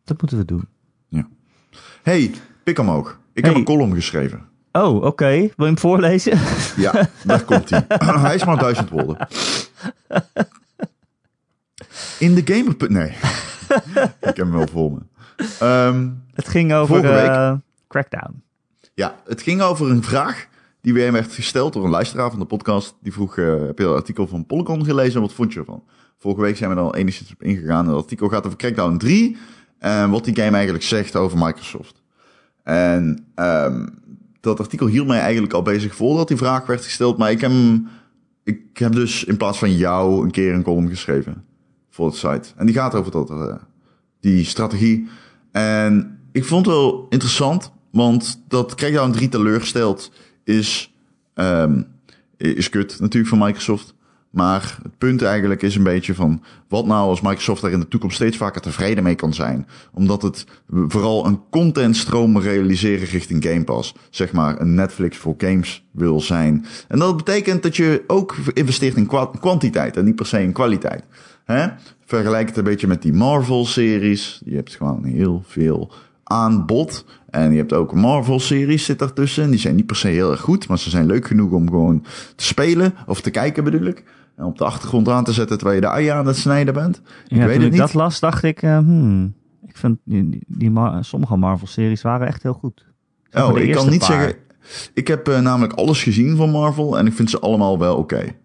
Dat 0.03 0.21
moeten 0.21 0.37
we 0.37 0.45
doen. 0.45 0.67
Hey, 2.03 2.31
pik 2.63 2.79
omhoog. 2.79 3.19
Ik 3.33 3.43
Hey. 3.43 3.49
heb 3.53 3.59
een 3.59 3.65
column 3.75 3.93
geschreven. 3.93 4.47
Oh, 4.71 5.03
oké. 5.03 5.25
Wil 5.25 5.51
je 5.55 5.63
hem 5.63 5.77
voorlezen? 5.77 6.39
Ja, 6.77 7.09
daar 7.23 7.43
komt 7.43 7.69
hij. 7.69 7.85
hij 8.27 8.35
is 8.35 8.45
maar 8.45 8.57
duizend 8.57 8.89
woorden. 8.89 9.27
In 12.19 12.35
de 12.35 12.41
gamer... 12.53 12.75
Nee. 12.91 13.09
ik 14.29 14.35
heb 14.35 14.37
hem 14.37 14.51
wel 14.51 14.67
voor 14.67 14.91
me. 14.91 14.99
Ehm, 15.59 16.09
het 16.33 16.47
ging 16.47 16.73
over 16.73 17.05
eh, 17.05 17.53
Crackdown. 17.87 18.43
ja, 18.93 19.15
het 19.25 19.41
ging 19.41 19.61
over 19.61 19.89
een 19.89 20.03
vraag 20.03 20.47
die 20.81 20.93
weer 20.93 21.11
werd 21.11 21.33
gesteld 21.33 21.73
door 21.73 21.83
een 21.83 21.89
luisteraar 21.89 22.29
van 22.29 22.39
de 22.39 22.45
podcast. 22.45 22.95
Die 23.01 23.13
vroeg, 23.13 23.37
eh, 23.37 23.45
heb 23.65 23.77
je 23.77 23.85
het 23.85 23.95
artikel 23.95 24.27
van 24.27 24.45
Polygon 24.45 24.85
gelezen 24.85 25.15
en 25.15 25.21
wat 25.21 25.33
vond 25.33 25.53
je 25.53 25.59
ervan? 25.59 25.83
Vorige 26.17 26.41
week 26.41 26.57
zijn 26.57 26.69
we 26.69 26.79
al 26.81 26.95
enigszins 26.95 27.31
op 27.31 27.43
ingegaan. 27.43 27.87
Het 27.87 27.95
artikel 27.95 28.27
gaat 28.27 28.45
over 28.45 28.57
Crackdown 28.57 28.97
3 28.97 29.37
en 29.79 30.09
wat 30.09 30.25
die 30.25 30.35
game 30.35 30.55
eigenlijk 30.55 30.83
zegt 30.83 31.15
over 31.15 31.37
Microsoft. 31.37 32.01
En 32.63 33.25
ehm, 33.35 33.87
dat 34.39 34.59
artikel 34.59 34.87
hield 34.87 35.07
mij 35.07 35.19
eigenlijk 35.19 35.53
al 35.53 35.61
bezig 35.61 35.95
voordat 35.95 36.27
die 36.27 36.37
vraag 36.37 36.65
werd 36.65 36.83
gesteld. 36.83 37.17
Maar 37.17 37.31
ik 37.31 37.41
heb, 37.41 37.51
ik 38.43 38.59
heb 38.73 38.91
dus 38.91 39.23
in 39.23 39.37
plaats 39.37 39.57
van 39.57 39.75
jou 39.75 40.23
een 40.23 40.31
keer 40.31 40.53
een 40.53 40.63
column 40.63 40.89
geschreven 40.89 41.43
voor 41.89 42.05
het 42.05 42.15
site. 42.15 42.49
En 42.55 42.65
die 42.65 42.75
gaat 42.75 42.95
over 42.95 43.11
dat, 43.11 43.29
eh, 43.29 43.55
die 44.19 44.45
strategie. 44.45 45.07
En 45.51 46.19
ik 46.31 46.45
vond 46.45 46.65
het 46.65 46.75
wel 46.75 47.05
interessant, 47.09 47.71
want 47.91 48.43
dat 48.47 48.75
Crackdown 48.75 49.11
3 49.11 49.29
teleurstelt 49.29 50.11
is, 50.43 50.93
ehm, 51.33 51.81
is 52.37 52.69
kut 52.69 52.99
natuurlijk 52.99 53.35
voor 53.35 53.45
Microsoft. 53.45 53.94
Maar 54.35 54.77
het 54.83 54.97
punt 54.97 55.21
eigenlijk 55.21 55.61
is 55.61 55.75
een 55.75 55.83
beetje 55.83 56.13
van 56.13 56.43
wat 56.67 56.85
nou 56.85 57.07
als 57.09 57.21
Microsoft 57.21 57.63
er 57.63 57.71
in 57.71 57.79
de 57.79 57.87
toekomst 57.87 58.15
steeds 58.15 58.37
vaker 58.37 58.61
tevreden 58.61 59.03
mee 59.03 59.15
kan 59.15 59.33
zijn. 59.33 59.67
Omdat 59.93 60.21
het 60.21 60.45
vooral 60.69 61.25
een 61.25 61.39
contentstroom 61.49 62.39
realiseren 62.39 63.07
richting 63.07 63.43
Game 63.43 63.63
Pass. 63.63 63.93
Zeg 64.09 64.31
maar 64.31 64.61
een 64.61 64.73
Netflix 64.73 65.17
voor 65.17 65.35
games 65.37 65.85
wil 65.91 66.21
zijn. 66.21 66.65
En 66.87 66.99
dat 66.99 67.17
betekent 67.17 67.63
dat 67.63 67.75
je 67.75 68.03
ook 68.07 68.35
investeert 68.53 68.95
in 68.95 69.07
kwa- 69.07 69.31
kwantiteit 69.39 69.97
en 69.97 70.05
niet 70.05 70.15
per 70.15 70.25
se 70.25 70.41
in 70.41 70.51
kwaliteit. 70.51 71.03
Hè? 71.45 71.67
Vergelijk 72.05 72.47
het 72.47 72.57
een 72.57 72.63
beetje 72.63 72.87
met 72.87 73.01
die 73.01 73.13
Marvel-series. 73.13 74.41
Je 74.45 74.55
hebt 74.55 74.75
gewoon 74.75 75.03
heel 75.03 75.43
veel 75.47 75.91
aanbod. 76.23 77.05
En 77.29 77.51
je 77.51 77.57
hebt 77.57 77.73
ook 77.73 77.93
Marvel-series 77.93 78.85
zit 78.85 78.99
daartussen. 78.99 79.49
Die 79.49 79.59
zijn 79.59 79.75
niet 79.75 79.85
per 79.85 79.95
se 79.95 80.07
heel 80.07 80.31
erg 80.31 80.41
goed, 80.41 80.67
maar 80.67 80.79
ze 80.79 80.89
zijn 80.89 81.05
leuk 81.05 81.27
genoeg 81.27 81.51
om 81.51 81.69
gewoon 81.69 82.05
te 82.35 82.43
spelen. 82.45 82.93
Of 83.05 83.21
te 83.21 83.29
kijken 83.29 83.63
bedoel 83.63 83.85
ik. 83.85 84.03
En 84.35 84.45
op 84.45 84.57
de 84.57 84.65
achtergrond 84.65 85.09
aan 85.09 85.23
te 85.23 85.33
zetten 85.33 85.57
terwijl 85.57 85.79
je 85.79 85.85
de 85.85 85.91
ui 85.93 86.07
aan 86.07 86.27
het 86.27 86.35
snijden 86.37 86.73
bent. 86.73 86.97
Ik 86.97 87.03
Ja, 87.27 87.35
weet 87.37 87.39
toen 87.45 87.53
het 87.53 87.61
ik 87.63 87.71
niet. 87.71 87.79
dat 87.79 87.93
las, 87.93 88.19
dacht 88.19 88.43
ik, 88.43 88.61
eh, 88.61 88.77
hmm, 88.77 89.33
ik 89.67 89.77
vind 89.77 89.97
die, 90.03 90.39
die, 90.47 90.71
Mar- 90.71 91.03
sommige 91.05 91.35
Marvel-series 91.37 92.01
waren 92.01 92.27
echt 92.27 92.43
heel 92.43 92.53
goed. 92.53 92.85
Zeg 93.29 93.43
Oh, 93.49 93.59
ik 93.59 93.71
kan 93.71 93.89
niet 93.89 93.99
paar. 93.99 94.07
zeggen... 94.07 94.35
Ik 94.93 95.07
heb 95.07 95.27
eh, 95.27 95.39
namelijk 95.41 95.73
alles 95.73 96.03
gezien 96.03 96.35
van 96.35 96.49
Marvel 96.49 96.97
en 96.97 97.05
ik 97.07 97.13
vind 97.13 97.29
ze 97.29 97.39
allemaal 97.39 97.79
wel 97.79 97.95
oké. 97.97 98.19
Ik 98.19 98.35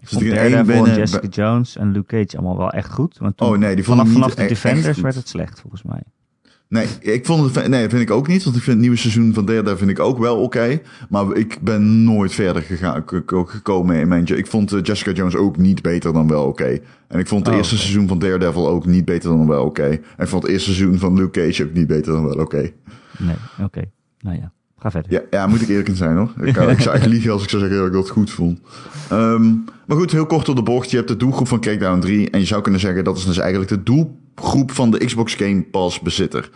Dus 0.00 0.10
vond 0.10 0.30
Daredevil 0.30 0.86
en 0.86 0.96
Jessica 0.96 1.26
Jones 1.28 1.76
en 1.76 1.92
Luke 1.92 2.06
Cage 2.06 2.36
allemaal 2.36 2.56
wel 2.58 2.70
echt 2.70 2.92
goed. 2.92 3.18
Want 3.18 3.36
toen, 3.36 3.48
Oh 3.48 3.58
nee, 3.58 3.74
die 3.74 3.84
vanaf, 3.84 4.08
vanaf 4.08 4.34
de 4.34 4.40
echt 4.40 4.48
Defenders 4.48 5.00
werd 5.00 5.14
het 5.14 5.28
slecht, 5.28 5.60
volgens 5.60 5.82
mij. 5.82 6.02
Nee, 6.68 6.86
ik 7.00 7.26
vond 7.26 7.54
het, 7.54 7.68
nee, 7.68 7.88
vind 7.88 8.02
ik 8.02 8.10
ook 8.10 8.28
niet. 8.28 8.44
Want 8.44 8.56
ik 8.56 8.62
vind 8.62 8.72
het 8.72 8.80
nieuwe 8.80 8.96
seizoen 8.96 9.34
van 9.34 9.44
Daredevil 9.44 9.76
vind 9.76 9.90
ik 9.90 9.98
ook 10.00 10.18
wel 10.18 10.36
oké. 10.36 10.80
maar 11.08 11.36
ik 11.36 11.58
ben 11.60 12.04
nooit 12.04 12.34
verder 12.34 12.62
gegaan, 12.62 13.02
gekomen 13.26 13.96
in 13.96 14.08
mijn... 14.08 14.26
Ik 14.26 14.46
vond 14.46 14.72
eh, 14.72 14.82
Jessica 14.82 15.12
Jones 15.12 15.36
ook 15.36 15.56
niet 15.56 15.82
beter 15.82 16.12
dan 16.12 16.28
wel 16.28 16.44
oké. 16.44 16.78
En 17.08 17.18
ik 17.18 17.26
vond 17.28 17.40
het 17.44 17.54
Oh, 17.54 17.60
eerste 17.60 17.76
seizoen 17.78 18.08
van 18.08 18.18
Daredevil 18.18 18.68
ook 18.68 18.86
niet 18.86 19.04
beter 19.04 19.30
dan 19.30 19.46
wel 19.46 19.64
oké. 19.64 19.86
En 19.86 20.00
ik 20.18 20.28
vond 20.28 20.42
het 20.42 20.52
eerste 20.52 20.74
seizoen 20.74 20.98
van 20.98 21.14
Luke 21.14 21.40
Cage 21.40 21.64
ook 21.64 21.72
niet 21.72 21.86
beter 21.86 22.12
dan 22.12 22.24
wel 22.24 22.38
oké. 22.38 22.70
Nee, 23.18 23.36
oké. 23.62 23.82
Nou 24.20 24.36
ja, 24.36 24.52
ga 24.78 24.90
verder. 24.90 25.12
Ja, 25.12 25.20
ja, 25.30 25.46
moet 25.46 25.60
ik 25.60 25.68
eerlijk 25.68 25.88
in 25.88 25.96
zijn 25.96 26.16
hoor. 26.16 26.32
Ik, 26.40 26.56
ik 26.56 26.80
zou 26.80 26.96
echt 26.96 27.06
liegen 27.16 27.32
als 27.32 27.42
ik 27.42 27.48
zou 27.48 27.62
zeggen 27.62 27.80
dat 27.80 27.88
ik 27.88 27.94
dat 27.94 28.10
goed 28.10 28.30
vond. 28.30 28.60
Ehm, 29.10 29.54
maar 29.86 29.96
goed, 29.96 30.12
heel 30.12 30.26
kort 30.26 30.46
door 30.46 30.54
de 30.54 30.62
bocht. 30.62 30.90
Je 30.90 30.96
hebt 30.96 31.08
de 31.08 31.16
doelgroep 31.16 31.48
van 31.48 31.60
Crackdown 31.60 32.00
3. 32.00 32.30
En 32.30 32.40
je 32.40 32.46
zou 32.46 32.62
kunnen 32.62 32.80
zeggen 32.80 33.04
dat 33.04 33.16
is 33.16 33.24
dus 33.24 33.38
eigenlijk 33.38 33.70
de 33.70 33.82
doelgroep 34.38 34.70
van 34.70 34.90
de 34.90 35.04
Xbox 35.04 35.34
Game 35.34 35.62
Pass 35.62 36.00
bezitter. 36.00 36.50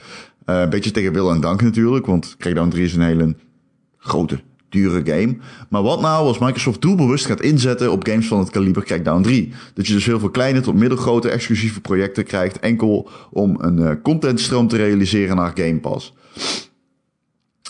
Eh, 0.45 0.61
een 0.61 0.71
beetje 0.71 0.91
tegen 0.91 1.13
wil 1.13 1.31
en 1.31 1.41
dank 1.41 1.63
natuurlijk. 1.63 2.07
Want 2.07 2.37
Crackdown 2.39 2.69
3 2.69 2.85
is 2.85 2.95
een 2.95 3.03
hele 3.03 3.37
grote 3.99 4.41
dure 4.69 5.03
game. 5.05 5.37
Maar 5.69 5.83
wat 5.83 6.01
nou 6.01 6.27
als 6.27 6.39
Microsoft 6.39 6.81
doelbewust 6.81 7.27
gaat 7.27 7.41
inzetten 7.41 7.93
op 7.93 8.07
games 8.07 8.27
van 8.27 8.39
het 8.39 8.51
kaliber 8.51 8.85
Crackdown 8.85 9.23
3? 9.23 9.53
Dat 9.75 9.87
je 9.87 9.93
dus 9.93 10.07
heel 10.07 10.19
veel 10.19 10.31
kleine 10.31 10.61
tot 10.61 10.75
middelgrote 10.75 11.29
exclusieve 11.29 11.81
projecten 11.81 12.25
krijgt, 12.25 12.59
enkel 12.59 13.11
om 13.31 13.57
een 13.61 13.79
uh, 13.79 13.91
contentstroom 14.03 14.69
te 14.69 14.77
realiseren 14.77 15.37
naar 15.37 15.53
Game 15.55 15.81
Pass. 15.81 16.15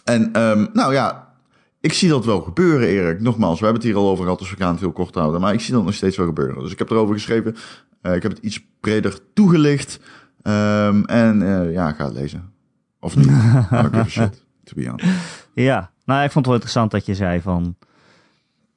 En 0.04 0.40
um, 0.40 0.68
nou 0.72 0.92
ja, 0.92 1.34
ik 1.80 1.92
zie 1.92 2.08
dat 2.08 2.24
wel 2.24 2.40
gebeuren, 2.40 2.88
Erik. 2.88 3.20
Nogmaals, 3.20 3.58
we 3.58 3.64
hebben 3.64 3.82
het 3.82 3.92
hier 3.92 4.00
al 4.00 4.10
over 4.10 4.24
gehad, 4.24 4.38
dus 4.38 4.50
we 4.50 4.56
gaan 4.56 4.70
het 4.70 4.80
heel 4.80 4.92
kort 4.92 5.14
houden. 5.14 5.40
Maar 5.40 5.52
ik 5.52 5.60
zie 5.60 5.74
dat 5.74 5.84
nog 5.84 5.94
steeds 5.94 6.16
wel 6.16 6.26
gebeuren. 6.26 6.62
Dus 6.62 6.72
ik 6.72 6.78
heb 6.78 6.90
erover 6.90 7.14
geschreven. 7.14 7.56
Uh, 8.02 8.14
ik 8.14 8.22
heb 8.22 8.32
het 8.32 8.40
iets 8.44 8.66
breder 8.80 9.18
toegelicht. 9.32 10.00
Um, 10.42 11.04
en 11.04 11.40
uh, 11.40 11.72
ja, 11.72 11.92
ga 11.92 12.04
het 12.04 12.14
lezen. 12.14 12.52
Of 13.00 13.16
niet. 13.16 13.28
give 13.92 14.10
shit, 14.10 14.44
to 14.64 14.74
be 14.74 14.86
honest. 14.86 15.48
Ja, 15.54 15.90
nou, 16.04 16.24
ik 16.24 16.30
vond 16.30 16.34
het 16.34 16.46
wel 16.46 16.54
interessant 16.54 16.90
dat 16.90 17.06
je 17.06 17.14
zei 17.14 17.40
van... 17.40 17.76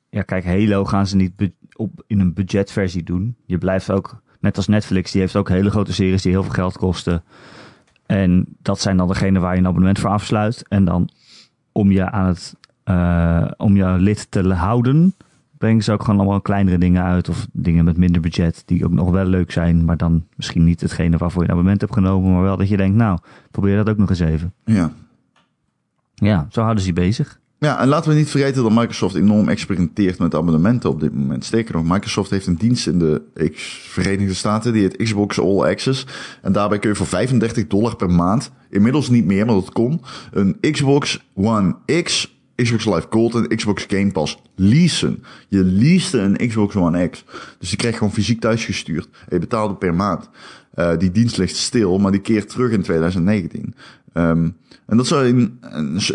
Ja, 0.09 0.21
kijk, 0.21 0.45
Halo 0.45 0.85
gaan 0.85 1.07
ze 1.07 1.15
niet 1.15 1.51
op, 1.75 2.03
in 2.07 2.19
een 2.19 2.33
budgetversie 2.33 3.03
doen. 3.03 3.35
Je 3.45 3.57
blijft 3.57 3.91
ook, 3.91 4.21
net 4.39 4.57
als 4.57 4.67
Netflix, 4.67 5.11
die 5.11 5.21
heeft 5.21 5.35
ook 5.35 5.49
hele 5.49 5.69
grote 5.69 5.93
series 5.93 6.21
die 6.21 6.31
heel 6.31 6.43
veel 6.43 6.51
geld 6.51 6.77
kosten. 6.77 7.23
En 8.05 8.45
dat 8.61 8.79
zijn 8.79 8.97
dan 8.97 9.07
degene 9.07 9.39
waar 9.39 9.53
je 9.53 9.59
een 9.59 9.67
abonnement 9.67 9.99
voor 9.99 10.09
afsluit. 10.09 10.67
En 10.67 10.85
dan 10.85 11.09
om 11.71 11.91
je 11.91 12.11
aan 12.11 12.27
het 12.27 12.55
uh, 12.85 13.51
om 13.57 13.75
je 13.75 13.85
lid 13.85 14.31
te 14.31 14.53
houden, 14.53 15.15
brengen 15.57 15.83
ze 15.83 15.91
ook 15.91 16.03
gewoon 16.03 16.19
allemaal 16.19 16.41
kleinere 16.41 16.77
dingen 16.77 17.03
uit. 17.03 17.29
Of 17.29 17.47
dingen 17.51 17.85
met 17.85 17.97
minder 17.97 18.21
budget, 18.21 18.63
die 18.65 18.85
ook 18.85 18.91
nog 18.91 19.09
wel 19.09 19.25
leuk 19.25 19.51
zijn. 19.51 19.85
Maar 19.85 19.97
dan 19.97 20.25
misschien 20.35 20.63
niet 20.63 20.81
hetgene 20.81 21.17
waarvoor 21.17 21.41
je 21.41 21.47
een 21.47 21.53
abonnement 21.53 21.81
hebt 21.81 21.93
genomen. 21.93 22.31
Maar 22.31 22.41
wel 22.41 22.57
dat 22.57 22.69
je 22.69 22.77
denkt, 22.77 22.97
nou, 22.97 23.19
probeer 23.51 23.75
dat 23.75 23.89
ook 23.89 23.97
nog 23.97 24.09
eens 24.09 24.19
even. 24.19 24.53
Ja. 24.65 24.91
Ja, 26.15 26.47
zo 26.49 26.61
houden 26.61 26.83
ze 26.83 26.89
je 26.89 26.95
bezig. 26.95 27.39
Ja, 27.59 27.79
en 27.79 27.87
laten 27.87 28.11
we 28.11 28.17
niet 28.17 28.29
vergeten 28.29 28.63
dat 28.63 28.71
Microsoft 28.71 29.15
enorm 29.15 29.49
experimenteert 29.49 30.19
met 30.19 30.35
abonnementen 30.35 30.89
op 30.89 30.99
dit 30.99 31.15
moment. 31.15 31.45
Sterker 31.45 31.75
nog, 31.75 31.83
Microsoft 31.83 32.29
heeft 32.29 32.47
een 32.47 32.55
dienst 32.55 32.87
in 32.87 32.99
de 32.99 33.21
Verenigde 33.89 34.33
Staten, 34.33 34.73
die 34.73 34.81
heet 34.81 34.97
Xbox 34.97 35.39
All 35.39 35.61
Access. 35.61 36.05
En 36.41 36.51
daarbij 36.51 36.79
kun 36.79 36.89
je 36.89 36.95
voor 36.95 37.05
35 37.05 37.67
dollar 37.67 37.95
per 37.95 38.09
maand, 38.09 38.51
inmiddels 38.69 39.09
niet 39.09 39.25
meer, 39.25 39.45
maar 39.45 39.55
dat 39.55 39.71
kon, 39.71 40.01
een 40.31 40.57
Xbox 40.71 41.25
One 41.33 41.75
X 42.03 42.35
Xbox 42.55 42.85
Live 42.85 43.07
Gold 43.09 43.35
en 43.35 43.55
Xbox 43.55 43.85
Game 43.87 44.11
Pass 44.11 44.41
leasen. 44.55 45.23
Je 45.47 45.63
leaste 45.63 46.19
een 46.19 46.47
Xbox 46.47 46.75
One 46.75 47.07
X. 47.09 47.23
Dus 47.59 47.69
die 47.69 47.77
krijg 47.77 47.97
gewoon 47.97 48.13
fysiek 48.13 48.39
thuisgestuurd. 48.39 49.07
En 49.11 49.27
je 49.29 49.39
betaalde 49.39 49.75
per 49.75 49.93
maand. 49.93 50.29
Uh, 50.75 50.97
die 50.97 51.11
dienst 51.11 51.37
ligt 51.37 51.55
stil, 51.55 51.97
maar 51.97 52.11
die 52.11 52.21
keert 52.21 52.49
terug 52.49 52.71
in 52.71 52.81
2019. 52.81 53.61
Um, 53.61 53.73
ehm, 54.13 54.49
en 54.85 54.97
dat 54.97 55.07
zou 55.07 55.51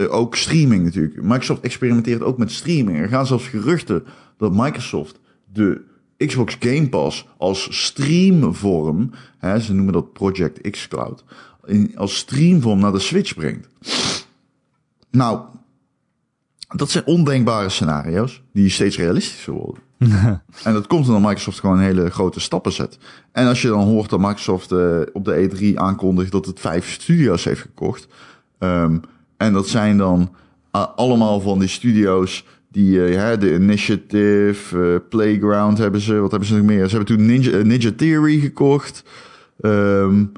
ook 0.09 0.37
streaming 0.37 0.85
natuurlijk. 0.85 1.22
Microsoft 1.22 1.62
experimenteert 1.62 2.22
ook 2.22 2.38
met 2.38 2.53
streaming. 2.53 2.98
Er 2.98 3.09
gaan 3.09 3.26
zelfs 3.26 3.48
geruchten 3.48 4.05
dat 4.37 4.53
Microsoft 4.53 5.20
de 5.53 5.81
Xbox 6.26 6.57
Game 6.61 6.88
Pass 6.88 7.29
als 7.37 7.87
streamvorm, 7.87 9.11
hè, 9.38 9.61
ze 9.61 9.74
noemen 9.74 9.92
dat 9.92 10.12
Project 10.12 10.70
X 10.70 10.88
Cloud, 10.88 11.24
als 11.94 12.16
streamvorm 12.16 12.81
naar 12.81 12.92
de 12.92 12.98
Switch 12.98 13.35
brengt. 13.35 13.68
Nou, 15.11 15.40
dat 16.77 16.91
zijn 16.91 17.07
ondenkbare 17.07 17.69
scenario's 17.69 18.43
die 18.53 18.71
steeds 18.71 18.97
realistischer 18.97 19.53
worden. 19.53 19.83
en 20.65 20.73
dat 20.73 20.87
komt 20.87 21.07
omdat 21.07 21.23
Microsoft 21.23 21.61
gewoon 21.61 21.79
hele 21.79 22.11
grote 22.11 22.41
stappen 22.41 22.73
zet. 22.73 22.99
En 23.33 23.47
als 23.47 23.63
je 23.63 23.69
dan 23.69 23.85
hoort 23.85 24.11
dat 24.11 24.21
Microsoft 24.21 24.73
uh, 24.73 25.01
op 25.13 25.25
de 25.25 25.51
E3 25.51 25.75
aankondigt 25.75 26.33
dat 26.33 26.47
het 26.47 26.61
vijf 26.61 26.91
studio's 26.91 27.45
heeft 27.45 27.61
gekocht. 27.61 28.09
Um, 28.59 29.01
en 29.37 29.53
dat 29.53 29.69
zijn 29.69 29.97
dan 29.97 30.35
uh, 30.77 30.87
allemaal 30.97 31.41
van 31.41 31.59
die 31.59 31.69
studio's 31.69 32.45
die, 32.69 33.11
uh, 33.11 33.39
de 33.39 33.55
Initiative, 33.55 35.03
Playground 35.09 35.79
hebben 35.79 36.01
ze. 36.01 36.15
Wat 36.15 36.31
hebben 36.31 36.49
ze 36.49 36.57
nog 36.57 36.67
meer? 36.67 36.89
Ze 36.89 36.97
hebben 36.97 37.17
toen 37.17 37.27
Ninja, 37.27 37.63
Ninja 37.63 37.91
Theory 37.97 38.39
gekocht. 38.39 39.05
Um, 39.61 40.33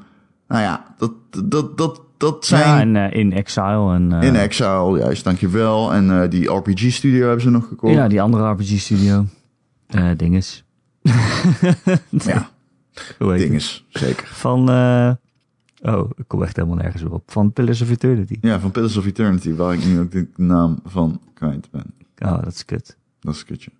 nou 0.47 0.61
ja, 0.61 0.95
dat, 0.97 1.11
dat, 1.45 1.77
dat, 1.77 2.01
dat 2.17 2.45
zijn... 2.45 2.61
Ja, 2.61 2.79
en 2.79 3.13
uh, 3.13 3.19
In 3.19 3.33
Exile. 3.33 3.93
En, 3.93 4.11
uh... 4.11 4.23
In 4.23 4.35
Exile, 4.35 4.99
juist, 4.99 5.23
dankjewel. 5.23 5.93
En 5.93 6.05
uh, 6.05 6.29
die 6.29 6.51
RPG-studio 6.51 7.25
hebben 7.25 7.41
ze 7.41 7.49
nog 7.49 7.67
gekocht. 7.67 7.93
Ja, 7.93 8.07
die 8.07 8.21
andere 8.21 8.51
RPG-studio. 8.51 9.25
Dinges. 10.17 10.63
ja, 12.09 12.49
dinges, 13.37 13.85
zeker. 13.89 14.27
Van... 14.27 14.69
Oh, 15.83 16.09
ik 16.15 16.27
kom 16.27 16.43
echt 16.43 16.55
helemaal 16.55 16.77
nergens 16.77 17.03
op. 17.03 17.31
Van 17.31 17.53
Pillars 17.53 17.81
of 17.81 17.89
Eternity. 17.89 18.37
Ja, 18.41 18.59
van 18.59 18.71
Pillars 18.71 18.97
of 18.97 19.05
Eternity, 19.05 19.53
waar 19.55 19.73
ik 19.73 19.85
nu 19.85 19.99
ook 19.99 20.11
de 20.11 20.27
naam 20.35 20.79
van 20.85 21.21
kwijt 21.33 21.67
ben. 21.71 21.93
Oh, 22.17 22.43
dat 22.43 22.53
is 22.53 22.65
kut. 22.65 22.97
Dat 23.19 23.33
is 23.33 23.45
kutje. 23.45 23.71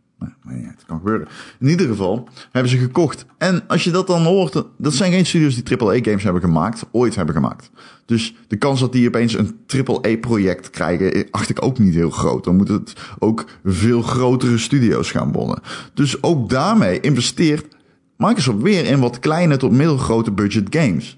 Maar 0.43 0.57
ja, 0.57 0.67
het 0.67 0.85
kan 0.85 0.97
gebeuren. 0.97 1.27
In 1.59 1.69
ieder 1.69 1.87
geval 1.87 2.27
hebben 2.51 2.71
ze 2.71 2.77
gekocht. 2.77 3.25
En 3.37 3.67
als 3.67 3.83
je 3.83 3.91
dat 3.91 4.07
dan 4.07 4.23
hoort, 4.23 4.63
dat 4.77 4.93
zijn 4.93 5.11
geen 5.11 5.25
studios 5.25 5.63
die 5.63 5.79
AAA-games 5.79 6.23
hebben 6.23 6.41
gemaakt, 6.41 6.85
ooit 6.91 7.15
hebben 7.15 7.35
gemaakt. 7.35 7.71
Dus 8.05 8.35
de 8.47 8.57
kans 8.57 8.79
dat 8.79 8.91
die 8.91 9.07
opeens 9.07 9.33
een 9.33 9.57
AAA-project 9.85 10.69
krijgen, 10.69 11.27
acht 11.31 11.49
ik 11.49 11.63
ook 11.63 11.79
niet 11.79 11.93
heel 11.93 12.09
groot. 12.09 12.43
Dan 12.43 12.55
moeten 12.55 12.75
het 12.75 12.93
ook 13.19 13.45
veel 13.63 14.01
grotere 14.01 14.57
studio's 14.57 15.11
gaan 15.11 15.31
bonnen. 15.31 15.61
Dus 15.93 16.23
ook 16.23 16.49
daarmee 16.49 16.99
investeert 16.99 17.75
Microsoft 18.17 18.61
weer 18.61 18.85
in 18.85 18.99
wat 18.99 19.19
kleine 19.19 19.57
tot 19.57 19.71
middelgrote 19.71 20.31
budget 20.31 20.67
games. 20.69 21.17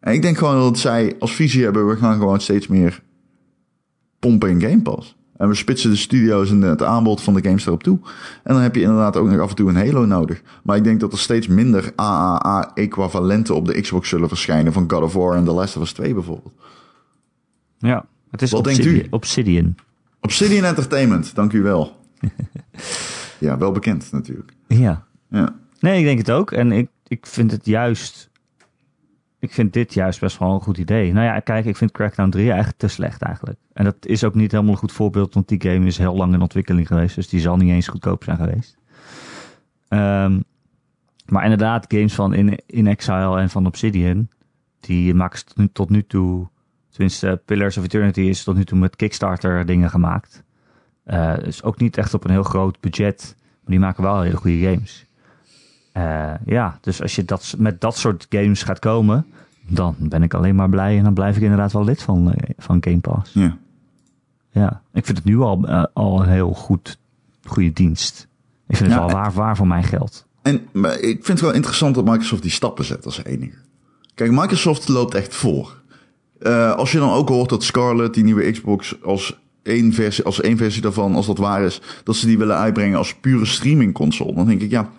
En 0.00 0.12
ik 0.12 0.22
denk 0.22 0.38
gewoon 0.38 0.60
dat 0.60 0.78
zij 0.78 1.16
als 1.18 1.34
visie 1.34 1.62
hebben, 1.64 1.88
we 1.88 1.96
gaan 1.96 2.18
gewoon 2.18 2.40
steeds 2.40 2.66
meer 2.66 3.02
pompen 4.18 4.50
in 4.50 4.60
Game 4.60 4.82
Pass. 4.82 5.16
En 5.36 5.48
we 5.48 5.54
spitsen 5.54 5.90
de 5.90 5.96
studio's 5.96 6.50
en 6.50 6.62
het 6.62 6.82
aanbod 6.82 7.22
van 7.22 7.34
de 7.34 7.42
games 7.42 7.66
erop 7.66 7.82
toe. 7.82 7.98
En 8.42 8.54
dan 8.54 8.62
heb 8.62 8.74
je 8.74 8.80
inderdaad 8.80 9.16
ook 9.16 9.28
nog 9.28 9.40
af 9.40 9.50
en 9.50 9.56
toe 9.56 9.68
een 9.68 9.76
Halo 9.76 10.04
nodig. 10.04 10.42
Maar 10.62 10.76
ik 10.76 10.84
denk 10.84 11.00
dat 11.00 11.12
er 11.12 11.18
steeds 11.18 11.46
minder 11.46 11.92
AAA-equivalenten 11.94 13.54
op 13.54 13.66
de 13.66 13.80
Xbox 13.80 14.08
zullen 14.08 14.28
verschijnen 14.28 14.72
van 14.72 14.90
God 14.90 15.02
of 15.02 15.12
War 15.12 15.36
en 15.36 15.44
The 15.44 15.52
Last 15.52 15.76
of 15.76 15.82
Us 15.82 15.92
2 15.92 16.14
bijvoorbeeld. 16.14 16.54
Ja, 17.78 18.04
het 18.30 18.42
is 18.42 18.50
Wat 18.50 18.64
denkt 18.64 18.84
u? 18.84 19.06
Obsidian. 19.10 19.74
Obsidian 20.20 20.64
Entertainment, 20.64 21.34
dank 21.34 21.52
u 21.52 21.62
wel. 21.62 21.96
ja, 23.38 23.58
wel 23.58 23.72
bekend 23.72 24.12
natuurlijk. 24.12 24.52
Ja. 24.66 25.04
ja. 25.30 25.54
Nee, 25.80 25.98
ik 25.98 26.04
denk 26.04 26.18
het 26.18 26.30
ook. 26.30 26.50
En 26.50 26.72
ik, 26.72 26.88
ik 27.06 27.26
vind 27.26 27.50
het 27.50 27.66
juist 27.66 28.30
ik 29.42 29.52
vind 29.52 29.72
dit 29.72 29.94
juist 29.94 30.20
best 30.20 30.38
wel 30.38 30.54
een 30.54 30.60
goed 30.60 30.78
idee. 30.78 31.12
Nou 31.12 31.26
ja, 31.26 31.40
kijk, 31.40 31.64
ik 31.64 31.76
vind 31.76 31.90
Crackdown 31.90 32.30
3 32.30 32.46
eigenlijk 32.46 32.78
te 32.78 32.88
slecht 32.88 33.22
eigenlijk. 33.22 33.58
En 33.72 33.84
dat 33.84 33.96
is 34.00 34.24
ook 34.24 34.34
niet 34.34 34.50
helemaal 34.50 34.72
een 34.72 34.78
goed 34.78 34.92
voorbeeld, 34.92 35.34
want 35.34 35.48
die 35.48 35.62
game 35.62 35.86
is 35.86 35.98
heel 35.98 36.16
lang 36.16 36.34
in 36.34 36.40
ontwikkeling 36.40 36.86
geweest. 36.86 37.14
Dus 37.14 37.28
die 37.28 37.40
zal 37.40 37.56
niet 37.56 37.70
eens 37.70 37.88
goedkoop 37.88 38.24
zijn 38.24 38.36
geweest. 38.36 38.76
Um, 39.88 40.44
maar 41.26 41.42
inderdaad, 41.42 41.84
games 41.88 42.14
van 42.14 42.34
In, 42.34 42.58
In 42.66 42.86
Exile 42.86 43.40
en 43.40 43.50
van 43.50 43.66
Obsidian, 43.66 44.28
die 44.80 45.14
maken 45.14 45.42
tot 45.72 45.90
nu, 45.90 46.04
toe, 46.06 46.48
tenminste 46.90 47.42
Pillars 47.44 47.76
of 47.76 47.84
Eternity 47.84 48.20
is 48.20 48.44
tot 48.44 48.56
nu 48.56 48.64
toe 48.64 48.78
met 48.78 48.96
Kickstarter 48.96 49.66
dingen 49.66 49.90
gemaakt. 49.90 50.42
Dus 51.44 51.62
ook 51.62 51.78
niet 51.78 51.96
echt 51.96 52.14
op 52.14 52.24
een 52.24 52.30
heel 52.30 52.42
groot 52.42 52.80
budget, 52.80 53.36
maar 53.38 53.70
die 53.70 53.78
maken 53.78 54.02
wel 54.02 54.20
hele 54.20 54.36
goede 54.36 54.70
games. 54.70 55.06
Uh, 55.96 56.32
ja, 56.46 56.78
dus 56.80 57.02
als 57.02 57.14
je 57.14 57.24
dat, 57.24 57.54
met 57.58 57.80
dat 57.80 57.96
soort 57.96 58.26
games 58.28 58.62
gaat 58.62 58.78
komen, 58.78 59.26
dan 59.66 59.94
ben 59.98 60.22
ik 60.22 60.34
alleen 60.34 60.54
maar 60.54 60.68
blij 60.68 60.98
en 60.98 61.04
dan 61.04 61.14
blijf 61.14 61.36
ik 61.36 61.42
inderdaad 61.42 61.72
wel 61.72 61.84
lid 61.84 62.02
van, 62.02 62.28
uh, 62.28 62.34
van 62.58 62.76
Game 62.80 62.98
Pass. 62.98 63.32
Ja. 63.32 63.56
Ja, 64.50 64.82
ik 64.92 65.04
vind 65.04 65.18
het 65.18 65.26
nu 65.26 65.40
al, 65.40 65.68
uh, 65.68 65.84
al 65.92 66.22
een 66.22 66.28
heel 66.28 66.52
goed, 66.52 66.98
goede 67.44 67.72
dienst. 67.72 68.28
Ik 68.68 68.76
vind 68.76 68.90
het 68.90 68.98
wel 68.98 69.10
waar, 69.10 69.32
waar 69.32 69.56
voor 69.56 69.66
mijn 69.66 69.84
geld. 69.84 70.26
En 70.42 70.66
maar 70.72 70.98
ik 70.98 71.24
vind 71.24 71.26
het 71.26 71.40
wel 71.40 71.52
interessant 71.52 71.94
dat 71.94 72.04
Microsoft 72.04 72.42
die 72.42 72.50
stappen 72.50 72.84
zet 72.84 73.04
als 73.04 73.24
enige. 73.24 73.56
Kijk, 74.14 74.30
Microsoft 74.30 74.88
loopt 74.88 75.14
echt 75.14 75.34
voor. 75.34 75.82
als 76.76 76.92
je 76.92 76.98
dan 76.98 77.10
ook 77.10 77.28
hoort 77.28 77.48
dat 77.48 77.62
Scarlett, 77.64 78.14
die 78.14 78.24
nieuwe 78.24 78.50
Xbox, 78.50 79.02
als 79.02 79.40
één 79.62 79.92
versie, 79.92 80.24
als 80.24 80.40
één 80.40 80.56
versie 80.56 80.82
daarvan, 80.82 81.14
als 81.14 81.26
dat 81.26 81.38
waar 81.38 81.62
is, 81.62 81.80
dat 82.04 82.16
ze 82.16 82.26
die 82.26 82.38
willen 82.38 82.56
uitbrengen 82.56 82.98
als 82.98 83.14
pure 83.14 83.44
streaming 83.44 83.94
console, 83.94 84.34
dan 84.34 84.46
denk 84.46 84.60
ik, 84.60 84.70
ja, 84.70 84.90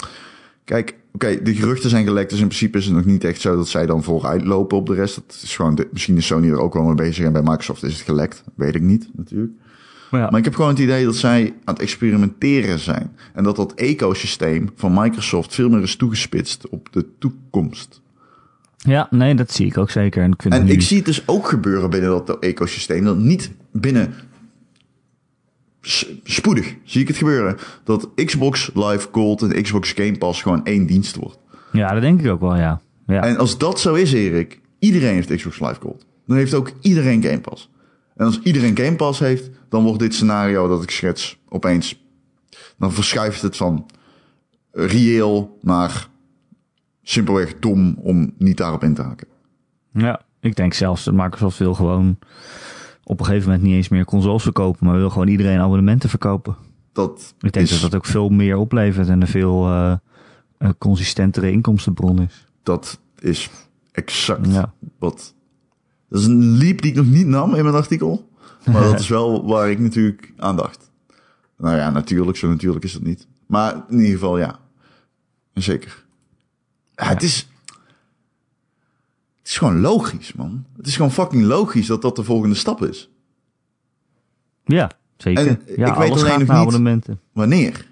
Kijk, 0.65 0.95
oké, 1.13 1.41
de 1.43 1.55
geruchten 1.55 1.89
zijn 1.89 2.05
gelekt, 2.05 2.29
dus 2.29 2.39
in 2.39 2.47
principe 2.47 2.77
is 2.77 2.85
het 2.85 2.95
nog 2.95 3.05
niet 3.05 3.23
echt 3.23 3.41
zo 3.41 3.55
dat 3.55 3.67
zij 3.67 3.85
dan 3.85 4.03
vooruit 4.03 4.45
lopen 4.45 4.77
op 4.77 4.87
de 4.87 4.93
rest. 4.93 5.15
Dat 5.15 5.39
is 5.43 5.55
gewoon, 5.55 5.75
de, 5.75 5.87
misschien 5.91 6.17
is 6.17 6.25
Sony 6.25 6.49
er 6.49 6.59
ook 6.59 6.73
wel 6.73 6.83
mee 6.83 6.95
bezig 6.95 7.25
en 7.25 7.33
bij 7.33 7.41
Microsoft 7.41 7.83
is 7.83 7.93
het 7.93 8.01
gelekt. 8.01 8.43
Weet 8.55 8.75
ik 8.75 8.81
niet, 8.81 9.09
natuurlijk. 9.15 9.51
Maar, 10.11 10.21
ja. 10.21 10.29
maar 10.29 10.39
ik 10.39 10.45
heb 10.45 10.55
gewoon 10.55 10.69
het 10.69 10.79
idee 10.79 11.05
dat 11.05 11.15
zij 11.15 11.53
aan 11.63 11.73
het 11.73 11.83
experimenteren 11.83 12.79
zijn. 12.79 13.15
En 13.33 13.43
dat 13.43 13.55
dat 13.55 13.73
ecosysteem 13.73 14.69
van 14.75 14.93
Microsoft 14.93 15.55
veel 15.55 15.69
meer 15.69 15.81
is 15.81 15.95
toegespitst 15.95 16.69
op 16.69 16.87
de 16.91 17.05
toekomst. 17.19 18.01
Ja, 18.77 19.07
nee, 19.09 19.35
dat 19.35 19.51
zie 19.51 19.65
ik 19.65 19.77
ook 19.77 19.89
zeker. 19.89 20.23
En, 20.23 20.31
ik, 20.31 20.41
vind 20.41 20.53
en 20.53 20.67
ik 20.67 20.81
zie 20.81 20.97
het 20.97 21.05
dus 21.05 21.27
ook 21.27 21.47
gebeuren 21.47 21.89
binnen 21.89 22.09
dat 22.09 22.39
ecosysteem. 22.39 23.03
Dat 23.03 23.17
niet 23.17 23.51
binnen 23.71 24.13
spoedig 26.23 26.75
zie 26.83 27.01
ik 27.01 27.07
het 27.07 27.17
gebeuren. 27.17 27.57
Dat 27.83 28.09
Xbox 28.15 28.71
Live 28.73 29.07
Gold 29.11 29.41
en 29.41 29.61
Xbox 29.63 29.91
Game 29.91 30.17
Pass 30.17 30.41
gewoon 30.41 30.65
één 30.65 30.85
dienst 30.85 31.15
wordt. 31.15 31.39
Ja, 31.71 31.93
dat 31.93 32.01
denk 32.01 32.21
ik 32.21 32.31
ook 32.31 32.39
wel, 32.39 32.55
ja. 32.55 32.81
ja. 33.07 33.21
En 33.21 33.37
als 33.37 33.57
dat 33.57 33.79
zo 33.79 33.93
is, 33.93 34.13
Erik, 34.13 34.59
iedereen 34.79 35.13
heeft 35.13 35.35
Xbox 35.35 35.59
Live 35.59 35.81
Gold. 35.81 36.05
Dan 36.25 36.37
heeft 36.37 36.53
ook 36.53 36.71
iedereen 36.81 37.23
Game 37.23 37.39
Pass. 37.39 37.69
En 38.15 38.25
als 38.25 38.39
iedereen 38.41 38.77
Game 38.77 38.95
Pass 38.95 39.19
heeft, 39.19 39.49
dan 39.69 39.83
wordt 39.83 39.99
dit 39.99 40.13
scenario 40.13 40.67
dat 40.67 40.83
ik 40.83 40.91
schets 40.91 41.39
opeens... 41.49 42.01
Dan 42.77 42.91
verschuift 42.91 43.41
het 43.41 43.57
van 43.57 43.85
reëel 44.71 45.57
naar 45.61 46.07
simpelweg 47.03 47.59
dom 47.59 47.97
om 48.01 48.33
niet 48.37 48.57
daarop 48.57 48.83
in 48.83 48.93
te 48.93 49.01
haken. 49.01 49.27
Ja, 49.93 50.21
ik 50.39 50.55
denk 50.55 50.73
zelfs 50.73 51.03
dat 51.03 51.13
Microsoft 51.13 51.57
wil 51.57 51.73
gewoon 51.73 52.17
op 53.03 53.19
een 53.19 53.25
gegeven 53.25 53.47
moment 53.47 53.65
niet 53.67 53.75
eens 53.75 53.89
meer 53.89 54.05
consoles 54.05 54.43
verkopen, 54.43 54.85
maar 54.85 54.97
wil 54.97 55.09
gewoon 55.09 55.27
iedereen 55.27 55.59
abonnementen 55.59 56.09
verkopen. 56.09 56.55
Dat 56.93 57.33
Ik 57.39 57.51
denk 57.51 57.65
is, 57.65 57.71
dat 57.81 57.91
dat 57.91 57.95
ook 57.99 58.05
veel 58.05 58.29
meer 58.29 58.57
oplevert 58.57 59.07
en 59.07 59.21
een 59.21 59.27
veel 59.27 59.67
eh, 59.67 59.95
consistentere 60.77 61.51
inkomstenbron 61.51 62.21
is. 62.21 62.45
dat 62.63 62.99
is 63.19 63.49
exact 63.91 64.51
Ja. 64.51 64.73
wat... 64.99 65.33
Dat 66.09 66.21
is 66.21 66.27
een 66.27 66.57
leap 66.57 66.81
die 66.81 66.91
ik 66.91 66.97
nog 66.97 67.05
niet 67.05 67.27
nam 67.27 67.55
in 67.55 67.63
mijn 67.63 67.75
artikel. 67.75 68.29
Maar 68.71 68.83
dat 68.83 68.99
is 68.99 69.07
wel 69.07 69.45
waar 69.45 69.69
ik 69.71 69.79
natuurlijk 69.79 70.33
aan 70.37 70.55
dacht. 70.55 70.91
Nou 71.57 71.75
ja, 71.77 71.89
natuurlijk, 71.89 72.37
zo 72.37 72.47
natuurlijk 72.47 72.83
is 72.83 72.93
het 72.93 73.03
niet. 73.03 73.27
Maar 73.47 73.83
in 73.89 73.97
ieder 73.97 74.11
geval, 74.11 74.37
ja. 74.37 74.59
Zeker. 75.53 76.05
Ja, 76.95 77.07
Het 77.07 77.23
is... 77.23 77.47
Is 79.53 79.59
gewoon 79.59 79.79
logisch, 79.81 80.33
man. 80.33 80.65
Het 80.77 80.87
is 80.87 80.95
gewoon 80.95 81.11
fucking 81.11 81.43
logisch 81.43 81.87
dat 81.87 82.01
dat 82.01 82.15
de 82.15 82.23
volgende 82.23 82.55
stap 82.55 82.83
is. 82.83 83.09
Ja, 84.65 84.91
zeker. 85.17 85.47
En 85.47 85.61
ja, 85.75 85.87
ik 85.87 85.93
weet 85.93 86.11
alleen 86.11 86.29
nog 86.29 86.39
niet- 86.39 86.49
abonnementen. 86.49 87.19
Wanneer? 87.31 87.87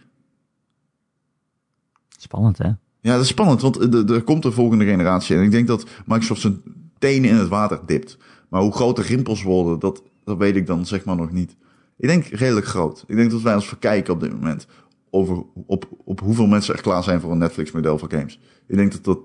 Spannend, 2.18 2.57
hè? 2.57 2.68
Ja, 3.01 3.14
dat 3.14 3.22
is 3.22 3.28
spannend, 3.28 3.62
want 3.62 3.93
er, 4.09 4.24
komt 4.24 4.45
een 4.45 4.51
volgende 4.51 4.86
generatie. 4.86 5.36
En 5.36 5.43
ik 5.43 5.51
denk 5.51 5.68
dat 5.68 5.88
Microsoft 6.05 6.41
zijn 6.41 6.62
tenen 6.97 7.30
in 7.30 7.36
het 7.36 7.47
water 7.47 7.80
dipt. 7.86 8.18
Maar 8.49 8.62
hoe 8.62 8.74
groot 8.74 8.95
de 8.95 9.01
rimpels 9.01 9.43
worden, 9.43 9.80
dat, 9.80 10.03
dat 10.24 10.38
weet 10.38 10.55
ik 10.55 10.68
dan 10.68 10.86
zeg 10.86 11.05
maar 11.05 11.16
nog 11.16 11.32
niet. 11.32 11.55
Ik 11.97 12.07
denk 12.07 12.26
redelijk 12.26 12.66
groot. 12.66 13.03
Ik 13.07 13.16
denk 13.16 13.32
dat 13.32 13.41
wij 13.41 13.55
ons 13.55 13.68
verkijken 13.68 14.14
op 14.14 14.20
dit 14.20 14.32
moment 14.32 14.68
over 15.09 15.43
op, 15.66 15.89
op 16.03 16.20
hoeveel 16.20 16.47
mensen 16.47 16.76
er 16.76 16.82
klaar 16.82 17.03
zijn 17.03 17.22
voor 17.22 17.32
een 17.32 17.38
Netflix-model 17.38 17.97
voor 17.97 18.12
games. 18.12 18.39
Ik 18.68 18.76
denk 18.76 18.91
dat 18.91 19.03
dat. 19.03 19.20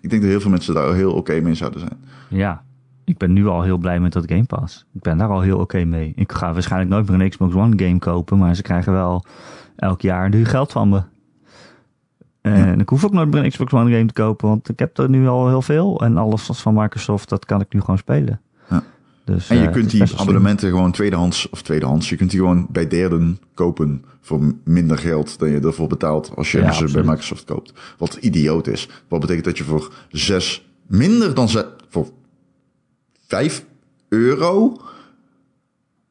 Ik 0.00 0.10
denk 0.10 0.22
dat 0.22 0.30
heel 0.30 0.40
veel 0.40 0.50
mensen 0.50 0.74
daar 0.74 0.94
heel 0.94 1.12
oké 1.12 1.40
mee 1.40 1.54
zouden 1.54 1.80
zijn. 1.80 1.98
Ja. 2.28 2.64
Ik 3.04 3.18
ben 3.18 3.32
nu 3.32 3.46
al 3.46 3.62
heel 3.62 3.78
blij 3.78 4.00
met 4.00 4.12
dat 4.12 4.24
Game 4.26 4.44
Pass. 4.44 4.86
Ik 4.92 5.02
ben 5.02 5.18
daar 5.18 5.28
al 5.28 5.40
heel 5.40 5.58
oké 5.58 5.84
mee. 5.84 6.12
Ik 6.16 6.32
ga 6.32 6.52
waarschijnlijk 6.52 6.90
nooit 6.90 7.08
meer 7.08 7.20
een 7.20 7.28
Xbox 7.28 7.54
One 7.54 7.84
game 7.84 7.98
kopen, 7.98 8.38
maar 8.38 8.54
ze 8.54 8.62
krijgen 8.62 8.92
wel 8.92 9.24
elk 9.76 10.00
jaar 10.00 10.30
duur 10.30 10.46
geld 10.46 10.72
van 10.72 10.88
me. 10.88 11.02
En 12.40 12.80
ik 12.80 12.88
hoef 12.88 13.04
ook 13.04 13.12
nooit 13.12 13.30
meer 13.30 13.44
een 13.44 13.50
Xbox 13.50 13.72
One 13.72 13.90
game 13.90 14.06
te 14.06 14.12
kopen, 14.12 14.48
want 14.48 14.68
ik 14.68 14.78
heb 14.78 14.98
er 14.98 15.08
nu 15.08 15.28
al 15.28 15.48
heel 15.48 15.62
veel. 15.62 16.00
En 16.00 16.16
alles 16.16 16.42
van 16.42 16.74
Microsoft, 16.74 17.28
dat 17.28 17.44
kan 17.44 17.60
ik 17.60 17.72
nu 17.72 17.80
gewoon 17.80 17.98
spelen. 17.98 18.40
Ja. 18.70 18.82
Dus, 19.26 19.48
En 19.50 19.56
je 19.58 19.66
eh, 19.66 19.72
kunt 19.72 19.92
is 19.92 20.08
die 20.10 20.18
abonnementen 20.18 20.68
gewoon 20.70 20.92
tweedehands, 20.92 21.48
of 21.50 21.62
tweedehands, 21.62 22.08
je 22.08 22.16
kunt 22.16 22.30
die 22.30 22.40
gewoon 22.40 22.66
bij 22.70 22.88
derden 22.88 23.38
kopen 23.54 24.04
voor 24.20 24.54
minder 24.64 24.98
geld 24.98 25.38
dan 25.38 25.50
je 25.50 25.60
ervoor 25.60 25.88
betaalt 25.88 26.32
als 26.36 26.52
je 26.52 26.58
Ja, 26.58 26.72
ze 26.72 26.90
bij. 26.92 27.02
Microsoft 27.02 27.44
koopt. 27.44 27.72
Wat 27.98 28.14
idioot 28.14 28.66
is. 28.66 28.88
Wat 29.08 29.20
betekent 29.20 29.44
dat 29.44 29.58
je 29.58 29.64
voor 29.64 29.92
zes, 30.08 30.68
minder 30.86 31.34
dan 31.34 31.48
zes, 31.48 31.64
voor 31.88 32.10
vijf 33.26 33.64
euro 34.08 34.76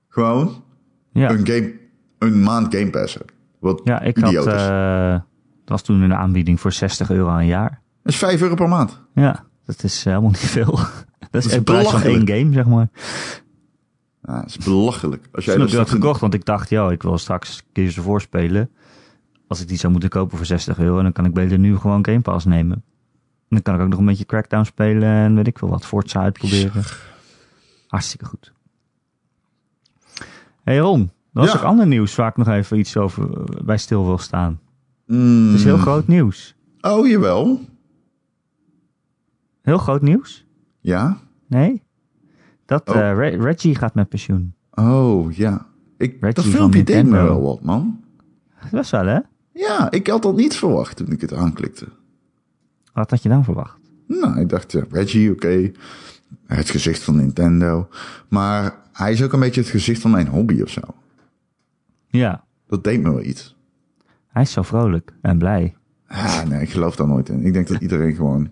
gewoon 0.09 0.63
Ja. 1.11 1.29
een 1.29 1.47
game, 1.47 1.73
een 2.19 2.43
maand 2.43 2.75
Game 2.75 2.89
Pass 2.89 3.13
hebt. 3.13 3.31
Wat 3.59 3.81
Ja, 3.83 4.01
ik 4.01 4.17
had, 4.17 4.25
idioot 4.29 4.47
is. 4.47 4.53
eh, 4.67 5.09
dat 5.11 5.21
was 5.65 5.81
toen 5.81 6.01
een 6.01 6.13
aanbieding 6.15 6.59
voor 6.59 6.71
60 6.71 7.09
euro 7.09 7.37
een 7.37 7.45
jaar. 7.45 7.81
Dat 8.03 8.13
is 8.13 8.19
vijf 8.19 8.41
euro 8.41 8.55
per 8.55 8.69
maand. 8.69 9.01
Ja, 9.13 9.45
dat 9.65 9.83
is 9.83 10.03
helemaal 10.03 10.29
niet 10.29 10.37
veel. 10.39 10.79
Dat 11.31 11.45
is 11.45 11.51
de 11.51 11.61
prijs 11.63 11.89
van 11.89 12.01
één 12.01 12.27
game, 12.27 12.53
zeg 12.53 12.65
maar. 12.65 12.87
Ja, 14.23 14.39
dat 14.39 14.45
is 14.49 14.57
belachelijk. 14.57 15.27
Als 15.31 15.45
jij 15.45 15.55
Toen 15.55 15.65
dat 15.67 15.73
een- 15.79 15.87
gekocht, 15.87 16.19
want 16.21 16.33
ik 16.33 16.45
dacht, 16.45 16.69
ja, 16.69 16.89
ik 16.91 17.03
wil 17.03 17.17
straks 17.17 17.63
Gears 17.73 17.97
of 17.97 18.05
War 18.05 18.21
spelen. 18.21 18.69
Als 19.47 19.61
ik 19.61 19.67
die 19.67 19.77
zou 19.77 19.91
moeten 19.91 20.09
kopen 20.09 20.37
voor 20.37 20.45
60 20.45 20.77
euro, 20.79 21.01
dan 21.01 21.11
kan 21.11 21.25
ik 21.25 21.33
beter 21.33 21.59
nu 21.59 21.77
gewoon 21.77 22.05
Game 22.05 22.21
Pass 22.21 22.45
nemen. 22.45 22.83
En 23.49 23.61
dan 23.61 23.61
kan 23.61 23.75
ik 23.75 23.81
ook 23.81 23.87
nog 23.89 23.99
een 23.99 24.05
beetje 24.05 24.25
Crackdown 24.25 24.63
spelen 24.63 25.09
en 25.09 25.35
weet 25.35 25.47
ik 25.47 25.57
veel 25.57 25.69
wat, 25.69 25.85
Forza 25.85 26.21
uitproberen. 26.21 26.83
Hartstikke 27.87 28.25
goed. 28.25 28.53
hey 30.63 30.77
Ron, 30.77 31.01
er 31.01 31.07
was 31.41 31.51
Ja. 31.51 31.57
ook 31.57 31.63
ander 31.63 31.87
nieuws 31.87 32.15
waar 32.15 32.29
ik 32.29 32.37
nog 32.37 32.47
even 32.47 32.79
iets 32.79 32.97
over 32.97 33.37
eh, 33.37 33.65
bij 33.65 33.77
stil 33.77 34.05
wil 34.05 34.17
staan. 34.17 34.59
Mm. 35.07 35.45
Het 35.47 35.55
is 35.57 35.63
heel 35.63 35.77
groot 35.77 36.07
nieuws. 36.07 36.55
Oh, 36.81 37.07
jawel. 37.07 37.59
Heel 39.61 39.77
groot 39.77 40.01
nieuws? 40.01 40.45
Ja. 40.85 41.17
Nee? 41.47 41.83
Dat 42.65 42.89
Oh. 42.89 42.95
eh, 42.95 43.17
Re- 43.17 43.43
Reggie 43.43 43.75
gaat 43.75 43.93
met 43.95 44.09
pensioen. 44.09 44.53
Oh, 44.73 45.31
ja. 45.31 45.65
Ik, 45.97 46.11
Reggie 46.11 46.33
dat 46.33 46.45
filmpje 46.45 46.83
deed 46.83 47.05
me 47.05 47.11
wel 47.11 47.41
wat, 47.41 47.61
man. 47.61 48.03
Best 48.71 48.91
wel, 48.91 49.05
hè? 49.05 49.19
Ja, 49.51 49.91
ik 49.91 50.07
had 50.07 50.21
dat 50.21 50.35
niet 50.35 50.55
verwacht 50.55 50.97
toen 50.97 51.11
ik 51.11 51.21
het 51.21 51.33
aanklikte. 51.33 51.87
Wat 52.93 53.09
had 53.09 53.23
je 53.23 53.29
dan 53.29 53.43
verwacht? 53.43 53.77
Nou, 54.07 54.39
ik 54.39 54.49
dacht, 54.49 54.71
ja, 54.71 54.83
Reggie, 54.89 55.31
oké. 55.31 55.71
Het 56.45 56.69
gezicht 56.69 57.03
van 57.03 57.15
Nintendo. 57.15 57.87
Maar 58.29 58.75
hij 58.93 59.11
is 59.11 59.23
ook 59.23 59.33
een 59.33 59.39
beetje 59.39 59.61
het 59.61 59.69
gezicht 59.69 60.01
van 60.01 60.11
mijn 60.11 60.27
hobby 60.27 60.61
of 60.61 60.69
zo. 60.69 60.81
Ja, 62.07 62.43
Dat 62.67 62.83
deed 62.83 63.01
me 63.01 63.09
wel 63.09 63.23
iets. 63.23 63.55
hij 64.27 64.41
is 64.41 64.51
zo 64.51 64.61
vrolijk 64.61 65.13
en 65.21 65.37
blij. 65.37 65.75
Ja, 66.09 66.43
nee, 66.43 66.61
ik 66.61 66.69
geloof 66.69 66.95
daar 66.95 67.07
nooit 67.07 67.29
in. 67.29 67.45
Ik 67.45 67.53
denk 67.53 67.67
dat 67.67 67.81
iedereen 67.81 68.15
gewoon 68.15 68.49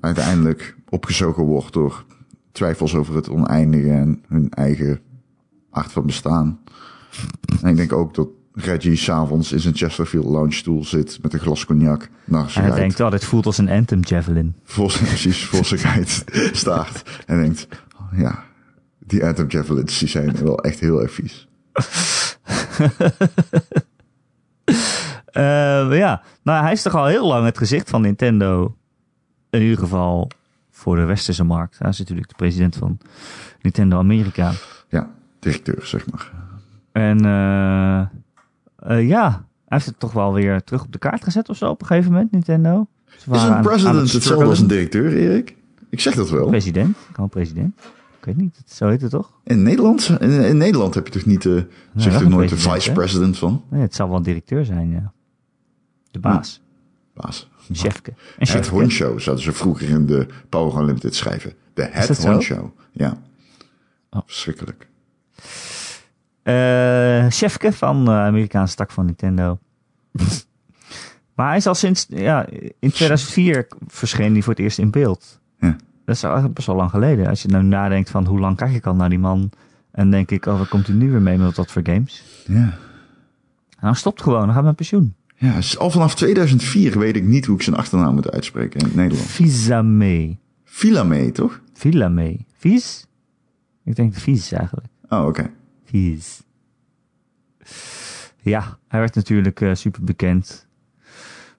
uiteindelijk 0.00 0.76
opgezogen 0.88 1.42
wordt 1.42 1.72
door 1.72 2.04
twijfels 2.52 2.94
over 2.94 3.14
het 3.14 3.28
oneindige 3.28 3.90
en 3.90 4.22
hun 4.28 4.50
eigen 4.50 5.00
aard 5.70 5.92
van 5.92 6.06
bestaan. 6.06 6.60
En 7.62 7.68
ik 7.68 7.76
denk 7.76 7.92
ook 7.92 8.14
dat 8.14 8.28
Reggie 8.52 8.96
s'avonds 8.96 9.52
in 9.52 9.60
zijn 9.60 9.76
Chesterfield 9.76 10.24
lounge 10.24 10.52
stoel 10.52 10.84
zit 10.84 11.18
met 11.22 11.32
een 11.32 11.38
glas 11.38 11.64
cognac 11.64 12.08
naar 12.24 12.42
En 12.42 12.50
zich 12.50 12.62
hij 12.62 12.74
denkt, 12.74 13.00
oh, 13.00 13.10
dit 13.10 13.24
voelt 13.24 13.46
als 13.46 13.58
een 13.58 13.68
Anthem 13.68 14.00
Javelin. 14.00 14.54
voor 14.64 14.90
zijn, 14.90 15.04
precies 15.04 15.44
voor 15.44 15.64
zich 15.64 15.84
staart. 16.52 17.22
En 17.26 17.40
denkt, 17.40 17.68
oh, 18.00 18.18
ja, 18.18 18.44
die 18.98 19.24
Anthem 19.24 19.48
Javelins 19.48 19.98
die 19.98 20.08
zijn 20.08 20.36
wel 20.42 20.58
echt 20.58 20.80
heel 20.80 21.02
erg 21.02 21.12
vies. 21.12 21.48
Eh, 25.28 25.98
ja, 25.98 26.22
nou, 26.42 26.62
hij 26.62 26.72
is 26.72 26.82
toch 26.82 26.94
al 26.94 27.06
heel 27.06 27.26
lang 27.26 27.44
het 27.44 27.58
gezicht 27.58 27.90
van 27.90 28.02
Nintendo. 28.02 28.76
In 29.50 29.62
ieder 29.62 29.78
geval 29.78 30.30
voor 30.70 30.96
de 30.96 31.04
westerse 31.04 31.44
markt. 31.44 31.78
Hij 31.78 31.88
is 31.88 31.98
natuurlijk 31.98 32.28
de 32.28 32.34
president 32.34 32.76
van 32.76 32.98
Nintendo 33.62 33.98
Amerika. 33.98 34.52
Ja, 34.88 35.10
directeur, 35.38 35.86
zeg 35.86 36.10
maar. 36.10 36.32
En 36.92 37.24
eh, 37.24 38.00
eh, 38.76 39.08
ja, 39.08 39.30
hij 39.30 39.40
heeft 39.64 39.86
het 39.86 39.98
toch 39.98 40.12
wel 40.12 40.32
weer 40.32 40.64
terug 40.64 40.84
op 40.84 40.92
de 40.92 40.98
kaart 40.98 41.24
gezet 41.24 41.48
of 41.48 41.56
zo 41.56 41.70
op 41.70 41.80
een 41.80 41.86
gegeven 41.86 42.12
moment, 42.12 42.30
Nintendo. 42.30 42.86
Is 43.06 43.42
een 43.42 43.60
president 43.60 43.96
het 43.96 44.12
hetzelfde 44.12 44.44
als 44.44 44.60
een 44.60 44.66
directeur, 44.66 45.16
Erik? 45.16 45.56
Ik 45.90 46.00
zeg 46.00 46.14
dat 46.14 46.30
wel. 46.30 46.46
President, 46.46 46.96
gewoon 47.12 47.28
president. 47.28 47.78
Ik 48.18 48.24
weet 48.24 48.36
niet, 48.36 48.62
zo 48.66 48.88
heet 48.88 49.00
het 49.00 49.10
toch? 49.10 49.32
In 49.44 49.62
Nederland, 49.62 50.16
in, 50.20 50.30
in 50.30 50.56
Nederland 50.56 50.94
heb 50.94 51.06
je 51.06 51.12
toch 51.12 51.24
niet, 51.24 51.42
zeg 51.42 52.12
toch 52.12 52.22
een 52.22 52.30
nooit 52.30 52.48
de 52.48 52.56
vice-president 52.56 53.38
van? 53.38 53.64
Nee, 53.68 53.80
het 53.80 53.94
zal 53.94 54.08
wel 54.08 54.16
een 54.16 54.22
directeur 54.22 54.64
zijn, 54.64 54.90
ja. 54.90 55.12
De 56.10 56.18
baas, 56.18 56.62
Baas. 57.20 57.48
chefke. 57.72 58.12
Een 58.38 58.48
Het 58.48 58.66
honcho 58.66 59.18
zouden 59.18 59.44
ze 59.44 59.52
vroeger 59.52 59.88
in 59.88 60.06
de 60.06 60.26
Power 60.48 60.80
Unlimited 60.80 61.14
schrijven. 61.14 61.52
De 61.74 62.04
dat 62.06 62.16
zo? 62.16 62.30
honcho. 62.30 62.74
Ja. 62.92 63.18
Oh. 64.10 64.20
Verschrikkelijk. 64.26 64.88
Eh 66.42 67.26
chefke 67.28 67.72
van 67.72 68.04
de 68.04 68.10
Amerikaanse 68.10 68.74
tak 68.74 68.90
van 68.90 69.04
Nintendo. 69.04 69.58
maar 71.36 71.48
hij 71.48 71.56
is 71.56 71.66
al 71.66 71.74
sinds, 71.74 72.06
ja, 72.08 72.46
in 72.78 72.90
2004 72.90 73.66
verscheen 73.86 74.32
hij 74.32 74.42
voor 74.42 74.52
het 74.52 74.62
eerst 74.62 74.78
in 74.78 74.90
beeld. 74.90 75.40
Ja. 75.60 75.76
Dat 76.04 76.16
is 76.16 76.22
eigenlijk 76.22 76.54
best 76.54 76.66
wel 76.66 76.76
lang 76.76 76.90
geleden. 76.90 77.26
Als 77.26 77.42
je 77.42 77.48
nou 77.48 77.64
nadenkt 77.64 78.10
van 78.10 78.26
hoe 78.26 78.38
lang 78.38 78.56
kijk 78.56 78.74
ik 78.74 78.86
al 78.86 78.94
naar 78.94 79.08
die 79.08 79.18
man. 79.18 79.50
En 79.90 80.10
denk 80.10 80.30
ik, 80.30 80.46
oh, 80.46 80.68
komt 80.68 80.86
hij 80.86 80.96
nu 80.96 81.10
weer 81.10 81.22
mee 81.22 81.38
met 81.38 81.56
wat 81.56 81.70
voor 81.70 81.82
games? 81.84 82.24
Ja. 82.46 82.78
En 83.78 83.86
dan 83.86 83.94
stopt 83.96 84.22
gewoon, 84.22 84.46
dan 84.46 84.54
gaat 84.54 84.64
met 84.64 84.76
pensioen. 84.76 85.14
Ja, 85.40 85.54
dus 85.54 85.78
al 85.78 85.90
vanaf 85.90 86.14
2004 86.14 86.98
weet 86.98 87.16
ik 87.16 87.24
niet 87.24 87.46
hoe 87.46 87.56
ik 87.56 87.62
zijn 87.62 87.76
achternaam 87.76 88.14
moet 88.14 88.30
uitspreken 88.30 88.80
in 88.80 88.86
het 88.86 88.94
Nederlands. 88.94 89.32
Vizame. 89.32 90.36
Filame, 90.64 91.32
toch? 91.32 91.60
Villame. 91.72 92.38
Vies? 92.56 93.06
Ik 93.84 93.96
denk 93.96 94.14
Vies 94.14 94.52
eigenlijk. 94.52 94.86
Oh, 95.08 95.26
oké. 95.26 95.50
Vies. 95.84 96.42
Ja, 98.42 98.78
hij 98.88 99.00
werd 99.00 99.14
natuurlijk 99.14 99.60
eh, 99.60 99.74
super 99.74 100.04
bekend. 100.04 100.66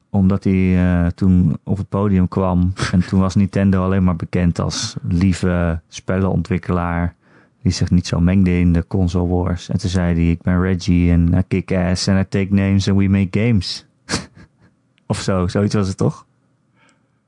Omdat 0.09 0.43
hij 0.43 0.77
eh, 0.77 1.07
toen 1.07 1.57
op 1.63 1.77
het 1.77 1.89
podium 1.89 2.27
kwam. 2.27 2.73
En 2.91 3.07
toen 3.07 3.19
was 3.19 3.35
Nintendo 3.35 3.83
alleen 3.83 4.03
maar 4.03 4.15
bekend 4.15 4.59
als 4.59 4.95
lieve 5.07 5.81
spellenontwikkelaar. 5.87 7.15
Die 7.63 7.71
zich 7.71 7.91
niet 7.91 8.07
zo 8.07 8.19
mengde 8.19 8.59
in 8.59 8.73
de 8.73 8.87
console 8.87 9.27
wars. 9.27 9.69
En 9.69 9.77
toen 9.79 9.89
zei 9.89 10.13
hij, 10.13 10.31
ik 10.31 10.41
ben 10.41 10.61
Reggie 10.61 11.11
en 11.11 11.33
I 11.37 11.41
kick 11.47 11.71
ass 11.71 12.07
and 12.07 12.19
I 12.19 12.25
take 12.29 12.53
names 12.53 12.87
and 12.89 12.97
we 12.97 13.07
make 13.07 13.39
games. 13.39 13.85
of 15.07 15.21
zo, 15.21 15.47
zoiets 15.47 15.73
was 15.75 15.87
het 15.87 15.97
toch? 15.97 16.25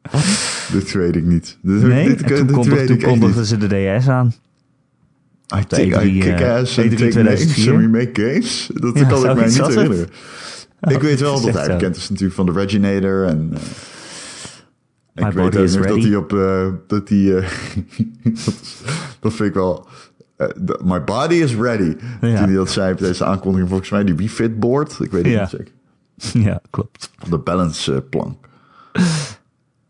Dit 0.71 0.91
weet 0.91 1.15
ik 1.15 1.23
niet. 1.25 1.57
Dit, 1.61 1.81
Nee, 1.81 2.07
dit, 2.07 2.21
en 2.21 2.27
toen, 2.47 2.51
kondig- 2.51 2.85
toen 2.85 2.95
ik 2.95 3.03
kondigden 3.03 3.45
ze 3.45 3.57
de 3.57 3.97
DS 3.99 4.07
aan. 4.07 4.33
I 5.57 5.65
take 5.67 5.99
E3, 6.01 6.03
I 6.05 6.19
kick 6.19 6.39
eh, 6.39 6.53
ass 6.55 6.79
and 6.79 6.91
E3 6.91 6.95
take 6.95 7.23
names 7.23 7.39
2004. 7.39 7.73
and 7.73 7.81
we 7.81 7.87
make 7.87 8.21
games. 8.21 8.69
Dat 8.73 8.97
Ja, 8.97 9.03
kan 9.07 9.29
ik 9.29 9.35
mij 9.35 9.45
niet 9.45 9.67
herinneren. 9.67 10.09
Oh, 10.81 10.91
ik 10.91 11.01
weet 11.01 11.19
wel 11.19 11.41
dat 11.41 11.53
hij 11.53 11.67
bekend 11.67 11.95
is 11.95 12.09
natuurlijk 12.09 12.35
van 12.35 12.45
de 12.45 12.51
Reginator 12.51 13.25
en... 13.25 13.51
eh, 13.53 13.59
My 15.23 15.27
ik 15.29 15.33
weet 15.33 15.57
ook 15.57 15.77
nog 15.79 15.87
dat 15.87 16.03
hij 16.03 16.15
op... 16.15 16.33
eh, 16.33 16.67
dat 16.87 17.09
hij... 17.09 17.37
eh, 17.37 17.47
dat 19.19 19.33
vind 19.33 19.49
ik 19.49 19.53
wel... 19.53 19.87
eh, 20.49 20.81
my 20.83 21.03
body 21.03 21.33
is 21.35 21.55
ready. 21.55 21.95
Toen 22.19 22.29
hij 22.29 22.53
dat 22.53 22.69
zei 22.69 22.91
op 22.93 22.99
deze 22.99 23.25
aankondiging, 23.25 23.69
volgens 23.69 23.89
mij 23.89 24.03
die 24.03 24.15
Wii 24.15 24.29
Fit 24.29 24.59
board. 24.59 24.99
Ik 24.99 25.11
weet 25.11 25.23
het 25.23 25.31
Ja. 25.33 25.39
niet 25.41 25.49
zeker. 25.49 25.73
Ja, 26.49 26.61
klopt. 26.69 27.11
De 27.29 27.37
balance 27.37 27.93
eh, 27.95 28.01
plank. 28.09 28.47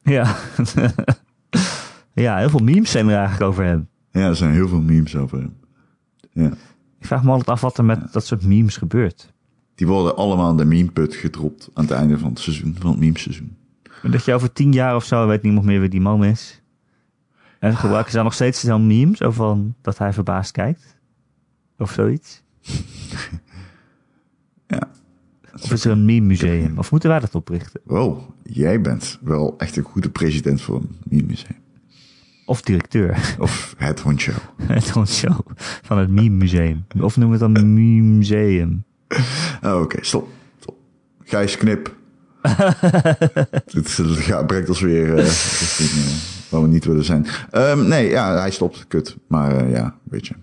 Ja. 0.03 0.35
ja, 2.13 2.37
heel 2.37 2.49
veel 2.49 2.59
memes 2.59 2.91
zijn 2.91 3.07
er 3.09 3.15
eigenlijk 3.17 3.43
over 3.51 3.63
hem. 3.63 3.87
Ja, 4.11 4.27
er 4.27 4.35
zijn 4.35 4.51
heel 4.51 4.67
veel 4.67 4.81
memes 4.81 5.15
over 5.15 5.37
hem. 5.37 5.53
Ja. 6.31 6.51
Ik 6.99 7.05
vraag 7.07 7.23
me 7.23 7.29
altijd 7.29 7.49
af 7.49 7.61
wat 7.61 7.77
er 7.77 7.85
met 7.85 8.13
dat 8.13 8.25
soort 8.25 8.43
memes 8.45 8.77
gebeurt. 8.77 9.33
Die 9.75 9.87
worden 9.87 10.15
allemaal 10.15 10.51
in 10.51 10.57
de 10.57 10.65
memeput 10.65 11.15
gedropt 11.15 11.69
aan 11.73 11.83
het 11.83 11.93
einde 11.93 12.17
van 12.17 12.29
het 12.29 12.39
seizoen, 12.39 12.75
van 12.79 12.91
het 12.91 12.99
memeseizoen. 12.99 13.55
Maar 14.03 14.11
Dat 14.11 14.25
je 14.25 14.33
over 14.33 14.53
tien 14.53 14.71
jaar 14.71 14.95
of 14.95 15.05
zo 15.05 15.27
weet 15.27 15.41
niemand 15.41 15.65
meer 15.65 15.79
wie 15.79 15.89
die 15.89 16.01
man 16.01 16.23
is. 16.23 16.60
En 17.61 17.75
gebruiken 17.77 18.09
ze 18.09 18.15
dan 18.15 18.25
nog 18.25 18.33
steeds 18.33 18.59
zo'n 18.59 18.87
meme, 18.87 19.15
zo 19.15 19.31
van 19.31 19.75
dat 19.81 19.97
hij 19.97 20.13
verbaasd 20.13 20.51
kijkt? 20.51 20.97
Of 21.77 21.91
zoiets? 21.91 22.41
Ja. 24.67 24.89
Of 25.53 25.71
is 25.71 25.85
er 25.85 25.91
een 25.91 26.05
meme 26.05 26.25
museum? 26.25 26.77
Of 26.77 26.91
moeten 26.91 27.09
wij 27.09 27.19
dat 27.19 27.35
oprichten? 27.35 27.81
Wow, 27.83 28.19
jij 28.43 28.81
bent 28.81 29.19
wel 29.21 29.53
echt 29.57 29.77
een 29.77 29.83
goede 29.83 30.09
president 30.09 30.61
voor 30.61 30.75
een 30.75 30.95
meme 31.03 31.23
museum. 31.27 31.57
Of 32.45 32.61
directeur. 32.61 33.35
Of 33.39 33.75
het 33.77 33.99
hondshow. 33.99 34.35
Het 34.67 35.09
show 35.09 35.39
van 35.81 35.97
het 35.97 36.09
meme 36.09 36.29
museum. 36.35 36.85
Of 36.99 37.17
noemen 37.17 37.39
we 37.39 37.45
het 37.45 37.53
dan 37.55 37.73
meme 37.73 38.01
museum. 38.15 38.83
Oh, 39.63 39.81
Oké, 39.81 39.97
stop. 40.05 40.29
stop. 40.59 40.75
Gijs 41.23 41.57
Knip. 41.57 41.95
Dit 43.65 43.95
dit 43.97 44.17
gaat- 44.17 44.47
brengt 44.47 44.69
ons 44.69 44.81
weer 44.81 45.13
eh, 45.17 45.25
eh, 45.25 45.31
waar 46.51 46.61
we 46.61 46.67
niet 46.67 46.85
willen 46.85 47.03
zijn. 47.03 47.25
Ehm, 47.51 47.87
nee, 47.87 48.09
ja, 48.09 48.39
hij 48.39 48.51
stopt. 48.51 48.85
Kut. 48.87 49.17
Maar 49.27 49.55
eh, 49.57 49.71
ja, 49.71 49.95
weet 50.03 50.27
je. 50.27 50.33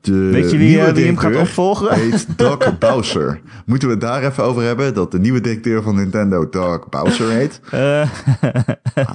De 0.00 0.12
Weet 0.12 0.50
je 0.50 0.56
wie, 0.56 0.80
eh, 0.80 0.92
wie 0.92 1.04
hem 1.06 1.16
gaat 1.16 1.36
opvolgen? 1.36 1.94
heet 1.94 2.26
Doug 2.38 2.78
Bowser. 2.78 3.40
Moeten 3.66 3.88
we 3.88 3.94
het 3.94 4.02
daar 4.02 4.22
even 4.22 4.44
over 4.44 4.62
hebben? 4.62 4.94
Dat 4.94 5.10
de 5.10 5.18
nieuwe 5.18 5.40
directeur 5.40 5.82
van 5.82 5.94
Nintendo 5.94 6.48
Doug 6.48 6.88
Bowser 6.88 7.30
heet. 7.30 7.60
Eh, 7.70 8.10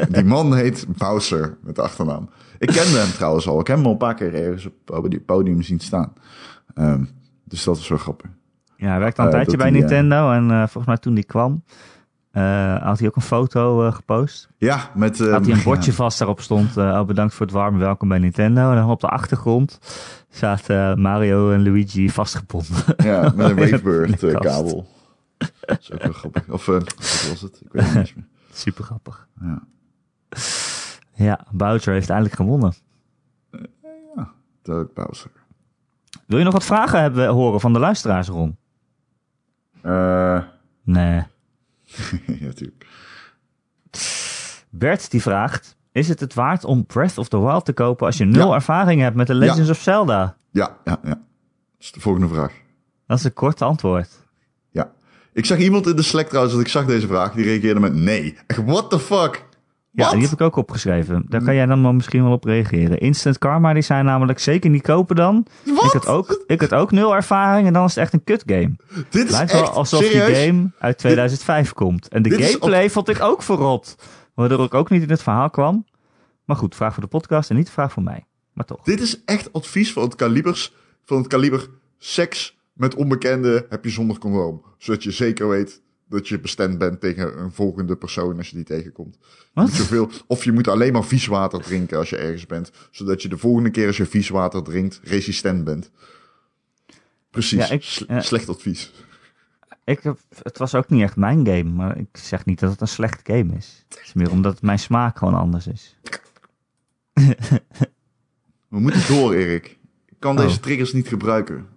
Die 0.10 0.24
man 0.24 0.56
heet 0.56 0.86
Bowser 0.98 1.58
met 1.64 1.76
de 1.76 1.82
achternaam. 1.82 2.30
Ik 2.58 2.68
kende 2.68 2.98
hem 2.98 3.12
trouwens 3.12 3.48
al. 3.48 3.60
Ik 3.60 3.68
heb 3.68 3.76
hem 3.78 3.86
al 3.86 3.92
een 3.92 3.98
paar 3.98 4.16
keer 4.16 4.34
ergens 4.34 4.70
op 4.86 5.04
het 5.04 5.26
podium 5.26 5.62
zien 5.62 5.80
staan. 5.80 6.14
Ehm, 6.74 7.04
dus 7.46 7.64
dat 7.64 7.78
is 7.78 7.88
wel 7.88 7.98
grappig. 7.98 8.30
ja, 8.78 8.90
hij 8.90 9.00
werkte 9.00 9.22
al 9.22 9.28
een 9.28 9.34
tijdje 9.34 9.58
bij 9.58 9.70
die, 9.72 9.80
Nintendo. 9.80 10.32
En 10.32 10.48
volgens 10.50 10.86
mij 10.86 10.98
toen 10.98 11.14
die 11.14 11.24
kwam, 11.24 11.64
eh, 12.32 12.84
had 12.84 13.00
hij 13.00 13.08
ook 13.08 13.16
een 13.16 13.22
foto 13.22 13.86
eh, 13.86 13.94
gepost. 13.94 14.50
Ja, 14.58 14.92
met... 14.96 15.20
eh, 15.20 15.32
had 15.32 15.46
hij 15.46 15.56
een 15.56 15.64
bordje 15.70 15.92
ja. 15.92 15.98
vast 15.98 16.18
daarop 16.18 16.42
stond. 16.42 16.78
oh, 16.78 17.04
bedankt 17.06 17.34
voor 17.34 17.46
het 17.46 17.56
warme 17.56 17.78
welkom 17.80 18.08
bij 18.08 18.20
Nintendo. 18.20 18.70
En 18.70 18.76
dan 18.76 18.90
op 18.90 19.00
de 19.00 19.08
achtergrond 19.08 19.80
zaten 20.30 21.02
Mario 21.02 21.52
en 21.52 21.64
Luigi 21.64 22.10
vastgebonden. 22.10 22.76
Ja, 22.98 23.22
met 23.36 23.50
een 23.50 23.50
In 23.50 23.56
de 23.56 23.72
Wavebird 23.72 24.24
eh, 24.24 24.34
kast. 24.34 24.44
kabel. 24.44 24.88
Dat 25.60 25.80
is 25.80 25.92
ook 25.92 26.04
wel 26.04 26.14
grappig. 26.14 26.50
Of, 26.50 26.66
wat 26.66 26.94
was 27.30 27.42
het? 27.42 27.62
Ik 27.66 27.72
weet 27.72 27.86
het 27.86 27.94
niet 27.96 28.16
meer. 28.16 28.26
Super 28.52 28.84
grappig. 28.84 29.28
Ja. 29.42 29.62
Ja, 31.14 31.46
Bowser 31.52 31.94
heeft 31.94 32.10
eindelijk 32.10 32.36
gewonnen. 32.36 32.74
Doug 34.62 34.94
Bowser. 34.94 35.32
Wil 36.26 36.38
je 36.38 36.44
nog 36.44 36.54
wat 36.54 36.66
vragen 36.66 37.02
hebben, 37.02 37.28
horen 37.28 37.60
van 37.60 37.74
de 37.74 37.80
luisteraars, 37.80 38.28
Ron? 38.28 38.58
Eh 39.82 40.42
Nee. 40.84 41.24
ja, 42.40 42.46
natuurlijk. 42.46 42.86
Bert 44.70 45.12
die 45.12 45.22
vraagt: 45.22 45.76
Is 45.92 46.08
het 46.08 46.20
het 46.20 46.34
waard 46.34 46.64
om 46.64 46.86
Breath 46.86 47.18
of 47.18 47.28
the 47.28 47.40
Wild 47.40 47.66
te 47.66 47.74
kopen 47.74 48.06
als 48.06 48.18
je 48.18 48.26
nul 48.26 48.48
Ja. 48.50 48.54
ervaring 48.56 49.02
hebt 49.02 49.16
met 49.16 49.26
The 49.28 49.34
Legends 49.34 49.70
of 49.70 49.80
Zelda? 49.82 50.38
Ja, 50.52 50.78
ja, 50.86 51.00
ja. 51.04 51.10
Dat 51.10 51.18
is 51.80 51.92
de 51.92 52.00
volgende 52.00 52.28
vraag. 52.28 52.52
Dat 53.08 53.18
is 53.18 53.24
een 53.24 53.34
kort 53.34 53.62
antwoord. 53.62 54.10
Ja. 54.72 54.92
Ik 55.34 55.46
zag 55.46 55.58
iemand 55.58 55.88
in 55.88 55.96
de 55.96 56.02
Slack 56.02 56.28
trouwens, 56.28 56.54
dat 56.54 56.64
ik 56.64 56.70
zag 56.72 56.86
deze 56.86 57.08
vraag, 57.08 57.34
die 57.34 57.44
reageerde 57.44 57.80
met 57.80 57.94
nee. 57.94 58.38
Echt, 58.48 58.64
what 58.66 58.90
the 58.90 59.00
fuck? 59.00 59.46
Ja, 60.00 60.06
Wat? 60.06 60.14
die 60.14 60.24
heb 60.24 60.40
ik 60.40 60.42
ook 60.42 60.56
opgeschreven. 60.56 61.26
Daar 61.28 61.44
kan 61.44 61.56
jij 61.56 61.66
dan 61.66 61.82
wel 61.82 61.94
misschien 61.94 62.24
wel 62.24 62.32
op 62.32 62.44
reageren. 62.44 63.00
Instant 63.00 63.38
Karma, 63.38 63.74
die 63.74 63.82
zijn 63.82 64.06
namelijk 64.06 64.40
zeker 64.40 64.70
niet 64.70 64.82
kopen 64.82 65.16
dan. 65.16 65.46
Wat? 65.66 65.84
Ik 65.86 65.92
had, 65.92 66.08
ook, 66.08 66.44
ik 66.48 66.62
had 66.62 66.74
ook 66.74 66.92
nul 66.92 67.16
ervaring 67.16 67.68
en 67.68 67.74
dan 67.74 67.86
is 67.86 67.96
het 67.96 68.04
echt 68.04 68.14
een 68.14 68.24
kut 68.24 68.44
game. 68.46 68.76
Dit 69.10 69.26
is 69.26 69.32
Lijkt 69.32 69.52
echt, 69.52 69.62
wel 69.62 69.72
alsof 69.72 70.04
serieus? 70.04 70.28
die 70.28 70.46
game 70.48 70.70
uit 70.80 70.98
2005 70.98 71.74
komt. 71.74 72.08
En 72.08 72.22
de 72.22 72.44
gameplay 72.44 72.90
vond 72.90 73.10
ik 73.10 73.22
ook 73.22 73.42
verrot. 73.44 73.96
Waardoor 74.34 74.64
ik 74.66 74.74
ook 74.74 74.90
niet 74.90 75.02
in 75.02 75.10
het 75.10 75.24
verhaal 75.24 75.50
kwam. 75.50 75.86
Maar 76.46 76.56
goed, 76.58 76.76
vraag 76.76 76.94
voor 76.94 77.04
de 77.04 77.10
podcast 77.10 77.50
en 77.50 77.56
niet 77.56 77.70
vraag 77.70 77.92
voor 77.92 78.04
mij. 78.04 78.26
Maar 78.54 78.66
toch. 78.66 78.84
Dit 78.84 79.00
is 79.02 79.24
echt 79.26 79.54
advies 79.54 79.94
van 79.94 80.04
het 80.04 80.16
kalibers, 80.16 80.74
van 81.06 81.18
het 81.18 81.28
kaliber 81.28 81.68
seks 81.98 82.58
met 82.74 82.96
onbekenden 82.96 83.66
heb 83.70 83.84
je 83.84 83.90
zonder 83.90 84.18
condoom. 84.18 84.64
Zodat 84.78 85.04
je 85.04 85.12
zeker 85.12 85.50
weet 85.50 85.82
dat 86.10 86.28
je 86.28 86.40
bestemd 86.40 86.78
bent 86.78 87.00
tegen 87.00 87.40
een 87.40 87.52
volgende 87.52 87.96
persoon 87.96 88.38
als 88.38 88.50
je 88.50 88.56
die 88.56 88.66
tegenkomt. 88.66 89.18
Zoveel, 89.56 90.10
of 90.28 90.44
je 90.44 90.52
moet 90.52 90.68
alleen 90.68 90.94
maar 90.94 91.04
vies 91.06 91.26
water 91.28 91.62
drinken 91.62 91.98
als 91.98 92.10
je 92.10 92.18
ergens 92.18 92.46
bent. 92.46 92.72
Zodat 92.92 93.22
je 93.22 93.28
de 93.30 93.38
volgende 93.38 93.70
keer 93.70 93.88
als 93.88 93.98
je 93.98 94.06
vies 94.06 94.30
water 94.30 94.64
drinkt, 94.64 95.00
resistent 95.04 95.64
bent. 95.64 95.92
Precies. 97.30 97.68
Ja, 97.68 97.74
ik- 97.74 97.84
ja. 97.84 98.22
Slecht 98.22 98.50
advies. 98.50 98.92
Ik, 99.84 100.00
heb- 100.04 100.20
het 100.44 100.58
was 100.58 100.76
ook 100.76 100.90
niet 100.90 101.02
echt 101.02 101.16
mijn 101.16 101.46
game. 101.48 101.64
Maar 101.64 101.98
ik 101.98 102.18
zeg 102.18 102.46
niet 102.46 102.60
dat 102.60 102.72
het 102.72 102.82
een 102.82 102.88
slecht 102.88 103.20
game 103.24 103.56
is. 103.56 103.86
Het 103.90 104.02
is 104.06 104.14
meer 104.14 104.32
omdat 104.32 104.62
mijn 104.62 104.80
smaak 104.80 105.18
gewoon 105.18 105.34
anders 105.36 105.68
is. 105.68 105.98
We 108.70 108.80
moeten 108.80 109.08
door, 109.08 109.34
Erik. 109.34 109.66
Ik 110.06 110.16
kan 110.20 110.38
Oh. 110.38 110.44
deze 110.44 110.60
triggers 110.60 110.94
niet 110.94 111.08
gebruiken. 111.08 111.68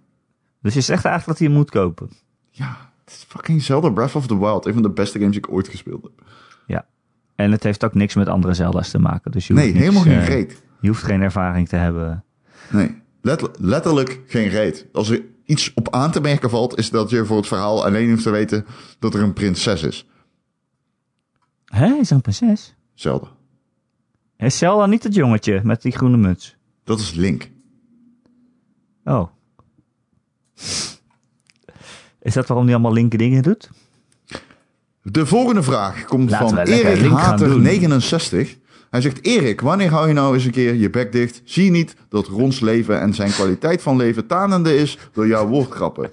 Dus 0.61 0.73
je 0.73 0.81
zegt 0.81 1.05
eigenlijk 1.05 1.25
dat 1.25 1.37
hij 1.37 1.47
hem 1.47 1.55
moet 1.55 1.69
kopen. 1.71 2.09
Ja, 2.49 2.92
het 3.05 3.13
is 3.13 3.25
fucking 3.27 3.61
Zelda 3.61 3.89
Breath 3.89 4.15
of 4.15 4.27
the 4.27 4.39
Wild. 4.39 4.65
Een 4.65 4.73
van 4.73 4.81
de 4.81 4.89
beste 4.89 5.17
games 5.19 5.33
die 5.35 5.41
ik 5.45 5.51
ooit 5.53 5.67
gespeeld 5.67 6.03
heb. 6.03 6.23
Ja. 6.67 6.85
En 7.35 7.51
het 7.51 7.63
heeft 7.63 7.83
ook 7.83 7.93
niks 7.93 8.15
met 8.15 8.27
andere 8.27 8.53
Zelda's 8.53 8.89
te 8.89 8.99
maken. 8.99 9.31
Dus 9.31 9.47
je 9.47 9.53
hoeft 9.53 9.65
Nee, 9.65 9.73
niks, 9.73 9.85
helemaal 9.85 10.05
geen 10.13 10.21
eh, 10.21 10.27
reet. 10.27 10.63
Je 10.81 10.87
hoeft 10.87 11.03
geen 11.03 11.21
ervaring 11.21 11.67
te 11.69 11.75
hebben. 11.75 12.23
Nee, 12.71 13.01
Letterlijk- 13.21 13.59
letterlijk 13.59 14.21
geen 14.27 14.47
reet. 14.47 14.87
Als 14.91 15.09
er 15.09 15.23
iets 15.45 15.71
op 15.73 15.89
aan 15.93 16.11
te 16.11 16.21
merken 16.21 16.49
valt, 16.49 16.77
is 16.77 16.89
dat 16.89 17.09
je 17.09 17.25
voor 17.25 17.37
het 17.37 17.47
verhaal 17.47 17.85
alleen 17.85 18.09
hoeft 18.09 18.23
te 18.23 18.29
weten 18.29 18.65
dat 18.99 19.13
er 19.13 19.21
een 19.21 19.33
prinses 19.33 19.83
is. 19.83 20.07
Hé, 21.65 21.93
is 21.93 22.09
er 22.09 22.15
een 22.15 22.21
prinses? 22.21 22.75
Zelda. 22.93 23.27
Is 24.37 24.57
Zelda 24.57 24.85
niet 24.85 25.03
het 25.03 25.15
jongetje 25.15 25.61
met 25.63 25.81
die 25.81 25.91
groene 25.91 26.17
muts? 26.17 26.55
Dat 26.83 26.99
is 26.99 27.13
Link. 27.13 27.51
Oh. 29.03 29.27
Is 32.23 32.33
dat 32.33 32.47
waarom 32.47 32.65
hij 32.65 32.75
allemaal 32.75 32.93
linker 32.93 33.17
dingen 33.17 33.43
doet? 33.43 33.69
De 35.01 35.25
volgende 35.25 35.63
vraag 35.63 36.05
komt 36.05 36.29
Laten 36.29 36.47
van 36.47 36.57
Erik. 36.57 37.11
Hater 37.11 37.59
69. 37.59 38.57
Hij 38.89 39.01
zegt, 39.01 39.25
Erik, 39.25 39.61
wanneer 39.61 39.89
hou 39.89 40.07
je 40.07 40.13
nou 40.13 40.33
eens 40.33 40.45
een 40.45 40.51
keer 40.51 40.73
je 40.73 40.89
bek 40.89 41.11
dicht? 41.11 41.41
Zie 41.43 41.65
je 41.65 41.71
niet 41.71 41.95
dat 42.09 42.27
Rons 42.27 42.59
leven 42.59 42.99
en 43.01 43.13
zijn 43.13 43.31
kwaliteit 43.31 43.81
van 43.81 43.97
leven 43.97 44.27
tanende 44.27 44.75
is 44.75 44.97
door 45.13 45.27
jouw 45.27 45.47
woordgrappen? 45.47 46.09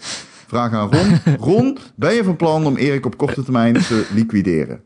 Vraag 0.47 0.73
aan 0.73 0.93
Ron. 0.93 1.19
Ron, 1.49 1.79
ben 1.97 2.15
je 2.15 2.25
van 2.25 2.37
plan 2.37 2.67
om 2.67 2.77
Erik 2.77 3.07
op 3.07 3.17
korte 3.17 3.43
termijn 3.43 3.75
te 3.75 4.07
liquideren? 4.15 4.81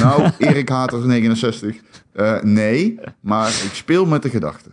Nou, 0.00 0.30
Erik 0.38 0.68
Hater 0.68 1.06
69. 1.06 1.76
eh, 2.12 2.42
nee, 2.42 2.98
maar 3.20 3.48
ik 3.48 3.70
speel 3.72 4.06
met 4.06 4.22
de 4.22 4.30
gedachte. 4.30 4.70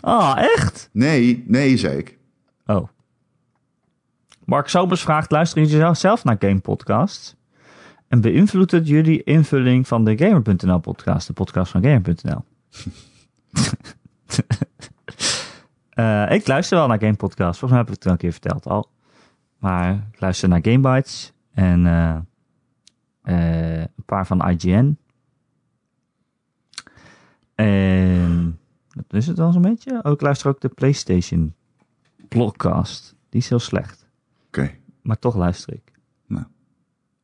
Ah, 0.00 0.34
echt? 0.56 0.88
Nee, 0.92 1.44
nee, 1.46 1.76
zei 1.76 1.96
ik. 1.98 2.18
Oh. 2.66 2.88
Mark 4.48 4.68
Sobers 4.68 5.02
vraagt, 5.02 5.30
luisteren 5.30 5.68
jullie 5.68 5.94
zelf 5.94 6.24
naar 6.24 6.36
Game 6.38 6.58
Podcasts? 6.58 7.36
En 8.06 8.20
beïnvloedt 8.20 8.70
het 8.70 8.88
jullie 8.88 9.22
invulling 9.22 9.88
van 9.88 10.04
de 10.04 10.18
Gamer.nl 10.18 10.78
podcast, 10.78 11.26
de 11.26 11.32
podcast 11.32 11.70
van 11.70 11.82
Gamer.nl? 11.82 12.44
Eh, 15.88 16.30
ik 16.30 16.46
luister 16.46 16.78
wel 16.78 16.86
naar 16.86 16.98
Game 16.98 17.16
Podcasts, 17.16 17.58
volgens 17.58 17.70
mij 17.70 17.78
heb 17.80 17.88
ik 17.88 17.94
het 17.94 18.06
al 18.06 18.12
een 18.12 18.18
keer 18.18 18.32
verteld 18.32 18.66
al. 18.66 18.90
Maar 19.58 20.08
ik 20.12 20.20
luister 20.20 20.48
naar 20.48 20.60
Game 20.62 20.94
Bites 20.94 21.32
en 21.52 21.86
eh, 21.86 22.16
eh, 23.22 23.80
een 23.80 24.04
paar 24.06 24.26
van 24.26 24.48
IGN. 24.48 24.98
En 27.54 28.58
dat 28.90 29.04
is 29.08 29.26
het 29.26 29.38
wel 29.38 29.52
zo'n 29.52 29.62
beetje. 29.62 30.00
Ik 30.02 30.20
luister 30.20 30.48
ook 30.48 30.60
de 30.60 30.68
PlayStation 30.68 31.54
podcast. 32.28 33.14
Die 33.28 33.40
is 33.40 33.48
heel 33.48 33.58
slecht. 33.58 34.07
Maar 35.02 35.18
toch 35.18 35.36
luister 35.36 35.72
ik. 35.74 35.96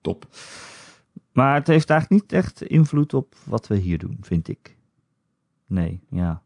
top. 0.00 0.26
Maar 1.32 1.54
het 1.54 1.66
heeft 1.66 1.90
eigenlijk 1.90 2.22
niet 2.22 2.32
echt 2.32 2.62
invloed 2.62 3.14
op 3.14 3.34
wat 3.44 3.66
we 3.66 3.76
hier 3.76 3.98
doen, 3.98 4.16
vind 4.20 4.48
ik. 4.48 4.76
Nee, 5.66 6.00
ja. 6.10 6.42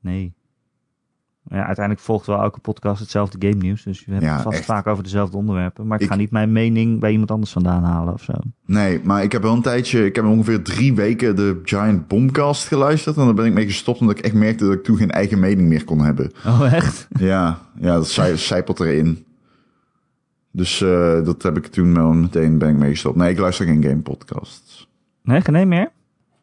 Nee. 0.00 0.34
Ja, 1.44 1.66
uiteindelijk 1.66 2.04
volgt 2.04 2.26
wel 2.26 2.40
elke 2.42 2.60
podcast 2.60 3.00
hetzelfde 3.00 3.48
game 3.48 3.62
nieuws. 3.62 3.82
Dus 3.82 4.00
je 4.04 4.10
hebt 4.10 4.22
Ja, 4.24 4.32
het 4.34 4.42
vast 4.42 4.56
echt. 4.56 4.66
vaak 4.66 4.86
over 4.86 5.02
dezelfde 5.02 5.36
onderwerpen. 5.36 5.86
Maar 5.86 5.96
ik, 5.96 6.02
Ik- 6.04 6.10
ga 6.10 6.16
niet 6.16 6.30
mijn 6.30 6.52
mening 6.52 7.00
bij 7.00 7.10
iemand 7.12 7.30
anders 7.30 7.52
vandaan 7.52 7.82
halen 7.84 8.12
of 8.14 8.22
zo. 8.22 8.32
Nee, 8.66 9.00
maar 9.04 9.22
ik 9.22 9.32
heb 9.32 9.42
wel 9.42 9.52
een 9.54 9.62
tijdje, 9.62 10.04
ik 10.04 10.16
heb 10.16 10.24
ongeveer 10.24 10.62
drie 10.62 10.94
weken 10.94 11.36
de 11.36 11.60
Giant 11.64 12.08
Bombcast 12.08 12.66
geluisterd. 12.68 13.16
En 13.16 13.24
daar 13.24 13.34
ben 13.34 13.46
ik 13.46 13.52
mee 13.52 13.66
gestopt 13.66 14.00
omdat 14.00 14.18
ik 14.18 14.24
echt 14.24 14.34
merkte 14.34 14.64
dat 14.64 14.74
ik 14.74 14.84
toen 14.84 14.96
geen 14.96 15.10
eigen 15.10 15.38
mening 15.40 15.68
meer 15.68 15.84
kon 15.84 16.00
hebben. 16.00 16.32
Oh, 16.46 16.72
echt? 16.72 17.08
Ja, 17.18 17.58
ja 17.80 17.94
dat 17.94 18.08
zij- 18.08 18.36
zijpelt 18.36 18.80
erin. 18.80 19.24
Dus 20.52 20.80
eh, 20.80 21.24
dat 21.24 21.42
heb 21.42 21.56
ik 21.56 21.66
toen 21.66 21.94
wel 21.94 22.12
meteen 22.12 22.58
ben 22.58 22.68
ik 22.68 22.76
mee 22.76 22.90
gestopt. 22.90 23.16
Nee, 23.16 23.30
ik 23.30 23.38
luister 23.38 23.66
geen 23.66 23.82
game 23.82 24.00
podcasts. 24.00 24.88
Nee, 25.22 25.40
geen 25.40 25.68
meer? 25.68 25.90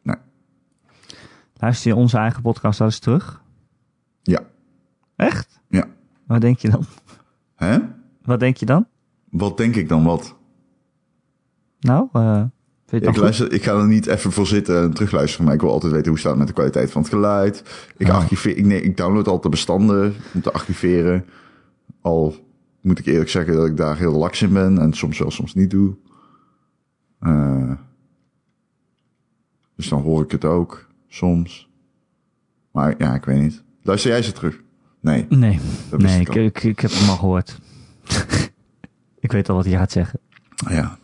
Nee. 0.02 0.16
Luister 1.54 1.92
je 1.92 1.98
onze 1.98 2.18
eigen 2.18 2.42
podcast 2.42 2.80
al 2.80 2.86
eens 2.86 3.00
terug? 3.00 3.42
Ja. 4.22 4.40
Echt? 5.16 5.60
Ja. 5.70 5.86
Wat 6.28 6.42
denk 6.42 6.60
je 6.60 6.70
dan? 6.70 6.86
Hè? 7.56 7.78
Wat 8.24 8.40
denk 8.40 8.58
je 8.58 8.66
dan? 8.66 8.88
Wat 9.30 9.58
denk 9.58 9.76
ik 9.76 9.90
dan 9.90 10.04
wat? 10.04 10.36
Nou, 11.80 12.08
vind 12.86 13.04
je 13.04 13.10
Ik, 13.10 13.16
luister, 13.18 13.52
ik 13.54 13.64
ga 13.64 13.74
er 13.74 13.88
niet 13.88 14.08
even 14.08 14.32
voor 14.32 14.48
zitten 14.48 14.82
en 14.82 14.94
terugluisteren, 14.94 15.46
maar 15.46 15.54
ik 15.56 15.62
wil 15.62 15.72
altijd 15.72 15.92
weten 15.92 16.10
hoe 16.10 16.20
staat 16.20 16.30
het 16.30 16.40
met 16.40 16.48
de 16.48 16.54
kwaliteit 16.54 16.92
van 16.92 17.02
het 17.02 17.12
geluid. 17.12 17.64
Ik, 17.98 18.08
Oh. 18.08 18.16
archiveer, 18.16 18.58
ik, 18.58 18.66
nee, 18.66 18.82
ik 18.82 18.98
download 18.98 19.26
altijd 19.26 19.44
de 19.44 19.50
bestanden 19.50 20.16
om 20.34 20.42
te 20.42 20.52
archiveren. 20.52 21.26
Al 22.02 22.36
moet 22.88 23.00
ik 23.00 23.06
eerlijk 23.06 23.30
zeggen 23.30 23.56
dat 23.56 23.66
ik 23.66 23.78
daar 23.78 23.98
heel 23.98 24.14
laks 24.14 24.42
in 24.42 24.54
ben 24.54 24.80
en 24.80 24.94
soms 24.94 25.20
wel, 25.20 25.32
soms 25.32 25.54
niet 25.54 25.70
doe. 25.70 25.96
Eh, 27.20 27.72
dus 29.76 29.90
dan 29.90 30.02
hoor 30.02 30.24
ik 30.24 30.32
het 30.32 30.46
ook, 30.46 30.88
soms. 31.08 31.70
Maar 32.72 32.96
ja, 32.98 33.16
ik 33.16 33.26
weet 33.26 33.42
niet. 33.42 33.64
Luister 33.82 34.12
jij 34.12 34.22
ze 34.22 34.32
terug? 34.32 34.62
Nee. 35.00 35.26
Nee, 35.30 35.60
nee 35.98 36.22
ik 36.22 36.64
ik, 36.64 36.80
heb 36.80 36.92
hem 36.92 37.10
al 37.10 37.16
gehoord. 37.16 37.60
ik 39.20 39.32
weet 39.32 39.50
al 39.50 39.56
wat 39.56 39.66
hij 39.66 39.74
gaat 39.74 39.92
zeggen. 39.92 40.20
Ja. 40.70 40.98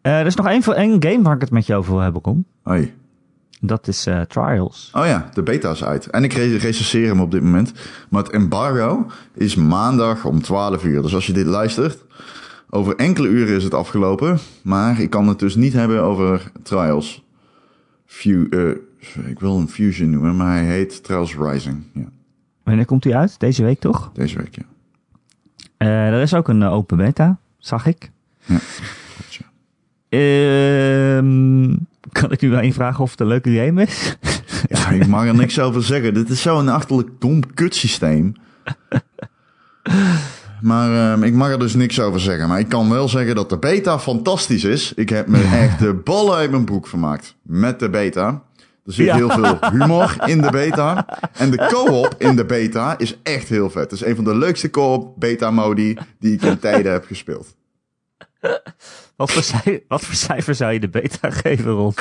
Eh, 0.00 0.18
er 0.18 0.26
is 0.26 0.34
nog 0.34 0.46
één, 0.46 0.62
game 1.02 1.22
waar 1.22 1.34
ik 1.34 1.40
het 1.40 1.50
met 1.50 1.66
je 1.66 1.74
over 1.74 1.92
wil 1.92 2.00
hebben, 2.00 2.20
Kom. 2.20 2.44
Hoi. 2.62 2.94
Dat 3.66 3.88
is 3.88 4.06
eh, 4.06 4.20
Trials. 4.20 4.90
Oh 4.92 5.06
ja, 5.06 5.30
de 5.34 5.42
beta 5.42 5.70
is 5.70 5.84
uit. 5.84 6.06
En 6.06 6.24
ik 6.24 6.32
re 6.32 6.56
recenseer 6.56 7.06
hem 7.06 7.20
op 7.20 7.30
dit 7.30 7.42
moment. 7.42 7.72
Maar 8.08 8.22
het 8.22 8.32
embargo 8.32 9.06
is 9.34 9.54
maandag 9.54 10.24
om 10.24 10.42
12 10.42 10.84
uur. 10.84 11.02
Dus 11.02 11.14
als 11.14 11.26
je 11.26 11.32
dit 11.32 11.46
luistert, 11.46 12.04
over 12.70 12.96
enkele 12.96 13.28
uren 13.28 13.56
is 13.56 13.64
het 13.64 13.74
afgelopen. 13.74 14.38
Maar 14.62 15.00
ik 15.00 15.10
kan 15.10 15.28
het 15.28 15.38
dus 15.38 15.54
niet 15.54 15.72
hebben 15.72 16.02
over 16.02 16.50
Trials. 16.62 17.24
Eh, 18.22 18.70
ik 19.26 19.40
wil 19.40 19.56
een 19.56 19.68
Fusion 19.68 20.10
noemen, 20.10 20.36
maar 20.36 20.52
hij 20.54 20.64
heet 20.64 21.04
Trials 21.04 21.36
Rising. 21.36 21.82
Ja, 21.94 22.08
Wanneer 22.62 22.84
komt 22.84 23.04
hij 23.04 23.14
uit? 23.14 23.40
Deze 23.40 23.62
week 23.62 23.80
toch? 23.80 24.10
deze 24.14 24.38
week, 24.38 24.56
ja. 24.56 24.62
Eh, 25.76 26.06
er 26.06 26.22
is 26.22 26.34
ook 26.34 26.48
een 26.48 26.62
open 26.62 26.96
beta, 26.96 27.38
zag 27.58 27.86
ik. 27.86 28.10
Ja. 28.44 28.58
Ehm, 30.08 31.74
kan 32.12 32.32
ik 32.32 32.42
u 32.42 32.50
wel 32.50 32.60
één 32.60 32.72
vragen 32.72 33.04
of 33.04 33.10
het 33.10 33.20
een 33.20 33.26
leuke 33.26 33.50
game 33.66 33.82
is? 33.82 34.16
Ja, 34.68 34.88
ik 34.88 35.06
mag 35.06 35.26
er 35.26 35.34
niks 35.34 35.58
over 35.60 35.82
zeggen. 35.82 36.14
Dit 36.14 36.28
is 36.30 36.42
zo'n 36.42 36.68
achterlijk 36.68 37.08
dom 37.18 37.54
kutsysteem. 37.54 38.34
Maar 40.60 41.12
ehm, 41.12 41.22
ik 41.22 41.32
mag 41.34 41.50
er 41.50 41.58
dus 41.58 41.74
niks 41.74 42.00
over 42.00 42.20
zeggen. 42.20 42.48
Maar 42.48 42.58
ik 42.58 42.68
kan 42.68 42.90
wel 42.90 43.08
zeggen 43.08 43.34
dat 43.34 43.48
de 43.50 43.58
beta 43.58 43.98
fantastisch 43.98 44.64
is. 44.64 44.92
Ik 44.94 45.08
heb 45.08 45.26
me 45.26 45.42
echt 45.42 45.78
de 45.78 45.94
ballen 45.94 46.34
uit 46.34 46.50
mijn 46.50 46.64
broek 46.64 46.86
vermaakt 46.86 47.36
met 47.42 47.78
de 47.78 47.90
beta. 47.90 48.42
Er 48.86 48.92
zit 48.92 49.06
Ja. 49.06 49.14
heel 49.16 49.30
veel 49.30 49.58
humor 49.70 50.16
in 50.26 50.40
de 50.40 50.50
beta. 50.50 51.06
En 51.32 51.50
de 51.50 51.66
co-op 51.72 52.14
in 52.18 52.36
de 52.36 52.44
beta 52.44 52.98
is 52.98 53.16
echt 53.22 53.48
heel 53.48 53.70
vet. 53.70 53.82
Het 53.90 53.92
is 53.92 54.04
een 54.04 54.14
van 54.16 54.24
de 54.24 54.36
leukste 54.36 54.70
co-op 54.70 55.20
beta-modi 55.20 55.96
die 56.18 56.32
ik 56.34 56.42
in 56.42 56.58
tijden 56.58 56.92
heb 56.92 57.04
gespeeld. 57.06 57.54
Wat 59.16 59.32
voor, 59.32 59.42
cij- 59.42 59.84
wat 59.88 60.00
voor 60.04 60.14
cijfer 60.14 60.54
zou 60.54 60.72
je 60.72 60.80
de 60.80 60.88
beta 60.88 61.30
geven, 61.30 61.70
Ron? 61.72 61.94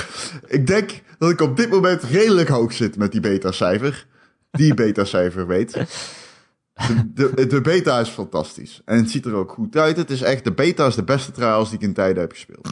Ik 0.48 0.68
denk 0.68 1.02
dat 1.18 1.30
ik 1.30 1.42
op 1.42 1.58
dit 1.58 1.70
moment 1.70 2.04
redelijk 2.04 2.50
hoog 2.50 2.74
zit 2.74 2.98
met 2.98 3.12
die 3.12 3.22
beta-cijfer. 3.22 4.08
Die 4.52 4.74
beta-cijfer 4.74 5.48
weet. 5.48 5.72
De, 7.14 7.32
de, 7.36 7.48
de 7.48 7.62
beta 7.62 8.00
is 8.00 8.10
fantastisch. 8.10 8.82
En 8.86 8.98
het 8.98 9.12
ziet 9.12 9.26
er 9.26 9.34
ook 9.34 9.52
goed 9.52 9.76
uit. 9.78 9.98
Het 9.98 10.10
is 10.10 10.22
echt, 10.22 10.44
de 10.44 10.52
beta 10.54 10.86
is 10.86 10.96
de 10.96 11.04
beste 11.04 11.32
trials 11.32 11.70
die 11.70 11.78
ik 11.78 11.84
in 11.84 11.94
tijden 11.94 12.22
heb 12.22 12.32
gespeeld. 12.32 12.68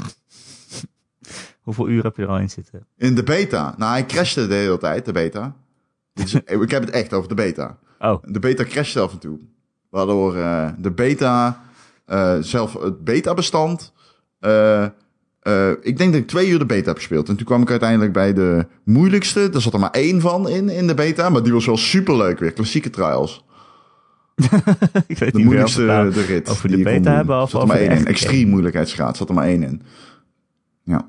Hoeveel 1.61 1.87
uur 1.89 2.03
heb 2.03 2.15
je 2.15 2.21
er 2.21 2.27
al 2.27 2.37
in 2.39 2.49
zitten? 2.49 2.85
In 2.97 3.15
de 3.15 3.23
beta. 3.23 3.73
Nou, 3.77 3.91
hij 3.91 4.05
crashte 4.05 4.47
de 4.47 4.53
hele 4.53 4.77
tijd, 4.77 5.05
de 5.05 5.11
beta. 5.11 5.55
Is, 6.23 6.33
ik 6.33 6.71
heb 6.71 6.81
het 6.81 6.89
echt 6.89 7.13
over 7.13 7.29
de 7.29 7.35
beta. 7.35 7.77
Oh, 7.99 8.23
De 8.23 8.39
beta 8.39 8.63
crashte 8.63 8.99
af 8.99 9.11
en 9.11 9.19
toe. 9.19 9.39
Waardoor 9.89 10.35
eh, 10.37 10.69
de 10.77 10.91
beta, 10.91 11.63
eh, 12.05 12.37
zelf 12.39 12.73
het 12.73 13.03
beta-bestand... 13.03 13.91
eh, 14.41 14.83
eh, 15.41 15.69
ik 15.81 15.97
denk 15.97 16.11
dat 16.11 16.21
ik 16.21 16.27
twee 16.27 16.49
uur 16.49 16.59
de 16.59 16.65
beta 16.65 16.87
heb 16.87 16.97
gespeeld. 16.97 17.29
En 17.29 17.35
toen 17.35 17.45
kwam 17.45 17.61
ik 17.61 17.69
uiteindelijk 17.69 18.13
bij 18.13 18.33
de 18.33 18.65
moeilijkste. 18.83 19.49
Daar 19.49 19.61
zat 19.61 19.73
er 19.73 19.79
maar 19.79 19.91
één 19.91 20.21
van 20.21 20.49
in, 20.49 20.69
in 20.69 20.87
de 20.87 20.93
beta. 20.93 21.29
Maar 21.29 21.43
die 21.43 21.53
was 21.53 21.65
wel 21.65 21.77
superleuk 21.77 22.39
weer. 22.39 22.51
Klassieke 22.53 22.89
trials. 22.89 23.45
ik 25.07 25.17
weet 25.17 25.31
De 25.31 25.37
niet 25.37 25.45
moeilijkste 25.45 25.81
nou 25.81 26.11
de 26.11 26.25
rit. 26.25 26.49
over 26.49 26.67
die 26.67 26.77
de 26.77 26.83
beta 26.83 27.15
hebben 27.15 27.41
of 27.41 27.49
zat 27.49 27.61
er 27.61 27.67
maar 27.67 27.77
één 27.77 27.91
in. 27.91 28.05
Extreem 28.05 28.49
moeilijkheidsgraad 28.49 29.17
zat 29.17 29.29
er 29.29 29.35
maar 29.35 29.45
één 29.47 29.63
in. 29.63 29.81
Ja. 30.83 31.07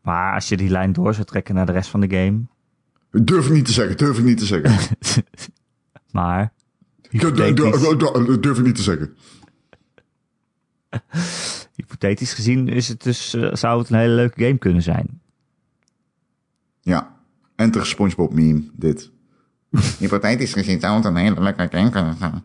Maar 0.00 0.34
als 0.34 0.48
je 0.48 0.56
die 0.56 0.70
lijn 0.70 0.92
door 0.92 1.14
zou 1.14 1.26
trekken 1.26 1.54
naar 1.54 1.66
de 1.66 1.72
rest 1.72 1.90
van 1.90 2.00
de 2.00 2.16
game. 2.16 2.40
Durf 3.10 3.46
ik 3.46 3.52
niet 3.52 3.66
te 3.66 3.72
zeggen, 3.72 3.96
durf 3.96 4.18
ik 4.18 4.24
niet 4.24 4.38
te 4.38 4.46
zeggen. 4.46 4.96
maar. 6.10 6.52
Durf 7.10 8.58
ik 8.58 8.64
niet 8.64 8.74
te 8.74 8.82
zeggen. 8.82 9.16
Hypothetisch 11.94 12.34
gezien 12.34 12.68
is 12.68 12.88
het 12.88 13.02
dus, 13.02 13.34
eh, 13.34 13.48
zou 13.54 13.78
het 13.78 13.90
een 13.90 13.98
hele 13.98 14.14
leuke 14.14 14.44
game 14.44 14.58
kunnen 14.58 14.82
zijn. 14.82 15.20
Ja. 16.80 17.14
Enter 17.56 17.86
SpongeBob 17.86 18.32
meme, 18.32 18.62
dit. 18.76 19.10
Hypothetisch 19.98 20.52
gezien 20.52 20.80
zou 20.80 20.96
het 20.96 21.04
een 21.04 21.16
hele 21.16 21.40
leuke 21.40 21.68
game 21.70 21.90
kunnen 21.90 22.16
zijn. 22.16 22.44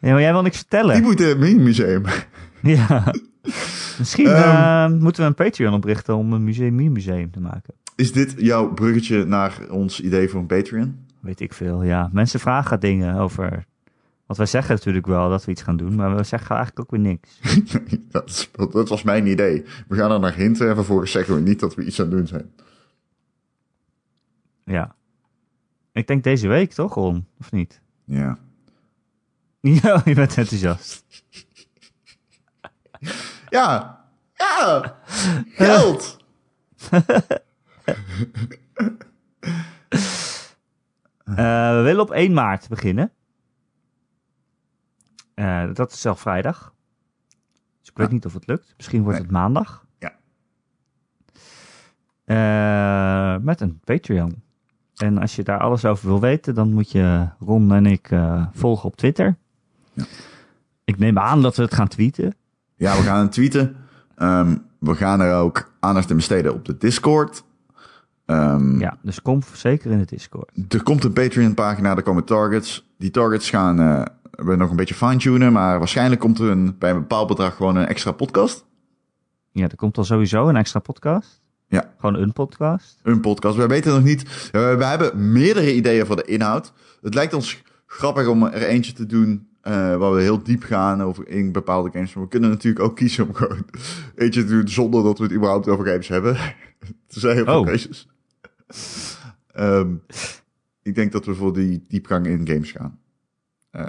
Ja, 0.00 0.10
maar 0.12 0.20
jij 0.20 0.32
wil 0.32 0.42
niks 0.42 0.56
vertellen. 0.56 0.94
Die 0.94 1.02
moet 1.04 1.20
in 1.20 1.28
het 1.28 1.38
meme 1.38 1.62
museum. 1.62 2.02
Ja. 2.62 3.12
Misschien 3.98 4.26
Ehm. 4.26 4.92
eh, 4.92 5.00
moeten 5.00 5.22
we 5.22 5.28
een 5.28 5.34
Patreon 5.34 5.74
oprichten 5.74 6.16
om 6.16 6.32
een 6.32 6.44
museum 6.44 6.92
museum 6.92 7.30
te 7.30 7.40
maken. 7.40 7.74
Is 7.96 8.12
dit 8.12 8.34
jouw 8.36 8.72
bruggetje 8.72 9.24
naar 9.24 9.58
ons 9.70 10.00
idee 10.00 10.28
voor 10.28 10.40
een 10.40 10.46
Patreon? 10.46 10.96
Weet 11.20 11.40
ik 11.40 11.52
veel, 11.52 11.82
ja. 11.82 12.08
Mensen 12.12 12.40
vragen 12.40 12.80
dingen 12.80 13.16
over... 13.16 13.64
Want 14.26 14.38
wij 14.38 14.46
zeggen 14.48 14.74
natuurlijk 14.74 15.06
wel 15.06 15.28
dat 15.28 15.44
we 15.44 15.50
iets 15.50 15.62
gaan 15.62 15.76
doen, 15.76 15.94
maar 15.94 16.16
we 16.16 16.22
zeggen 16.22 16.56
eigenlijk 16.56 16.80
ook 16.80 16.90
weer 16.90 17.00
niks. 17.00 17.40
dat, 18.12 18.50
dat 18.72 18.88
was 18.88 19.02
mijn 19.02 19.26
idee. 19.26 19.64
We 19.88 19.96
gaan 19.96 20.10
er 20.10 20.20
naar 20.20 20.34
hinten 20.34 20.68
en 20.68 20.74
vervolgens 20.74 21.10
zeggen 21.10 21.34
we 21.34 21.40
niet 21.40 21.60
dat 21.60 21.74
we 21.74 21.84
iets 21.84 22.00
aan 22.00 22.06
het 22.06 22.16
doen 22.16 22.26
zijn. 22.26 22.52
Ja. 24.64 24.94
Ik 25.92 26.06
denk 26.06 26.24
deze 26.24 26.48
week 26.48 26.72
toch, 26.72 26.94
Ron? 26.94 27.26
Of 27.40 27.52
niet? 27.52 27.80
Ja. 28.04 28.38
Ja, 29.60 30.02
je 30.04 30.14
bent 30.14 30.36
enthousiast. 30.36 31.04
Ja. 33.48 34.04
Ja. 34.34 34.98
Geld. 35.48 36.16
Eh, 41.24 41.76
we 41.76 41.80
willen 41.82 42.00
op 42.00 42.10
1 42.10 42.32
maart 42.32 42.68
beginnen. 42.68 43.12
Eh, 45.34 45.64
dat 45.72 45.92
is 45.92 46.00
zelf 46.00 46.20
vrijdag. 46.20 46.74
Dus 47.80 47.88
ik 47.90 47.96
weet 47.96 48.06
Ja. 48.06 48.12
niet 48.12 48.26
of 48.26 48.32
het 48.34 48.46
lukt. 48.46 48.74
Misschien 48.76 49.02
wordt 49.02 49.16
Nee. 49.18 49.26
het 49.26 49.36
maandag. 49.36 49.86
Ja. 49.98 50.12
Eh, 52.24 53.42
met 53.42 53.60
een 53.60 53.80
Patreon. 53.84 54.42
En 54.96 55.18
als 55.18 55.36
je 55.36 55.42
daar 55.42 55.58
alles 55.58 55.84
over 55.84 56.08
wil 56.08 56.20
weten, 56.20 56.54
dan 56.54 56.72
moet 56.72 56.90
je 56.92 57.28
Ron 57.38 57.72
en 57.72 57.86
ik 57.86 58.10
eh, 58.10 58.46
volgen 58.52 58.84
op 58.84 58.96
Twitter. 58.96 59.36
Ja. 59.92 60.04
Ik 60.84 60.98
neem 60.98 61.18
aan 61.18 61.42
dat 61.42 61.56
we 61.56 61.62
het 61.62 61.74
gaan 61.74 61.88
tweeten. 61.88 62.34
Ja, 62.76 62.96
we 62.96 63.02
gaan 63.02 63.20
het 63.22 63.32
tweeten. 63.32 63.76
Ehm, 64.16 64.56
we 64.78 64.94
gaan 64.94 65.20
er 65.20 65.34
ook 65.34 65.72
aandacht 65.80 66.10
in 66.10 66.16
besteden 66.16 66.54
op 66.54 66.64
de 66.64 66.76
Discord. 66.76 67.44
Ehm, 68.26 68.78
Ja, 68.78 68.96
dus 69.02 69.22
kom 69.22 69.42
zeker 69.52 69.90
in 69.90 69.98
de 69.98 70.04
Discord. 70.04 70.50
Er 70.68 70.82
komt 70.82 71.04
een 71.04 71.12
Patreon-pagina, 71.12 71.96
er 71.96 72.02
komen 72.02 72.24
targets. 72.24 72.88
Die 72.98 73.10
targets 73.10 73.50
gaan 73.50 74.06
we 74.36 74.56
nog 74.56 74.70
een 74.70 74.76
beetje 74.76 74.94
fine-tunen, 74.94 75.52
maar 75.52 75.78
waarschijnlijk 75.78 76.20
komt 76.20 76.38
er 76.38 76.50
een, 76.50 76.78
bij 76.78 76.90
een 76.90 76.98
bepaald 76.98 77.28
bedrag 77.28 77.56
gewoon 77.56 77.76
een 77.76 77.86
extra 77.86 78.12
podcast. 78.12 78.66
Ja, 79.50 79.68
er 79.68 79.76
komt 79.76 79.98
al 79.98 80.04
sowieso 80.04 80.48
een 80.48 80.56
extra 80.56 80.80
podcast. 80.80 81.40
Ja. 81.68 81.92
Gewoon 81.98 82.14
een 82.14 82.32
podcast. 82.32 82.98
Een 83.02 83.20
podcast. 83.20 83.56
Wij 83.56 83.66
weten 83.68 83.92
nog 83.94 84.02
niet. 84.02 84.48
eh, 84.52 84.76
we 84.76 84.84
hebben 84.84 85.32
meerdere 85.32 85.74
ideeën 85.74 86.06
voor 86.06 86.16
de 86.16 86.24
inhoud. 86.24 86.72
Het 87.02 87.14
lijkt 87.14 87.32
ons 87.34 87.62
grappig 87.86 88.26
om 88.26 88.42
er 88.42 88.62
eentje 88.62 88.92
te 88.92 89.06
doen. 89.06 89.48
eh, 89.60 89.72
waar 89.96 90.12
we 90.14 90.20
heel 90.22 90.42
diep 90.42 90.62
gaan 90.62 91.02
over 91.02 91.28
in 91.28 91.52
bepaalde 91.52 91.90
games. 91.92 92.14
Maar 92.14 92.24
we 92.24 92.30
kunnen 92.30 92.50
natuurlijk 92.50 92.84
ook 92.84 92.96
kiezen 92.96 93.26
om 93.28 93.34
gewoon 93.34 93.64
eentje 94.14 94.44
te 94.44 94.48
doen 94.50 94.68
zonder 94.68 95.02
dat 95.02 95.18
we 95.18 95.24
het 95.24 95.32
überhaupt 95.32 95.68
over 95.68 95.86
games 95.86 96.08
hebben. 96.08 96.34
er 96.36 97.20
zijn 97.20 97.34
heel 97.34 97.44
veel 97.44 97.60
Oh. 97.60 97.66
Ehm, 99.52 99.94
ik 100.82 100.94
denk 100.94 101.12
dat 101.12 101.24
we 101.26 101.34
voor 101.34 101.52
die 101.52 101.84
diepgang 101.88 102.26
in 102.26 102.46
games 102.48 102.70
gaan. 102.72 102.98
Eh 103.70 103.84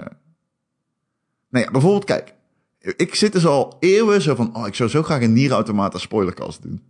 nou 1.48 1.64
ja, 1.64 1.70
bijvoorbeeld, 1.70 2.04
kijk. 2.04 2.34
Ik 2.78 3.14
zit 3.14 3.32
dus 3.32 3.46
al 3.46 3.76
eeuwen 3.80 4.22
zo 4.22 4.34
van, 4.34 4.56
oh, 4.56 4.66
ik 4.66 4.74
zou 4.74 4.88
zo 4.88 5.02
graag 5.02 5.22
een 5.22 5.32
Nier 5.32 5.50
Automata 5.50 5.98
spoilercast 5.98 6.62
doen. 6.62 6.82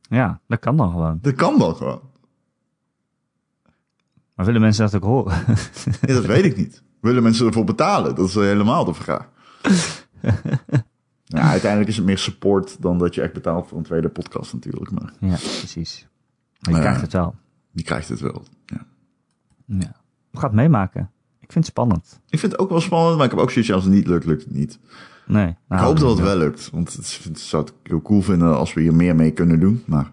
Ja, 0.00 0.40
dat 0.46 0.58
kan 0.58 0.76
dan 0.76 0.90
gewoon. 0.90 1.18
Dat 1.22 1.34
kan 1.34 1.58
wel 1.58 1.74
gewoon. 1.74 2.00
Maar 4.34 4.46
willen 4.46 4.60
mensen 4.60 4.84
dat 4.84 4.94
ook 4.94 5.02
horen? 5.02 5.44
Ja, 6.00 6.14
dat 6.14 6.24
weet 6.24 6.44
ik 6.44 6.56
niet. 6.56 6.82
Willen 7.00 7.22
mensen 7.22 7.46
ervoor 7.46 7.64
betalen? 7.64 8.14
Dat 8.14 8.28
is 8.28 8.34
helemaal 8.34 8.84
de 8.84 8.94
vraag. 8.94 9.28
ja, 11.24 11.50
uiteindelijk 11.50 11.90
is 11.90 11.96
het 11.96 12.06
meer 12.06 12.18
support 12.18 12.82
dan 12.82 12.98
dat 12.98 13.14
je 13.14 13.22
echt 13.22 13.32
betaalt 13.32 13.68
voor 13.68 13.78
een 13.78 13.84
tweede 13.84 14.08
podcast 14.08 14.52
natuurlijk. 14.52 14.90
Maar 14.90 15.12
ja, 15.20 15.34
precies. 15.36 16.06
Maar 16.60 16.74
je 16.74 16.80
krijgt 16.80 17.00
het 17.00 17.12
wel. 17.12 17.34
je 17.70 17.82
krijgt 17.82 18.08
het 18.08 18.20
wel. 18.20 18.44
Ja. 18.66 18.86
Ja. 19.64 19.94
We 20.30 20.38
gaan 20.38 20.48
het 20.48 20.58
meemaken. 20.58 21.10
Ik 21.48 21.54
vind 21.54 21.64
het 21.66 21.74
spannend. 21.74 22.20
Ik 22.28 22.38
vind 22.38 22.52
het 22.52 22.60
ook 22.60 22.70
wel 22.70 22.80
spannend, 22.80 23.16
maar 23.16 23.24
ik 23.24 23.30
heb 23.30 23.40
ook 23.40 23.50
zoiets 23.50 23.72
als 23.72 23.84
het 23.84 23.92
niet 23.92 24.06
lukt, 24.06 24.24
lukt 24.24 24.44
het 24.44 24.52
niet. 24.54 24.78
Nee. 25.26 25.46
Ik 25.48 25.54
nou, 25.68 25.82
hoop 25.84 25.98
dat 25.98 26.10
het 26.10 26.20
wel 26.20 26.36
lukt, 26.36 26.70
want 26.72 26.92
het, 26.92 27.38
zou 27.40 27.64
het 27.64 27.72
heel 27.82 28.02
cool 28.02 28.22
vinden 28.22 28.56
als 28.56 28.74
we 28.74 28.80
hier 28.80 28.94
meer 28.94 29.14
mee 29.14 29.30
kunnen 29.30 29.60
doen. 29.60 29.82
Maar 29.86 30.10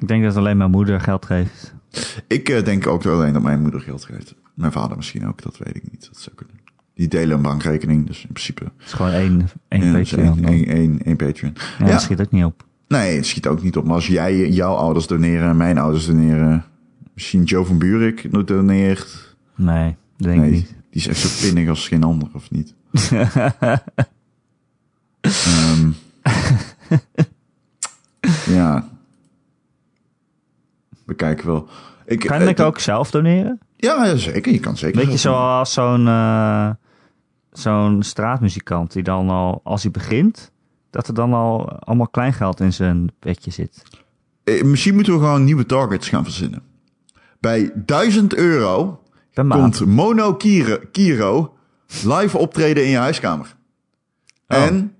Ik 0.00 0.08
denk 0.08 0.24
dat 0.24 0.36
alleen 0.36 0.56
mijn 0.56 0.70
moeder 0.70 1.00
geld 1.00 1.26
geeft. 1.26 1.74
ik 2.26 2.48
eh, 2.48 2.64
denk 2.64 2.86
ook 2.86 3.06
alleen 3.06 3.32
dat 3.32 3.42
mijn 3.42 3.60
moeder 3.60 3.80
geld 3.80 4.04
geeft. 4.04 4.34
Mijn 4.54 4.72
vader 4.72 4.96
misschien 4.96 5.26
ook, 5.28 5.42
dat 5.42 5.58
weet 5.58 5.76
ik 5.76 5.90
niet. 5.90 6.06
Dat 6.12 6.18
zou 6.20 6.36
kunnen. 6.36 6.56
Die 6.94 7.08
delen 7.08 7.36
een 7.36 7.42
bankrekening, 7.42 8.06
dus 8.06 8.22
in 8.22 8.32
principe. 8.32 8.64
Het 8.64 8.86
is 8.86 8.92
gewoon 8.92 9.12
één, 9.12 9.48
één 9.68 9.84
ja, 9.84 9.92
dus 9.92 10.12
één, 10.12 10.44
één, 10.44 10.66
één, 10.66 11.02
één 11.02 11.16
Patreon. 11.16 11.52
Ja, 11.78 11.84
Ja. 11.86 11.92
dat 11.92 12.02
schiet 12.02 12.20
ook 12.20 12.30
niet 12.30 12.44
op. 12.44 12.64
Nee, 12.88 13.16
het 13.16 13.26
schiet 13.26 13.46
ook 13.46 13.62
niet 13.62 13.76
op. 13.76 13.84
Maar 13.84 13.94
als 13.94 14.06
jij 14.06 14.48
jouw 14.50 14.74
ouders 14.74 15.06
doneren 15.06 15.48
en 15.48 15.56
mijn 15.56 15.78
ouders 15.78 16.06
doneren, 16.06 16.64
misschien 17.14 17.42
Joe 17.42 17.64
van 17.64 17.78
Buurik 17.78 18.46
doneert. 18.46 19.36
Nee, 19.54 19.96
denk 20.22 20.40
nee, 20.40 20.46
ik 20.50 20.54
niet. 20.54 20.68
die 20.90 21.00
is 21.00 21.06
echt 21.06 21.18
zo 21.18 21.46
pinnig 21.46 21.68
als 21.68 21.88
geen 21.88 22.02
ander, 22.04 22.28
of 22.32 22.50
niet? 22.50 22.74
Ehm, 25.20 25.90
ja. 28.46 28.88
We 31.04 31.14
kijken 31.14 31.46
wel. 31.46 31.68
Ik, 32.06 32.18
Kan 32.20 32.40
eh, 32.40 32.48
ik 32.48 32.60
ook 32.60 32.78
zelf 32.78 33.10
doneren? 33.10 33.58
Ja, 33.76 34.16
zeker. 34.16 34.52
Je 34.52 34.60
kan 34.60 34.76
zeker. 34.76 34.96
Weet 35.00 35.12
je, 35.12 35.16
zelf 35.18 35.34
doen. 35.36 35.44
zoals 35.44 35.72
zo'n 35.72 36.06
eh, 36.06 36.70
zo'n 37.52 38.02
straatmuzikant 38.02 38.92
die 38.92 39.02
dan 39.02 39.30
al, 39.30 39.60
als 39.64 39.82
hij 39.82 39.90
begint, 39.90 40.50
dat 40.90 41.08
er 41.08 41.14
dan 41.14 41.32
al 41.32 41.68
allemaal 41.78 42.08
kleingeld 42.08 42.60
in 42.60 42.72
zijn 42.72 43.10
petje 43.18 43.50
zit. 43.50 43.82
Eh, 44.44 44.62
Misschien 44.62 44.94
moeten 44.94 45.12
we 45.12 45.18
gewoon 45.18 45.44
nieuwe 45.44 45.66
targets 45.66 46.08
gaan 46.08 46.24
verzinnen. 46.24 46.62
Bij 47.40 47.72
1000 47.74 48.34
euro 48.34 49.02
Komt 49.34 49.86
Mono 49.86 50.34
Kiro, 50.34 50.78
Kiro 50.92 51.54
live 52.04 52.38
optreden 52.38 52.84
in 52.84 52.90
je 52.90 52.96
huiskamer. 52.96 53.56
Oh. 54.48 54.62
En 54.62 54.94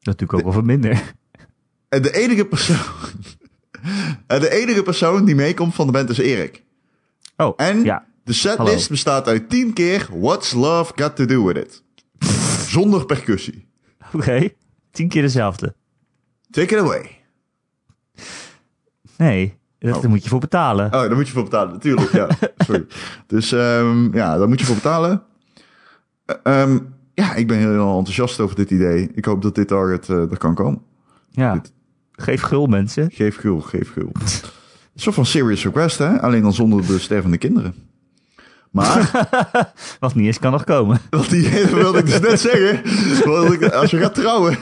ik 0.00 0.32
ook 0.34 0.42
wel 0.42 0.52
wat 0.52 0.64
minder. 0.64 1.14
En 1.88 2.02
de 2.02 2.12
enige 2.12 2.46
persoon. 2.46 2.76
en 4.26 4.40
de 4.40 4.50
enige 4.50 4.82
persoon 4.82 5.24
die 5.24 5.34
meekomt 5.34 5.74
van 5.74 5.86
de 5.86 5.92
band 5.92 6.10
is 6.10 6.18
Erik. 6.18 6.64
Oh, 7.36 7.52
En 7.56 7.84
ja. 7.84 8.06
de 8.24 8.32
setlist 8.32 8.72
Hallo. 8.72 8.88
bestaat 8.88 9.26
uit 9.26 9.50
10 9.50 9.72
keer 9.72 10.08
What's 10.10 10.52
Love 10.52 10.92
Got 10.96 11.16
to 11.16 11.24
Do 11.24 11.44
With 11.44 11.56
It. 11.56 11.82
Zonder 12.68 13.06
percussie. 13.06 13.66
Oké, 14.12 14.48
tien 14.90 15.08
keer 15.08 15.22
dezelfde. 15.22 15.74
Take 16.50 16.74
it 16.74 16.80
away. 16.80 17.24
Nee, 19.16 19.58
dat, 19.78 19.94
Oh. 19.94 20.00
daar 20.00 20.10
moet 20.10 20.22
je 20.22 20.28
voor 20.28 20.40
betalen. 20.40 20.84
Oh, 20.86 20.90
daar 20.90 21.14
moet 21.16 21.26
je 21.26 21.32
voor 21.32 21.42
betalen, 21.44 21.72
natuurlijk. 21.72 22.12
Ja, 22.12 22.28
sorry. 22.66 22.86
Dus 23.26 23.52
ehm, 23.52 24.14
ja, 24.16 24.38
daar 24.38 24.48
moet 24.48 24.60
je 24.60 24.66
voor 24.66 24.74
betalen. 24.74 25.22
Eh, 26.26 26.36
ehm, 26.62 26.78
ja, 27.14 27.34
ik 27.34 27.46
ben 27.46 27.58
heel 27.58 27.96
enthousiast 27.98 28.40
over 28.40 28.56
dit 28.56 28.70
idee. 28.70 29.10
Ik 29.14 29.24
hoop 29.24 29.42
dat 29.42 29.54
dit 29.54 29.68
target 29.68 30.08
eh 30.08 30.30
er 30.30 30.38
kan 30.38 30.54
komen. 30.54 30.80
ja, 31.30 31.52
dit- 31.52 31.72
geef 32.12 32.42
gul 32.42 32.66
mensen. 32.66 33.10
Geef 33.12 33.36
gul, 33.36 33.60
geef 33.60 33.92
gul. 33.92 34.10
Een 34.14 35.02
soort 35.02 35.14
van 35.14 35.26
serious 35.26 35.64
request, 35.64 35.98
hè? 35.98 36.20
Alleen 36.22 36.42
dan 36.42 36.52
zonder 36.52 36.86
de 36.86 36.98
stervende 36.98 37.38
kinderen. 37.38 37.74
Maar 38.70 39.10
Wat 40.00 40.14
niet 40.14 40.26
eens 40.26 40.38
kan 40.38 40.52
nog 40.52 40.64
komen. 40.64 41.00
Want 41.10 41.30
die 41.30 41.48
wilde 41.66 41.98
ik 41.98 42.06
dus 42.06 42.20
net 42.20 42.40
zeggen. 42.40 42.80
Ik- 43.52 43.72
als 43.72 43.90
je 43.90 43.98
gaat 43.98 44.14
trouwen. 44.14 44.56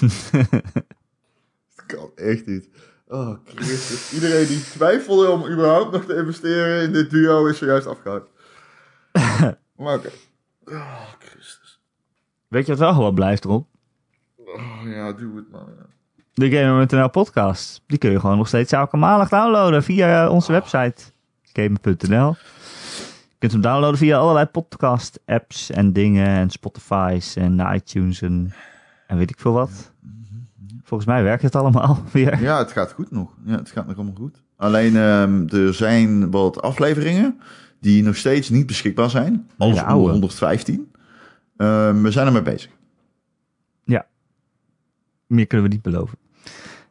Dat 1.76 1.86
kan 1.86 2.10
echt 2.14 2.46
niet. 2.46 2.68
Oh, 3.06 3.34
Christus. 3.44 4.12
Iedereen 4.12 4.46
die 4.46 4.60
twijfelde 4.62 5.30
om 5.30 5.46
überhaupt 5.46 5.92
nog 5.92 6.04
te 6.04 6.16
investeren 6.16 6.82
in 6.82 6.92
dit 6.92 7.10
duo 7.10 7.46
is 7.46 7.58
zojuist 7.58 7.86
afgehaakt. 7.86 8.28
Maar 9.76 9.94
oké. 9.94 10.10
Oh, 10.64 11.02
Christus. 11.18 11.80
Weet 12.48 12.66
je 12.66 12.70
wat 12.72 12.80
wel 12.80 12.92
gewoon 12.92 13.14
blijft 13.14 13.44
erop? 13.44 13.66
Oh 14.36 14.80
ja, 14.84 15.12
doe 15.12 15.36
het 15.36 15.50
maar. 15.50 15.60
ja. 15.60 15.86
De 16.34 16.50
Gamer.nl 16.50 17.10
podcast. 17.10 17.82
Die 17.86 17.98
kun 17.98 18.10
je 18.10 18.20
gewoon 18.20 18.36
nog 18.36 18.48
steeds 18.48 18.72
elke 18.72 18.96
maandag 18.96 19.28
downloaden 19.28 19.82
via 19.82 20.24
eh, 20.24 20.32
onze 20.32 20.52
website. 20.52 21.02
Gamer.nl 21.52 22.36
Je 23.28 23.36
kunt 23.38 23.52
hem 23.52 23.60
downloaden 23.60 23.98
via 23.98 24.18
allerlei 24.18 24.46
podcast 24.46 25.20
apps 25.26 25.70
en 25.70 25.92
dingen. 25.92 26.26
En 26.26 26.50
Spotify's 26.50 27.36
en 27.36 27.74
iTunes 27.74 28.22
en, 28.22 28.52
en 29.08 29.16
weet 29.16 29.30
ik 29.30 29.38
veel 29.38 29.52
wat. 29.52 29.92
Volgens 30.82 31.08
mij 31.08 31.22
werkt 31.22 31.42
het 31.42 31.56
allemaal 31.56 32.02
weer. 32.12 32.42
Ja, 32.42 32.58
het 32.58 32.72
gaat 32.72 32.92
goed 32.92 33.10
nog. 33.10 33.34
Ja, 33.44 33.56
het 33.56 33.70
gaat 33.70 33.86
nog 33.86 33.96
allemaal 33.96 34.14
goed. 34.14 34.42
Alleen 34.56 34.96
ehm, 34.96 35.46
er 35.48 35.74
zijn 35.74 36.30
wat 36.30 36.62
afleveringen 36.62 37.40
die 37.80 38.02
nog 38.02 38.16
steeds 38.16 38.48
niet 38.48 38.66
beschikbaar 38.66 39.10
zijn. 39.10 39.50
Alles 39.58 39.74
onder 39.74 39.88
oude. 39.88 40.10
115. 40.10 40.92
Ehm, 41.56 42.02
we 42.02 42.10
zijn 42.10 42.26
ermee 42.26 42.42
bezig. 42.42 42.70
Meer 45.28 45.46
kunnen 45.46 45.68
we 45.68 45.72
niet 45.72 45.82
beloven. 45.82 46.18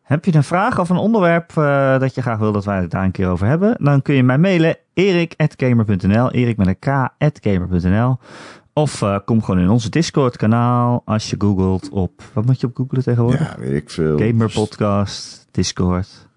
Heb 0.01 0.25
je 0.25 0.35
een 0.35 0.43
vraag 0.43 0.79
of 0.79 0.89
een 0.89 0.97
onderwerp 0.97 1.57
eh, 1.57 1.99
dat 1.99 2.15
je 2.15 2.21
graag 2.21 2.37
wil 2.37 2.51
dat 2.51 2.65
wij 2.65 2.81
het 2.81 2.91
daar 2.91 3.03
een 3.03 3.11
keer 3.11 3.27
over 3.27 3.47
hebben? 3.47 3.75
Dan 3.79 4.01
kun 4.01 4.15
je 4.15 4.23
mij 4.23 4.37
mailen 4.37 4.77
erik.gamer.nl 4.93 6.31
Erik 6.31 6.57
met 6.57 6.67
een 6.67 6.79
k.gamer.nl 6.79 8.17
Of 8.77 9.01
eh, 9.01 9.17
kom 9.25 9.43
gewoon 9.43 9.61
in 9.61 9.69
onze 9.69 9.89
Discord 9.89 10.37
kanaal 10.37 11.01
als 11.05 11.29
je 11.29 11.35
googelt 11.39 11.89
op... 11.89 12.23
Wat 12.33 12.45
moet 12.45 12.61
je 12.61 12.67
op 12.67 12.75
googlen 12.75 13.03
tegenwoordig? 13.03 13.39
Ja, 13.39 13.59
weet 13.59 13.73
ik 13.73 13.89
veel. 13.89 14.17
Gamer 14.17 14.51
Podcast, 14.51 15.47
Discord. 15.51 16.27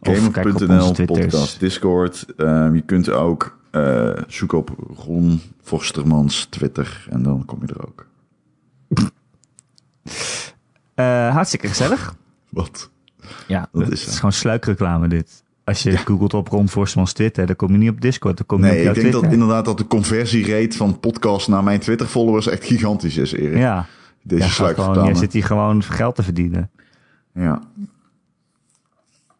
Gamer.nl, 0.00 0.92
podcast, 1.06 1.60
Discord. 1.60 2.26
Ehm, 2.36 2.74
je 2.74 2.80
kunt 2.80 3.10
ook 3.10 3.58
eh, 3.70 4.12
zoeken 4.26 4.58
op 4.58 4.70
Ron 4.96 5.40
Forstermans 5.62 6.44
Twitter 6.44 7.06
en 7.10 7.22
dan 7.22 7.44
kom 7.44 7.58
je 7.66 7.72
er 7.72 7.86
ook. 7.86 8.06
Eh, 10.94 11.32
hartstikke 11.32 11.68
gezellig. 11.68 12.14
Wat? 12.48 12.90
Ja, 13.46 13.68
Dat 13.72 13.82
het 13.82 13.92
is 13.92 14.06
is, 14.06 14.14
gewoon 14.14 14.32
sluikreclame 14.32 15.08
dit. 15.08 15.44
Als 15.64 15.82
je 15.82 15.90
Ja. 15.90 15.96
googelt 15.98 16.34
op 16.34 16.48
Ron 16.48 16.68
Forsmans 16.68 17.12
Twitter, 17.12 17.46
dan 17.46 17.56
kom 17.56 17.72
je 17.72 17.78
niet 17.78 17.90
op 17.90 18.00
Discord, 18.00 18.36
dan 18.36 18.46
kom 18.46 18.58
je 18.58 18.64
Nee, 18.64 18.78
op 18.78 18.84
jouw 18.84 18.94
ik 18.94 19.00
denk 19.00 19.12
dat 19.12 19.32
inderdaad 19.32 19.64
dat 19.64 19.78
de 19.78 19.86
conversierate 19.86 20.76
van 20.76 21.00
podcast 21.00 21.48
naar 21.48 21.64
mijn 21.64 21.80
Twitter 21.80 22.06
followers 22.06 22.46
echt 22.46 22.64
gigantisch 22.64 23.16
is, 23.16 23.32
Erik. 23.32 23.58
Ja, 23.58 23.86
Deze 24.22 24.62
ja, 24.62 24.72
gewoon, 24.72 25.06
je 25.06 25.14
zit 25.14 25.32
hier 25.32 25.44
gewoon 25.44 25.82
geld 25.82 26.14
te 26.14 26.22
verdienen. 26.22 26.70
Ja. 27.34 27.62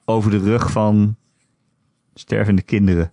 Over 0.04 0.30
de 0.30 0.38
rug 0.38 0.70
van 0.70 1.16
stervende 2.14 2.62
kinderen. 2.62 3.12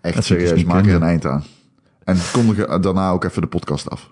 Echt 0.00 0.14
Dat 0.14 0.14
dus 0.14 0.26
serieus, 0.26 0.64
maak 0.64 0.86
er 0.86 0.94
een 0.94 1.02
eind 1.02 1.26
aan. 1.26 1.44
En 2.04 2.16
kondig 2.32 2.78
daarna 2.80 3.10
ook 3.10 3.24
even 3.24 3.42
de 3.42 3.48
podcast 3.48 3.90
af. 3.90 4.10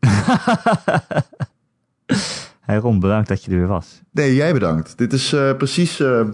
Hey 2.70 2.78
Ron, 2.78 3.00
bedankt 3.00 3.28
dat 3.28 3.44
je 3.44 3.50
er 3.50 3.56
weer 3.56 3.66
was. 3.66 4.02
Nee, 4.10 4.34
jij 4.34 4.52
bedankt. 4.52 4.98
Dit 4.98 5.12
is 5.12 5.32
eh, 5.32 5.56
precies 5.56 6.00
eh, 6.00 6.28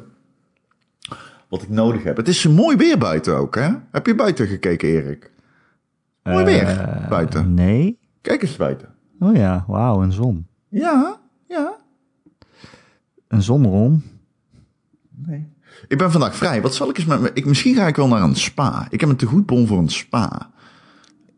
wat 1.49 1.62
ik 1.62 1.68
nodig 1.68 2.03
heb. 2.03 2.16
Het 2.16 2.28
is 2.28 2.47
mooi 2.47 2.76
weer 2.76 2.99
buiten 2.99 3.37
ook, 3.37 3.55
hè? 3.55 3.70
Heb 3.91 4.07
je 4.07 4.14
buiten 4.14 4.47
gekeken, 4.47 4.89
Erik? 4.89 5.30
Mooi 6.22 6.45
weer 6.45 6.66
Eh, 6.68 7.09
buiten. 7.09 7.55
Nee. 7.55 7.99
Kijk 8.20 8.43
eens 8.43 8.57
buiten. 8.57 8.89
Oh 9.20 9.34
ja, 9.37 9.64
wauw, 9.66 10.03
een 10.03 10.12
zon. 10.12 10.47
Ja, 10.68 11.20
ja. 11.49 11.76
Een 13.28 13.43
zon, 13.43 13.64
Ron. 13.66 14.03
Nee. 15.11 15.49
Ik 15.89 15.99
ben 15.99 16.11
vandaag 16.11 16.37
vrij. 16.37 16.62
Wat 16.62 16.74
zal 16.74 16.89
ik 16.89 16.97
eens 16.99 17.07
met 17.07 17.20
me... 17.20 17.30
Ik, 17.34 17.45
misschien 17.47 17.74
ga 17.74 17.87
ik 17.87 17.97
wel 17.97 18.09
naar 18.09 18.22
een 18.22 18.37
spa. 18.37 18.87
Ik 18.91 19.01
heb 19.01 19.09
een 19.09 19.16
tegoedbon 19.16 19.66
voor 19.66 19.78
een 19.78 19.89
spa. 19.89 20.51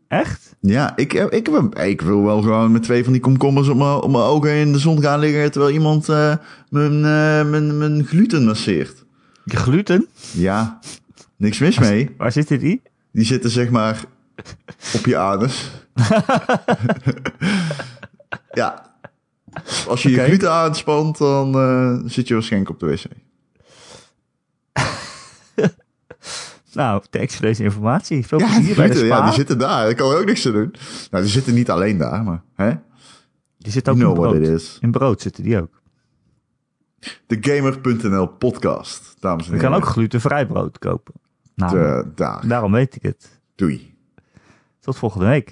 Echt? 0.09 0.55
Ja, 0.59 0.95
ik, 0.95 1.13
ik, 1.13 1.47
heb, 1.47 1.75
ik 1.75 2.01
wil 2.01 2.23
wel 2.23 2.41
gewoon 2.41 2.71
met 2.71 2.83
twee 2.83 3.03
van 3.03 3.13
die 3.13 3.21
komkommers 3.21 3.67
op 3.67 3.77
mijn, 3.77 3.89
op 3.89 4.11
mijn 4.11 4.23
ogen 4.23 4.53
in 4.53 4.71
de 4.71 4.79
zon 4.79 5.01
gaan 5.01 5.19
liggen... 5.19 5.51
terwijl 5.51 5.73
iemand 5.73 6.09
eh, 6.09 6.35
mijn, 6.69 6.95
eh, 6.95 7.49
mijn, 7.49 7.77
mijn 7.77 8.05
gluten 8.05 8.45
masseert. 8.45 9.05
Gluten? 9.45 10.07
Ja, 10.31 10.79
niks 11.37 11.59
mis 11.59 11.79
mee. 11.79 12.09
Waar 12.17 12.31
zit 12.31 12.47
die? 12.47 12.81
Die 13.11 13.25
zitten 13.25 13.49
zeg 13.49 13.69
maar 13.69 14.03
op 14.93 15.05
je 15.05 15.17
anus. 15.17 15.71
ja. 18.51 18.93
Als 19.87 20.03
je 20.03 20.09
je 20.09 20.23
gluten 20.23 20.51
aanspant, 20.51 21.17
dan 21.17 21.55
eh, 21.55 22.09
zit 22.11 22.27
je 22.27 22.33
waarschijnlijk 22.33 22.71
op 22.71 22.79
de 22.79 22.85
wc. 22.85 23.05
Nou, 26.79 27.03
thanks 27.09 27.35
voor 27.35 27.45
deze 27.45 27.63
informatie. 27.63 28.27
Veel 28.27 28.39
Ja, 28.39 28.45
plezier 28.45 28.75
bij 28.75 29.07
ja, 29.07 29.23
die 29.23 29.33
zitten 29.33 29.57
daar. 29.57 29.83
Daar 29.85 29.95
kan 29.95 30.11
er 30.11 30.17
ook 30.17 30.25
niks 30.25 30.45
aan 30.45 30.51
doen. 30.51 30.73
Nou, 31.11 31.23
die 31.23 31.31
zitten 31.31 31.53
niet 31.53 31.69
alleen 31.69 31.97
daar, 31.97 32.23
maar... 32.23 32.43
Hè? 32.55 32.73
Die 33.57 33.71
zit 33.71 33.89
ook 33.89 33.97
You 33.97 34.09
in 34.09 34.15
know 34.15 34.31
brood. 34.31 34.77
In 34.81 34.91
brood 34.91 35.21
zitten 35.21 35.43
die 35.43 35.61
ook. 35.61 35.81
De 37.27 37.37
Gamer.nl 37.41 38.27
podcast, 38.27 39.15
dames 39.19 39.45
en 39.45 39.51
Je 39.53 39.57
heren. 39.57 39.71
kan 39.71 39.81
ook 39.81 39.87
glutenvrij 39.87 40.47
brood 40.47 40.77
kopen. 40.79 41.13
Nou, 41.55 42.03
daar. 42.15 42.47
daarom 42.47 42.71
weet 42.71 42.95
ik 42.95 43.01
het. 43.01 43.39
Doei. 43.55 43.95
Tot 44.79 44.97
volgende 44.97 45.25
week. 45.25 45.51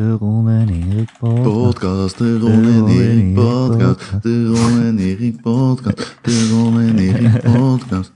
De 0.00 0.16
Ron 0.16 0.48
en 0.48 0.70
Erik 0.70 1.10
podcast. 1.18 1.44
Podcast, 1.44 2.18
de 2.20 2.38
Ron 2.38 2.64
en 2.64 2.88
Erik 2.88 3.34
podcast. 3.34 4.24
De 4.24 4.46
Ron 4.46 4.86
en 4.86 4.98
Erik 4.98 5.42
podcast. 5.42 5.98
De 6.24 6.48
Ron 6.50 6.80
en 6.80 6.98
Erik 6.98 7.42
podcast. 7.42 8.12